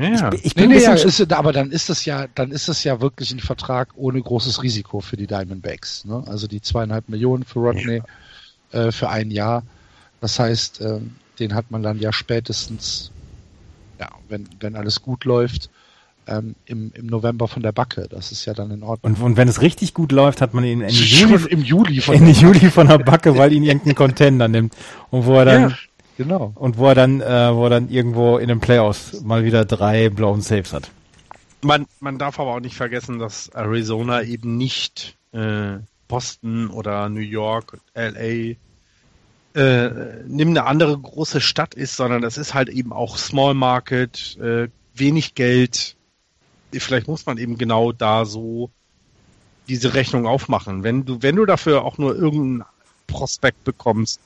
[0.00, 0.32] Ja.
[0.32, 2.84] Ich Nee, bin nee, ein ja, ist, aber dann ist das ja, dann ist das
[2.84, 6.04] ja wirklich ein Vertrag ohne großes Risiko für die Diamondbacks.
[6.04, 6.22] Ne?
[6.26, 8.02] Also die zweieinhalb Millionen für Rodney
[8.72, 9.62] äh, für ein Jahr.
[10.20, 13.10] Das heißt, ähm, den hat man dann ja spätestens,
[13.98, 15.70] ja, wenn, wenn alles gut läuft,
[16.26, 18.06] ähm, im, im November von der Backe.
[18.08, 19.14] Das ist ja dann in Ordnung.
[19.14, 22.14] Und, und wenn es richtig gut läuft, hat man ihn Ende Juli, im Juli von
[22.14, 24.74] Ende Juli von der Backe, weil ihn irgendein Contender nimmt.
[25.10, 25.76] Und wo er dann, Ja,
[26.16, 26.52] genau.
[26.54, 30.08] und wo er dann, äh, wo er dann irgendwo in den Playoffs mal wieder drei
[30.08, 30.90] blauen Saves hat.
[31.62, 35.78] Man, man darf aber auch nicht vergessen, dass Arizona eben nicht äh,
[36.08, 38.56] Boston oder New York, LA,
[39.54, 44.36] äh, nimm eine andere große Stadt ist, sondern das ist halt eben auch Small Market,
[44.38, 45.96] äh, wenig Geld.
[46.72, 48.70] Vielleicht muss man eben genau da so
[49.68, 50.82] diese Rechnung aufmachen.
[50.82, 52.64] Wenn du, wenn du dafür auch nur irgendeinen
[53.06, 54.20] Prospekt bekommst,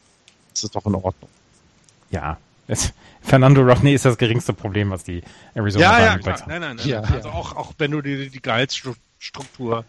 [0.54, 1.30] ist es doch in Ordnung.
[2.10, 2.38] Ja.
[2.66, 5.22] Es, Fernando Rodney ist das geringste Problem, was die
[5.54, 6.54] Arizona Ja, ja, Diamondbacks klar.
[6.54, 6.60] haben.
[6.60, 6.88] Nein, nein, nein.
[6.88, 7.34] Ja, also ja.
[7.34, 9.84] auch, auch wenn du dir die Gehaltsstruktur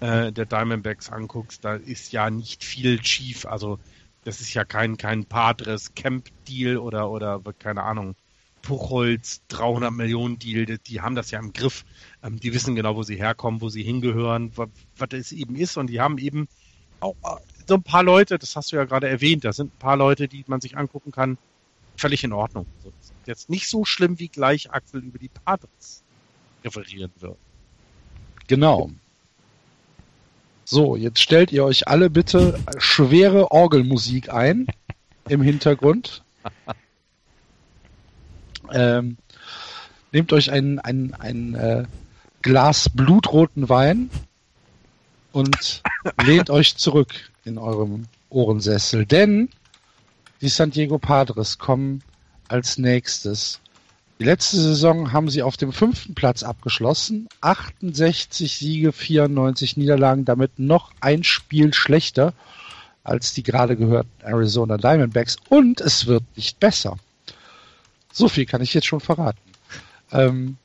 [0.00, 3.46] äh, der Diamondbacks anguckst, da ist ja nicht viel schief.
[3.46, 3.78] Also
[4.24, 8.14] das ist ja kein, kein Padres Camp Deal oder, oder keine Ahnung,
[8.62, 10.64] Puchholz 300 Millionen Deal.
[10.64, 11.84] Die, die haben das ja im Griff.
[12.22, 15.76] Ähm, die wissen genau, wo sie herkommen, wo sie hingehören, was, was es eben ist.
[15.76, 16.48] Und die haben eben
[17.00, 19.78] auch äh, so ein paar Leute, das hast du ja gerade erwähnt, da sind ein
[19.78, 21.38] paar Leute, die man sich angucken kann,
[21.96, 22.66] völlig in Ordnung.
[22.82, 26.02] So, das ist jetzt nicht so schlimm, wie gleich Axel über die Padres
[26.64, 27.36] referieren wird.
[28.46, 28.90] Genau.
[30.64, 34.66] So, jetzt stellt ihr euch alle bitte schwere Orgelmusik ein
[35.28, 36.22] im Hintergrund.
[38.74, 39.18] Ähm,
[40.12, 41.84] nehmt euch ein, ein, ein äh,
[42.40, 44.08] Glas blutroten Wein
[45.32, 45.82] und
[46.24, 47.12] lehnt euch zurück
[47.44, 49.50] in eurem Ohrensessel, denn
[50.42, 52.02] die San Diego Padres kommen
[52.48, 53.60] als nächstes.
[54.18, 57.28] Die letzte Saison haben sie auf dem fünften Platz abgeschlossen.
[57.40, 62.34] 68 Siege, 94 Niederlagen, damit noch ein Spiel schlechter
[63.04, 65.36] als die gerade gehörten Arizona Diamondbacks.
[65.48, 66.98] Und es wird nicht besser.
[68.12, 69.40] So viel kann ich jetzt schon verraten.
[70.12, 70.56] Ähm,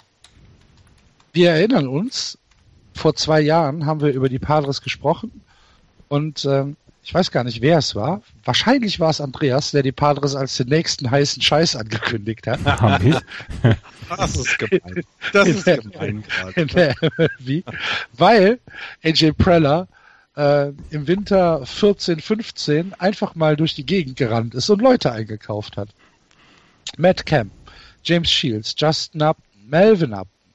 [1.34, 2.38] wir erinnern uns,
[2.94, 5.42] vor zwei Jahren haben wir über die Padres gesprochen
[6.10, 6.76] und ähm,
[7.08, 8.22] ich weiß gar nicht, wer es war.
[8.44, 12.60] Wahrscheinlich war es Andreas, der die Padres als den nächsten heißen Scheiß angekündigt hat.
[14.10, 15.04] Das ist gemein.
[15.34, 16.96] Das ist gemein gerade.
[18.14, 18.60] weil
[19.04, 19.88] AJ Preller
[20.36, 25.76] äh, im Winter 14, 15 einfach mal durch die Gegend gerannt ist und Leute eingekauft
[25.76, 25.90] hat.
[26.98, 27.52] Matt Camp,
[28.04, 30.52] James Shields, Justin Upton, Melvin Upton,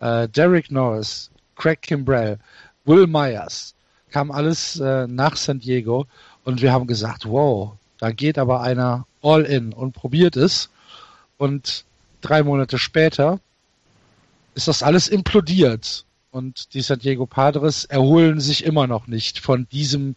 [0.00, 2.38] äh, Derek Norris, Craig Kimbrell,
[2.84, 3.73] Will Myers,
[4.14, 6.06] kam alles äh, nach San Diego
[6.44, 10.70] und wir haben gesagt, wow, da geht aber einer all in und probiert es
[11.36, 11.84] und
[12.20, 13.40] drei Monate später
[14.54, 16.04] ist das alles implodiert.
[16.30, 20.14] Und die San Diego Padres erholen sich immer noch nicht von diesem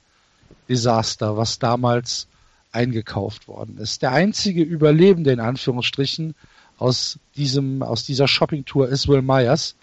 [0.69, 2.27] Desaster, was damals
[2.71, 4.03] eingekauft worden ist.
[4.03, 6.35] Der einzige Überlebende in Anführungsstrichen
[6.77, 9.73] aus diesem, aus dieser Shoppingtour ist Will Myers,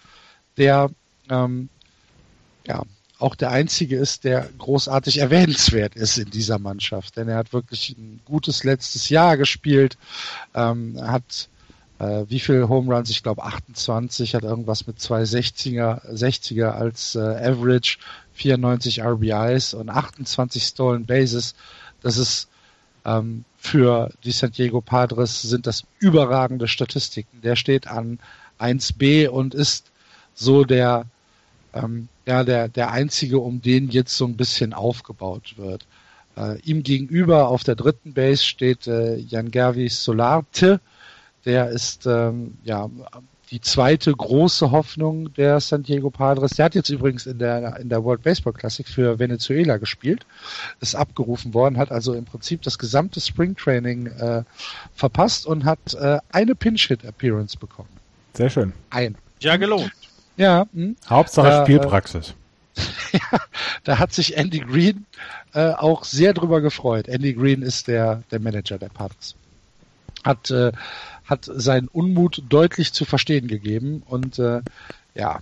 [0.55, 0.89] der
[1.29, 1.67] ähm,
[2.65, 2.81] ja
[3.25, 7.17] auch der einzige ist, der großartig erwähnenswert ist in dieser Mannschaft.
[7.17, 9.97] Denn er hat wirklich ein gutes letztes Jahr gespielt,
[10.53, 11.49] ähm, hat
[11.97, 13.09] äh, wie viel Home Runs?
[13.09, 17.97] Ich glaube 28, hat irgendwas mit zwei 60er, 60er als äh, Average,
[18.33, 21.55] 94 RBIs und 28 Stolen Bases.
[22.03, 22.47] Das ist
[23.05, 27.41] ähm, für die San Diego Padres sind das überragende Statistiken.
[27.41, 28.19] Der steht an
[28.59, 29.89] 1B und ist
[30.35, 31.07] so der
[31.75, 35.85] ähm, ja der der einzige, um den jetzt so ein bisschen aufgebaut wird.
[36.37, 40.79] Äh, ihm gegenüber auf der dritten Base steht äh, Jan Gervi Solarte,
[41.45, 42.89] der ist ähm, ja
[43.51, 46.51] die zweite große Hoffnung der San Diego Padres.
[46.51, 50.25] Der hat jetzt übrigens in der, in der World Baseball Classic für Venezuela gespielt,
[50.81, 54.43] ist abgerufen worden, hat also im Prinzip das gesamte Spring Training äh,
[54.93, 57.89] verpasst und hat äh, eine Pinch-Hit-Appearance bekommen.
[58.33, 58.73] Sehr schön.
[58.89, 59.15] Ein.
[59.39, 59.91] Ja, gelohnt.
[60.37, 60.67] Ja.
[60.73, 60.95] Hm.
[61.09, 62.33] Hauptsache Da, äh, Spielpraxis.
[63.13, 63.39] ja,
[63.83, 65.05] da hat sich Andy Green
[65.53, 67.07] äh, auch sehr drüber gefreut.
[67.07, 69.35] Andy Green ist der, der Manager der Padres.
[70.23, 70.71] Hat, äh,
[71.25, 74.61] hat seinen Unmut deutlich zu verstehen gegeben und äh,
[75.13, 75.39] ja,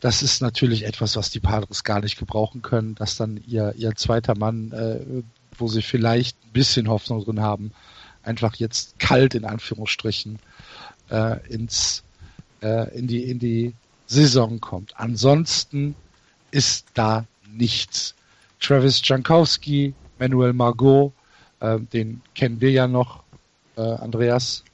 [0.00, 3.94] das ist natürlich etwas, was die Padres gar nicht gebrauchen können, dass dann ihr, ihr
[3.96, 5.22] zweiter Mann, äh,
[5.58, 7.72] wo sie vielleicht ein bisschen Hoffnung drin haben,
[8.22, 10.38] einfach jetzt kalt in Anführungsstrichen
[11.10, 12.02] äh, ins
[12.62, 13.74] äh, in die in die
[14.06, 14.92] Saison kommt.
[14.96, 15.94] Ansonsten
[16.50, 18.14] ist da nichts.
[18.60, 21.12] Travis Jankowski, Manuel Margot,
[21.60, 23.22] äh, den kennen wir ja noch,
[23.76, 24.64] äh, Andreas.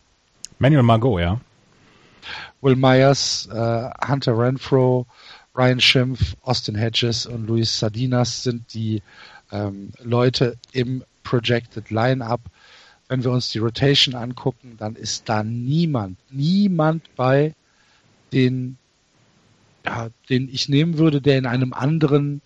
[0.58, 1.40] Manuel Margot, ja.
[2.60, 5.06] Will Myers, äh, Hunter Renfro,
[5.54, 9.02] Ryan Schimpf, Austin Hedges und Luis Sardinas sind die
[9.50, 12.40] ähm, Leute im Projected Lineup.
[13.08, 17.54] Wenn wir uns die Rotation angucken, dann ist da niemand, niemand bei,
[18.32, 18.78] den,
[19.84, 22.40] ja, den ich nehmen würde, der in einem anderen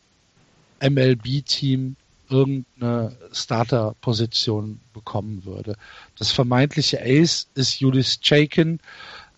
[0.82, 1.96] MLB-Team
[2.28, 5.76] irgendeine Starter-Position bekommen würde.
[6.18, 8.80] Das vermeintliche Ace ist Julius Chaikin,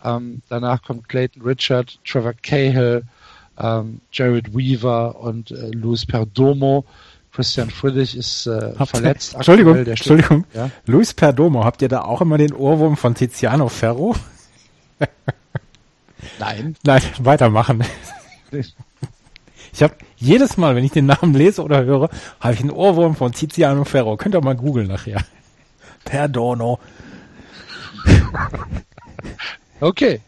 [0.04, 3.02] ähm, danach kommt Clayton Richard, Trevor Cahill,
[3.58, 6.84] ähm, Jared Weaver und äh, Luis Perdomo.
[7.32, 9.34] Christian Friedrich ist äh, verletzt.
[9.34, 10.44] Entschuldigung, aktuell, Entschuldigung.
[10.54, 10.70] Ja?
[10.86, 14.16] Luis Perdomo, habt ihr da auch immer den Ohrwurm von Tiziano Ferro?
[16.38, 16.76] Nein.
[16.84, 17.84] Nein, weitermachen.
[19.72, 22.08] Ich habe jedes Mal, wenn ich den Namen lese oder höre,
[22.40, 24.16] habe ich einen Ohrwurm von Tiziano Ferro.
[24.16, 25.24] Könnt ihr mal googeln nachher.
[26.04, 26.78] Perdono.
[29.80, 30.20] Okay.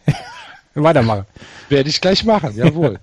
[0.75, 1.27] Weitermachen.
[1.69, 3.01] Werde ich gleich machen, jawohl.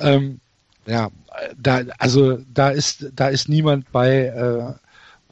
[0.00, 0.40] ähm,
[0.86, 1.08] ja,
[1.56, 4.74] da, also da ist, da ist niemand bei, äh,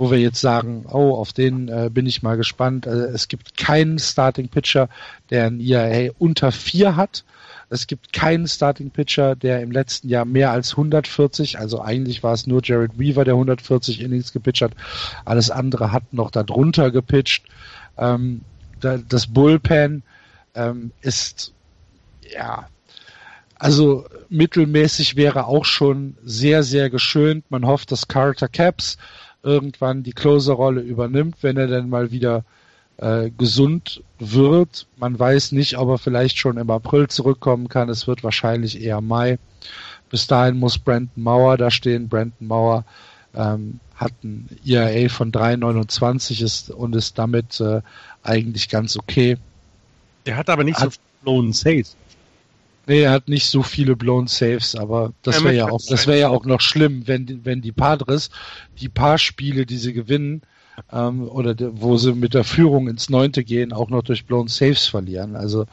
[0.01, 2.89] wo wir jetzt sagen, oh, auf den äh, bin ich mal gespannt.
[2.89, 4.89] Also, es gibt keinen Starting Pitcher,
[5.28, 7.22] der ein ERA unter vier hat.
[7.68, 12.32] Es gibt keinen Starting Pitcher, der im letzten Jahr mehr als 140, also eigentlich war
[12.32, 14.72] es nur Jared Weaver, der 140 Innings gepitcht hat.
[15.27, 17.44] Alles andere hat noch darunter gepitcht.
[17.98, 18.40] Ähm,
[18.81, 20.02] da, das Bullpen
[20.55, 21.52] ähm, ist
[22.35, 22.68] ja,
[23.56, 27.51] also mittelmäßig wäre auch schon sehr, sehr geschönt.
[27.51, 28.97] Man hofft, dass Carter Caps
[29.42, 32.44] irgendwann die Closer-Rolle übernimmt, wenn er dann mal wieder
[32.98, 34.86] äh, gesund wird.
[34.98, 37.88] Man weiß nicht, ob er vielleicht schon im April zurückkommen kann.
[37.88, 39.38] Es wird wahrscheinlich eher Mai.
[40.10, 42.08] Bis dahin muss Brandon Mauer da stehen.
[42.08, 42.84] Brandon Mauer
[43.34, 47.80] ähm, hat ein ERA von 3,29 ist und ist damit äh,
[48.22, 49.36] eigentlich ganz okay.
[50.26, 51.96] Der hat aber nicht so Hat- viel blown Saves.
[52.86, 56.19] Nee, er hat nicht so viele blown Saves, aber das wäre ja auch, das wäre
[56.19, 58.31] ja auch noch schlimm, wenn die, wenn die Padres
[58.81, 60.43] die paar Spiele, die sie gewinnen,
[60.93, 64.48] ähm, oder de, wo sie mit der Führung ins Neunte gehen, auch noch durch blown
[64.48, 65.36] Saves verlieren.
[65.36, 65.66] Also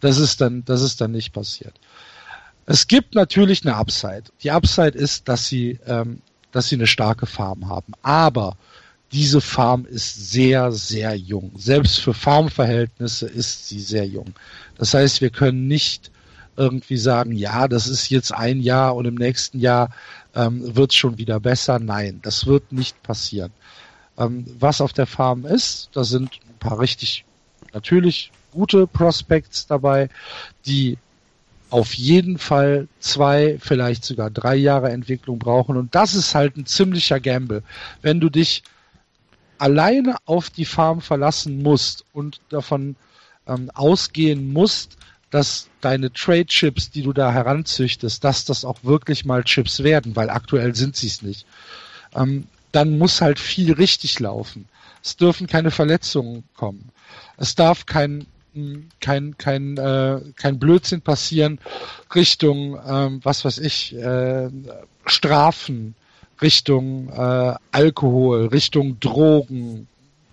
[0.00, 1.74] das ist dann, das ist dann nicht passiert.
[2.66, 4.24] Es gibt natürlich eine Upside.
[4.42, 6.20] Die Upside ist, dass sie, ähm,
[6.52, 7.92] dass sie eine starke Farm haben.
[8.02, 8.56] Aber
[9.12, 11.52] diese Farm ist sehr, sehr jung.
[11.56, 14.34] Selbst für Farmverhältnisse ist sie sehr jung.
[14.76, 16.10] Das heißt, wir können nicht
[16.58, 19.90] irgendwie sagen, ja, das ist jetzt ein Jahr und im nächsten Jahr
[20.34, 21.78] ähm, wird es schon wieder besser.
[21.78, 23.52] Nein, das wird nicht passieren.
[24.18, 27.24] Ähm, was auf der Farm ist, da sind ein paar richtig
[27.72, 30.08] natürlich gute Prospects dabei,
[30.66, 30.98] die
[31.70, 35.76] auf jeden Fall zwei, vielleicht sogar drei Jahre Entwicklung brauchen.
[35.76, 37.62] Und das ist halt ein ziemlicher Gamble.
[38.02, 38.62] Wenn du dich
[39.58, 42.96] alleine auf die Farm verlassen musst und davon
[43.46, 44.97] ähm, ausgehen musst,
[45.30, 50.30] dass deine Trade-Chips, die du da heranzüchtest, dass das auch wirklich mal Chips werden, weil
[50.30, 51.46] aktuell sind sie es nicht.
[52.14, 54.68] Ähm, dann muss halt viel richtig laufen.
[55.02, 56.90] Es dürfen keine Verletzungen kommen.
[57.36, 58.26] Es darf kein
[59.00, 61.60] kein kein äh, kein Blödsinn passieren
[62.12, 64.48] Richtung ähm, was weiß ich äh,
[65.04, 65.94] Strafen
[66.42, 69.86] Richtung äh, Alkohol Richtung Drogen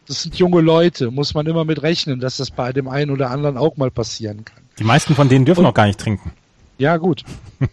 [0.07, 3.31] das sind junge Leute, muss man immer mit rechnen, dass das bei dem einen oder
[3.31, 4.64] anderen auch mal passieren kann.
[4.79, 6.31] Die meisten von denen dürfen Und, auch gar nicht trinken.
[6.77, 7.23] Ja, gut.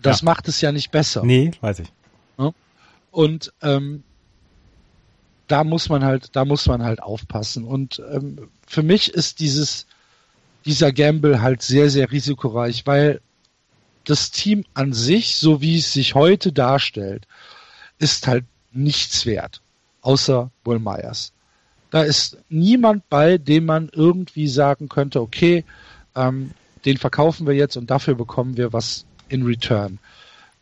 [0.00, 0.26] Das ja.
[0.26, 1.24] macht es ja nicht besser.
[1.24, 1.92] Nee, weiß ich.
[3.10, 4.04] Und ähm,
[5.48, 7.64] da muss man halt, da muss man halt aufpassen.
[7.64, 9.86] Und ähm, für mich ist dieses,
[10.64, 13.20] dieser Gamble halt sehr, sehr risikoreich, weil
[14.04, 17.26] das Team an sich, so wie es sich heute darstellt,
[17.98, 19.60] ist halt nichts wert,
[20.02, 21.32] außer Will Myers.
[21.90, 25.64] Da ist niemand bei, dem man irgendwie sagen könnte, okay,
[26.18, 26.50] ähm,
[26.84, 29.98] den verkaufen wir jetzt und dafür bekommen wir was in Return.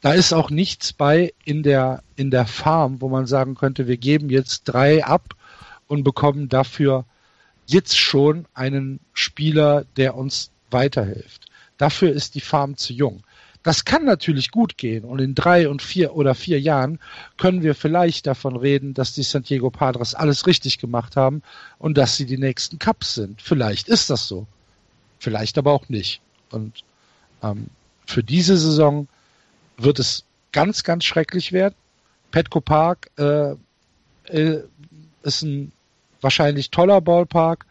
[0.00, 3.96] Da ist auch nichts bei in der, in der Farm, wo man sagen könnte, wir
[3.96, 5.34] geben jetzt drei ab
[5.88, 7.04] und bekommen dafür
[7.66, 11.46] jetzt schon einen Spieler, der uns weiterhilft.
[11.78, 13.22] Dafür ist die Farm zu jung.
[13.62, 17.00] Das kann natürlich gut gehen und in drei und vier oder vier Jahren
[17.36, 21.42] können wir vielleicht davon reden, dass die San Diego Padres alles richtig gemacht haben
[21.78, 23.42] und dass sie die nächsten Cups sind.
[23.42, 24.46] Vielleicht ist das so.
[25.18, 26.20] Vielleicht aber auch nicht.
[26.51, 26.84] Und
[27.43, 27.68] ähm,
[28.06, 29.09] für diese Saison
[29.76, 31.74] wird es ganz, ganz schrecklich werden.
[32.30, 33.55] Petco Park äh,
[34.24, 34.62] äh,
[35.22, 35.72] ist ein
[36.20, 37.66] wahrscheinlich toller Ballpark,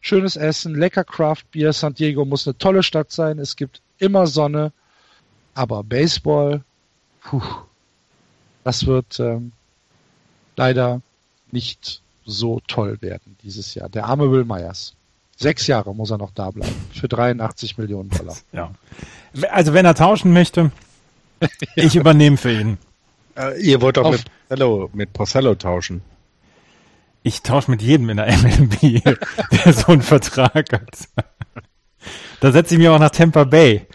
[0.00, 1.72] schönes Essen, lecker Craft Beer.
[1.72, 3.38] San Diego muss eine tolle Stadt sein.
[3.38, 4.72] Es gibt immer Sonne,
[5.54, 6.62] aber Baseball,
[7.22, 7.42] puh,
[8.64, 9.52] das wird ähm,
[10.56, 11.00] leider
[11.50, 13.88] nicht so toll werden dieses Jahr.
[13.88, 14.94] Der arme Will Myers.
[15.42, 16.74] Sechs Jahre muss er noch da bleiben.
[16.94, 18.36] Für 83 Millionen Dollar.
[18.52, 18.70] Ja.
[19.50, 20.70] Also wenn er tauschen möchte,
[21.74, 22.78] ich übernehme für ihn.
[23.36, 26.02] Äh, ihr wollt doch mit Porcello, mit Porcello tauschen.
[27.24, 29.02] Ich tausche mit jedem in der MLB,
[29.64, 31.08] der so einen Vertrag hat.
[32.40, 33.86] Da setze ich mich auch nach Tampa Bay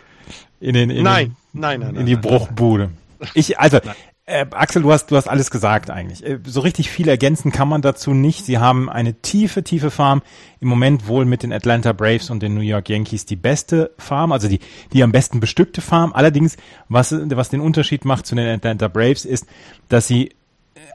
[0.59, 2.89] in den, in nein, den, nein, nein, in die Bruchbude.
[3.33, 3.79] Ich, also,
[4.27, 6.23] äh, Axel, du hast, du hast alles gesagt eigentlich.
[6.23, 8.45] Äh, so richtig viel ergänzen kann man dazu nicht.
[8.45, 10.21] Sie haben eine tiefe, tiefe Farm.
[10.59, 14.33] Im Moment wohl mit den Atlanta Braves und den New York Yankees die beste Farm,
[14.33, 14.59] also die,
[14.91, 16.11] die am besten bestückte Farm.
[16.13, 16.57] Allerdings,
[16.89, 19.47] was, was den Unterschied macht zu den Atlanta Braves ist,
[19.87, 20.31] dass sie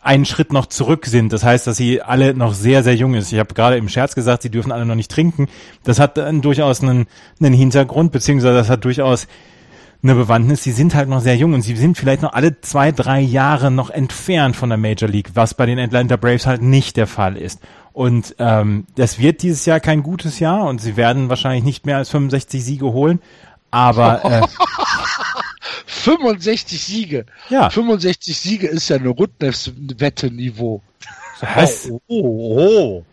[0.02, 1.32] einen Schritt noch zurück sind.
[1.32, 3.32] Das heißt, dass sie alle noch sehr, sehr jung ist.
[3.32, 5.48] Ich habe gerade im Scherz gesagt, sie dürfen alle noch nicht trinken.
[5.84, 7.06] Das hat dann durchaus einen,
[7.40, 9.26] einen Hintergrund, beziehungsweise das hat durchaus
[10.02, 10.62] eine Bewandtnis.
[10.62, 13.70] Sie sind halt noch sehr jung und sie sind vielleicht noch alle zwei, drei Jahre
[13.70, 17.36] noch entfernt von der Major League, was bei den Atlanta Braves halt nicht der Fall
[17.36, 17.60] ist.
[17.92, 21.98] Und ähm, das wird dieses Jahr kein gutes Jahr und sie werden wahrscheinlich nicht mehr
[21.98, 23.20] als 65 Siege holen.
[23.70, 24.46] Aber äh,
[25.86, 27.26] 65 Siege.
[27.48, 27.70] Ja.
[27.70, 30.82] 65 Siege ist ja eine Rudnevs-Wette-Niveau.
[31.40, 31.90] Was?
[31.90, 33.04] Oh, oh, oh.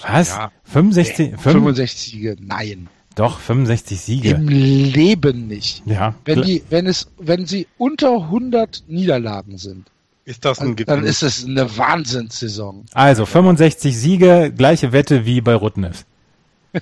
[0.00, 0.30] Was?
[0.30, 0.50] Ja.
[0.64, 2.36] 65, 65 Siege?
[2.40, 2.88] Nein.
[3.14, 4.30] Doch, 65 Siege.
[4.30, 5.82] Im Leben nicht.
[5.86, 6.14] Ja.
[6.24, 9.86] Wenn die, wenn es, wenn sie unter 100 Niederlagen sind,
[10.24, 12.86] ist das ein dann, dann ist es eine Wahnsinnssaison.
[12.92, 16.04] Also 65 Siege, gleiche Wette wie bei Rutnev.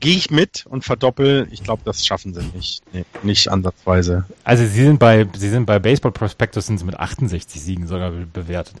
[0.00, 1.48] Gehe ich mit und verdoppel.
[1.50, 2.82] Ich glaube, das schaffen sie nicht.
[2.92, 4.24] Nee, nicht ansatzweise.
[4.44, 8.10] Also sie sind bei, sie sind bei Baseball Prospectus sind sie mit 68 Siegen sogar
[8.10, 8.76] bewertet.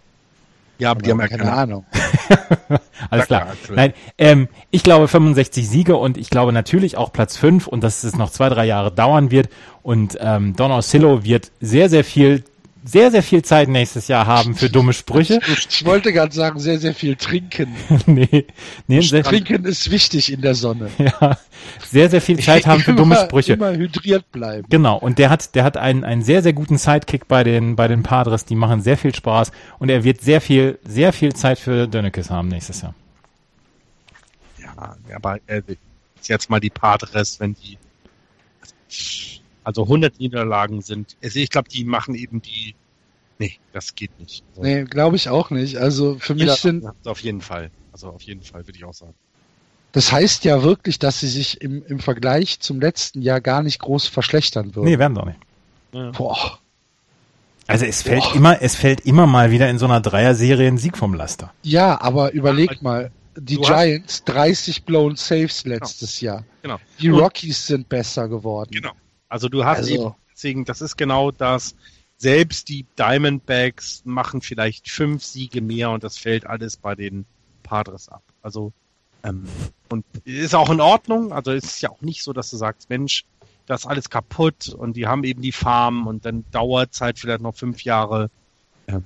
[0.78, 1.86] Ja, aber die haben ja keine, keine Ahnung.
[3.10, 3.48] Alles klar.
[3.74, 8.02] Nein, ähm, ich glaube 65 Siege und ich glaube natürlich auch Platz 5 und dass
[8.02, 9.48] es noch zwei, drei Jahre dauern wird.
[9.82, 12.44] Und ähm, Don Orsillo wird sehr, sehr viel
[12.86, 15.40] sehr, sehr viel Zeit nächstes Jahr haben für dumme Sprüche.
[15.70, 17.74] Ich wollte gerade sagen, sehr, sehr viel trinken.
[18.06, 18.46] nee,
[18.86, 20.90] nee trinken ist wichtig in der Sonne.
[21.04, 21.38] Ja,
[21.86, 23.54] sehr, sehr viel Zeit haben für immer, dumme Sprüche.
[23.54, 24.66] Immer hydriert bleiben.
[24.68, 27.88] Genau, und der hat, der hat einen, einen sehr, sehr guten Sidekick bei den, bei
[27.88, 31.58] den Padres, die machen sehr viel Spaß und er wird sehr viel, sehr viel Zeit
[31.58, 32.94] für Dönekes haben nächstes Jahr.
[34.58, 35.62] Ja, aber äh,
[36.22, 37.78] jetzt mal die Padres, wenn die
[39.64, 41.16] also 100 Niederlagen sind.
[41.22, 42.74] Also ich glaube, die machen eben die.
[43.38, 44.44] Nee, das geht nicht.
[44.50, 45.76] Also nee, glaube ich auch nicht.
[45.76, 46.84] Also für mich sind.
[47.04, 47.70] Auf jeden Fall.
[47.92, 49.14] Also auf jeden Fall würde ich auch sagen.
[49.92, 53.78] Das heißt ja wirklich, dass sie sich im, im Vergleich zum letzten Jahr gar nicht
[53.78, 54.86] groß verschlechtern würden.
[54.86, 55.38] Nee, werden doch nicht.
[55.92, 56.10] Ja.
[56.10, 56.58] Boah.
[57.66, 58.34] Also es fällt Boah.
[58.34, 61.52] immer, es fällt immer mal wieder in so einer Dreier-Serie ein Sieg vom Laster.
[61.62, 66.32] Ja, aber überleg ja, mal, die Giants 30 blown Saves letztes genau.
[66.32, 66.44] Jahr.
[66.62, 66.78] Genau.
[67.00, 68.70] Die Rockies sind besser geworden.
[68.72, 68.92] Genau.
[69.28, 69.94] Also du hast also.
[69.94, 71.74] eben, deswegen, das ist genau das.
[72.16, 77.26] Selbst die Diamondbacks machen vielleicht fünf Siege mehr und das fällt alles bei den
[77.62, 78.22] Padres ab.
[78.42, 78.72] Also
[79.24, 79.44] ähm,
[79.88, 81.32] und ist auch in Ordnung.
[81.32, 83.24] Also es ist ja auch nicht so, dass du sagst, Mensch,
[83.66, 87.18] das ist alles kaputt und die haben eben die Farm und dann dauert es halt
[87.18, 88.30] vielleicht noch fünf Jahre.
[88.88, 89.02] Ja.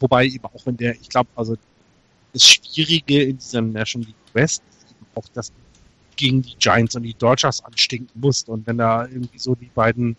[0.00, 1.56] Wobei eben auch in der, ich glaube, also
[2.32, 5.52] das Schwierige in diesem National League West ist eben auch, dass
[6.18, 8.50] gegen die Giants und die Dodgers anstinken musst.
[8.50, 10.16] Und wenn da irgendwie so die beiden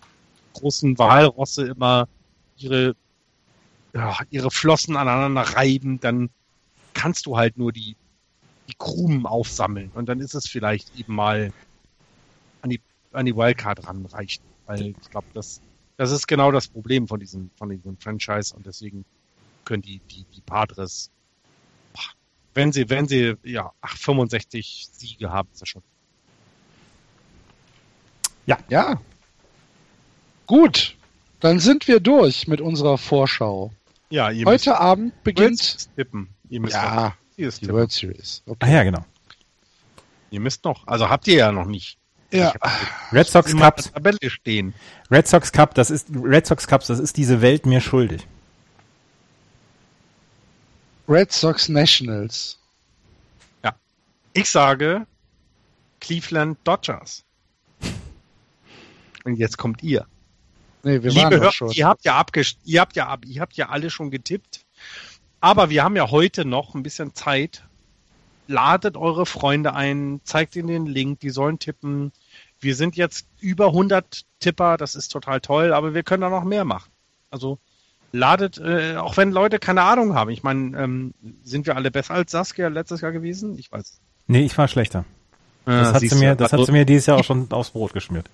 [0.53, 2.07] großen Wahlrosse immer
[2.57, 2.95] ihre,
[3.93, 6.29] ja, ihre Flossen aneinander reiben, dann
[6.93, 7.95] kannst du halt nur die,
[8.67, 11.51] die Krumen aufsammeln und dann ist es vielleicht eben mal
[12.61, 12.81] an die,
[13.11, 14.43] an die Wildcard ranreichen.
[14.65, 15.61] Weil ich glaube, das,
[15.97, 19.05] das ist genau das Problem von diesem, von diesem Franchise und deswegen
[19.65, 21.11] können die, die, die Padres,
[22.59, 25.81] wenn sie, wenn sie, ja, ach, 65 Siege haben, ist das schon.
[28.45, 28.57] Ja.
[28.67, 28.99] Ja.
[30.45, 30.97] Gut.
[31.39, 33.71] Dann sind wir durch mit unserer Vorschau.
[34.09, 35.87] Ja, ihr Heute Abend beginnt.
[35.95, 36.27] Tippen.
[36.49, 37.75] Ihr müsst ja, die tippen.
[37.75, 38.43] World Series.
[38.45, 38.57] Okay.
[38.59, 39.05] Ah ja, genau.
[40.31, 40.85] Ihr müsst noch.
[40.85, 41.97] Also habt ihr ja noch nicht.
[42.31, 42.53] Ja.
[43.13, 43.77] Red Sox Cup.
[43.77, 44.73] Tabelle stehen.
[45.09, 48.27] Red Sox Cup, das ist Red Sox Cups, das ist diese Welt mir schuldig.
[51.09, 52.59] Red Sox Nationals.
[53.63, 53.73] Ja.
[54.33, 55.07] Ich sage
[55.99, 57.25] Cleveland Dodgers.
[59.23, 60.05] Und jetzt kommt ihr.
[60.83, 61.71] Nee, wir waren Hör, schon.
[61.71, 64.65] Ihr habt ja abgest ihr habt ja ab, ihr habt ja alle schon getippt.
[65.41, 67.63] Aber wir haben ja heute noch ein bisschen Zeit.
[68.45, 72.11] Ladet eure Freunde ein, zeigt ihnen den Link, die sollen tippen.
[72.59, 76.43] Wir sind jetzt über 100 Tipper, das ist total toll, aber wir können da noch
[76.43, 76.91] mehr machen.
[77.31, 77.57] Also
[78.11, 80.29] ladet, äh, auch wenn Leute keine Ahnung haben.
[80.31, 81.13] Ich meine, ähm,
[81.43, 83.57] sind wir alle besser als Saskia letztes Jahr gewesen?
[83.57, 83.99] Ich weiß.
[84.27, 85.05] Nee, ich war schlechter.
[85.65, 87.93] Das, ah, hat, sie mir, das hat sie mir dieses Jahr auch schon aufs Brot
[87.93, 88.29] geschmiert.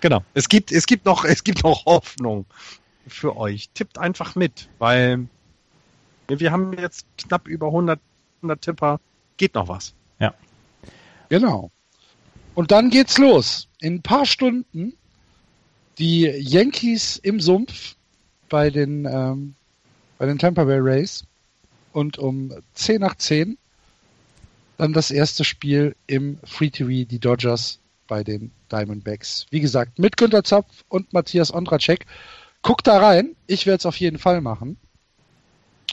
[0.00, 0.22] Genau.
[0.34, 2.44] Es gibt, es gibt noch, es gibt noch Hoffnung
[3.06, 3.70] für euch.
[3.72, 5.26] Tippt einfach mit, weil
[6.28, 8.00] wir haben jetzt knapp über 100,
[8.42, 9.00] 100 Tipper.
[9.36, 9.94] Geht noch was.
[10.18, 10.34] Ja.
[11.28, 11.70] Genau.
[12.54, 13.68] Und dann geht's los.
[13.80, 14.94] In ein paar Stunden
[15.98, 17.96] die Yankees im Sumpf
[18.54, 19.56] bei den, ähm,
[20.16, 21.24] bei den Tampa Bay Rays
[21.92, 23.58] und um 10 nach 10
[24.78, 29.46] dann das erste Spiel im Free TV, die Dodgers bei den Diamondbacks.
[29.50, 32.06] Wie gesagt, mit Günter Zapf und Matthias Ondracek.
[32.62, 33.34] Guckt da rein.
[33.48, 34.76] Ich werde es auf jeden Fall machen.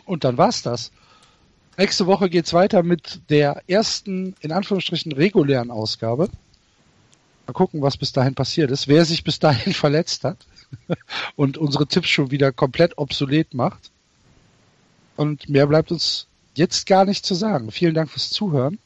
[0.06, 0.92] Und dann war's das.
[1.80, 6.30] Nächste Woche geht's weiter mit der ersten, in Anführungsstrichen, regulären Ausgabe.
[7.52, 8.88] Mal gucken, was bis dahin passiert ist.
[8.88, 10.38] Wer sich bis dahin verletzt hat
[11.36, 13.92] und unsere Tipps schon wieder komplett obsolet macht.
[15.18, 17.70] Und mehr bleibt uns jetzt gar nicht zu sagen.
[17.70, 18.80] Vielen Dank fürs Zuhören.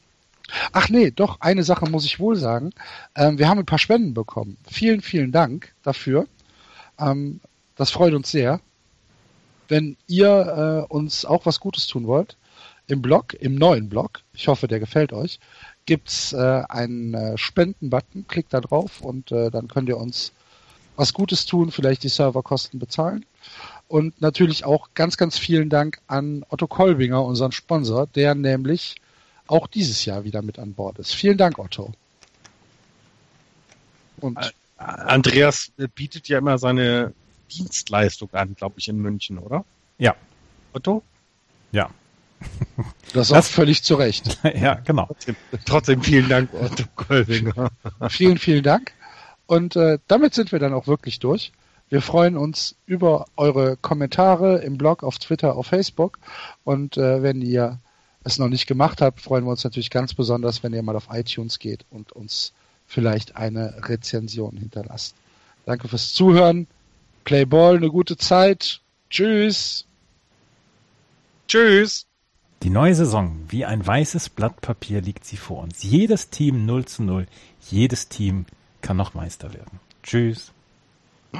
[0.72, 2.72] Ach nee, doch, eine Sache muss ich wohl sagen.
[3.14, 4.56] Ähm, wir haben ein paar Spenden bekommen.
[4.68, 6.26] Vielen, vielen Dank dafür.
[6.98, 7.40] Ähm,
[7.76, 8.60] das freut uns sehr.
[9.68, 12.36] Wenn ihr äh, uns auch was Gutes tun wollt,
[12.88, 15.38] im Blog, im neuen Blog, ich hoffe, der gefällt euch,
[15.86, 18.26] gibt's äh, einen äh, Spenden-Button.
[18.28, 20.32] Klickt da drauf und äh, dann könnt ihr uns
[20.96, 23.24] was Gutes tun, vielleicht die Serverkosten bezahlen.
[23.88, 28.96] Und natürlich auch ganz, ganz vielen Dank an Otto Kolbinger, unseren Sponsor, der nämlich
[29.46, 31.14] auch dieses Jahr wieder mit an Bord ist.
[31.14, 31.92] Vielen Dank, Otto.
[34.18, 37.12] Und Andreas bietet ja immer seine
[37.50, 39.64] Dienstleistung an, glaube ich, in München, oder?
[39.98, 40.16] Ja.
[40.72, 41.02] Otto?
[41.72, 41.90] Ja.
[43.12, 44.38] Das, das auch völlig zu Recht.
[44.60, 45.06] ja, genau.
[45.06, 47.70] Trotzdem, trotzdem vielen Dank, Otto Kolbinger.
[48.08, 48.92] vielen, vielen Dank.
[49.46, 51.52] Und äh, damit sind wir dann auch wirklich durch.
[51.88, 56.18] Wir freuen uns über eure Kommentare im Blog, auf Twitter, auf Facebook.
[56.64, 57.78] Und äh, wenn ihr
[58.24, 61.08] es noch nicht gemacht habt, freuen wir uns natürlich ganz besonders, wenn ihr mal auf
[61.12, 62.52] iTunes geht und uns
[62.86, 65.14] vielleicht eine Rezension hinterlasst.
[65.64, 66.66] Danke fürs Zuhören.
[67.24, 68.80] Play Ball, eine gute Zeit.
[69.10, 69.84] Tschüss.
[71.48, 72.05] Tschüss.
[72.62, 75.82] Die neue Saison, wie ein weißes Blatt Papier liegt sie vor uns.
[75.82, 77.26] Jedes Team 0 zu 0.
[77.70, 78.46] Jedes Team
[78.80, 79.80] kann noch Meister werden.
[80.02, 80.52] Tschüss.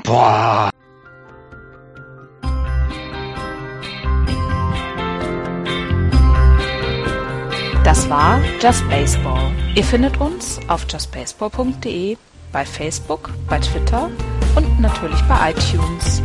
[0.05, 0.70] Boah.
[7.84, 9.52] Das war Just Baseball.
[9.76, 12.16] Ihr findet uns auf justbaseball.de,
[12.51, 14.10] bei Facebook, bei Twitter
[14.56, 16.20] und natürlich bei iTunes.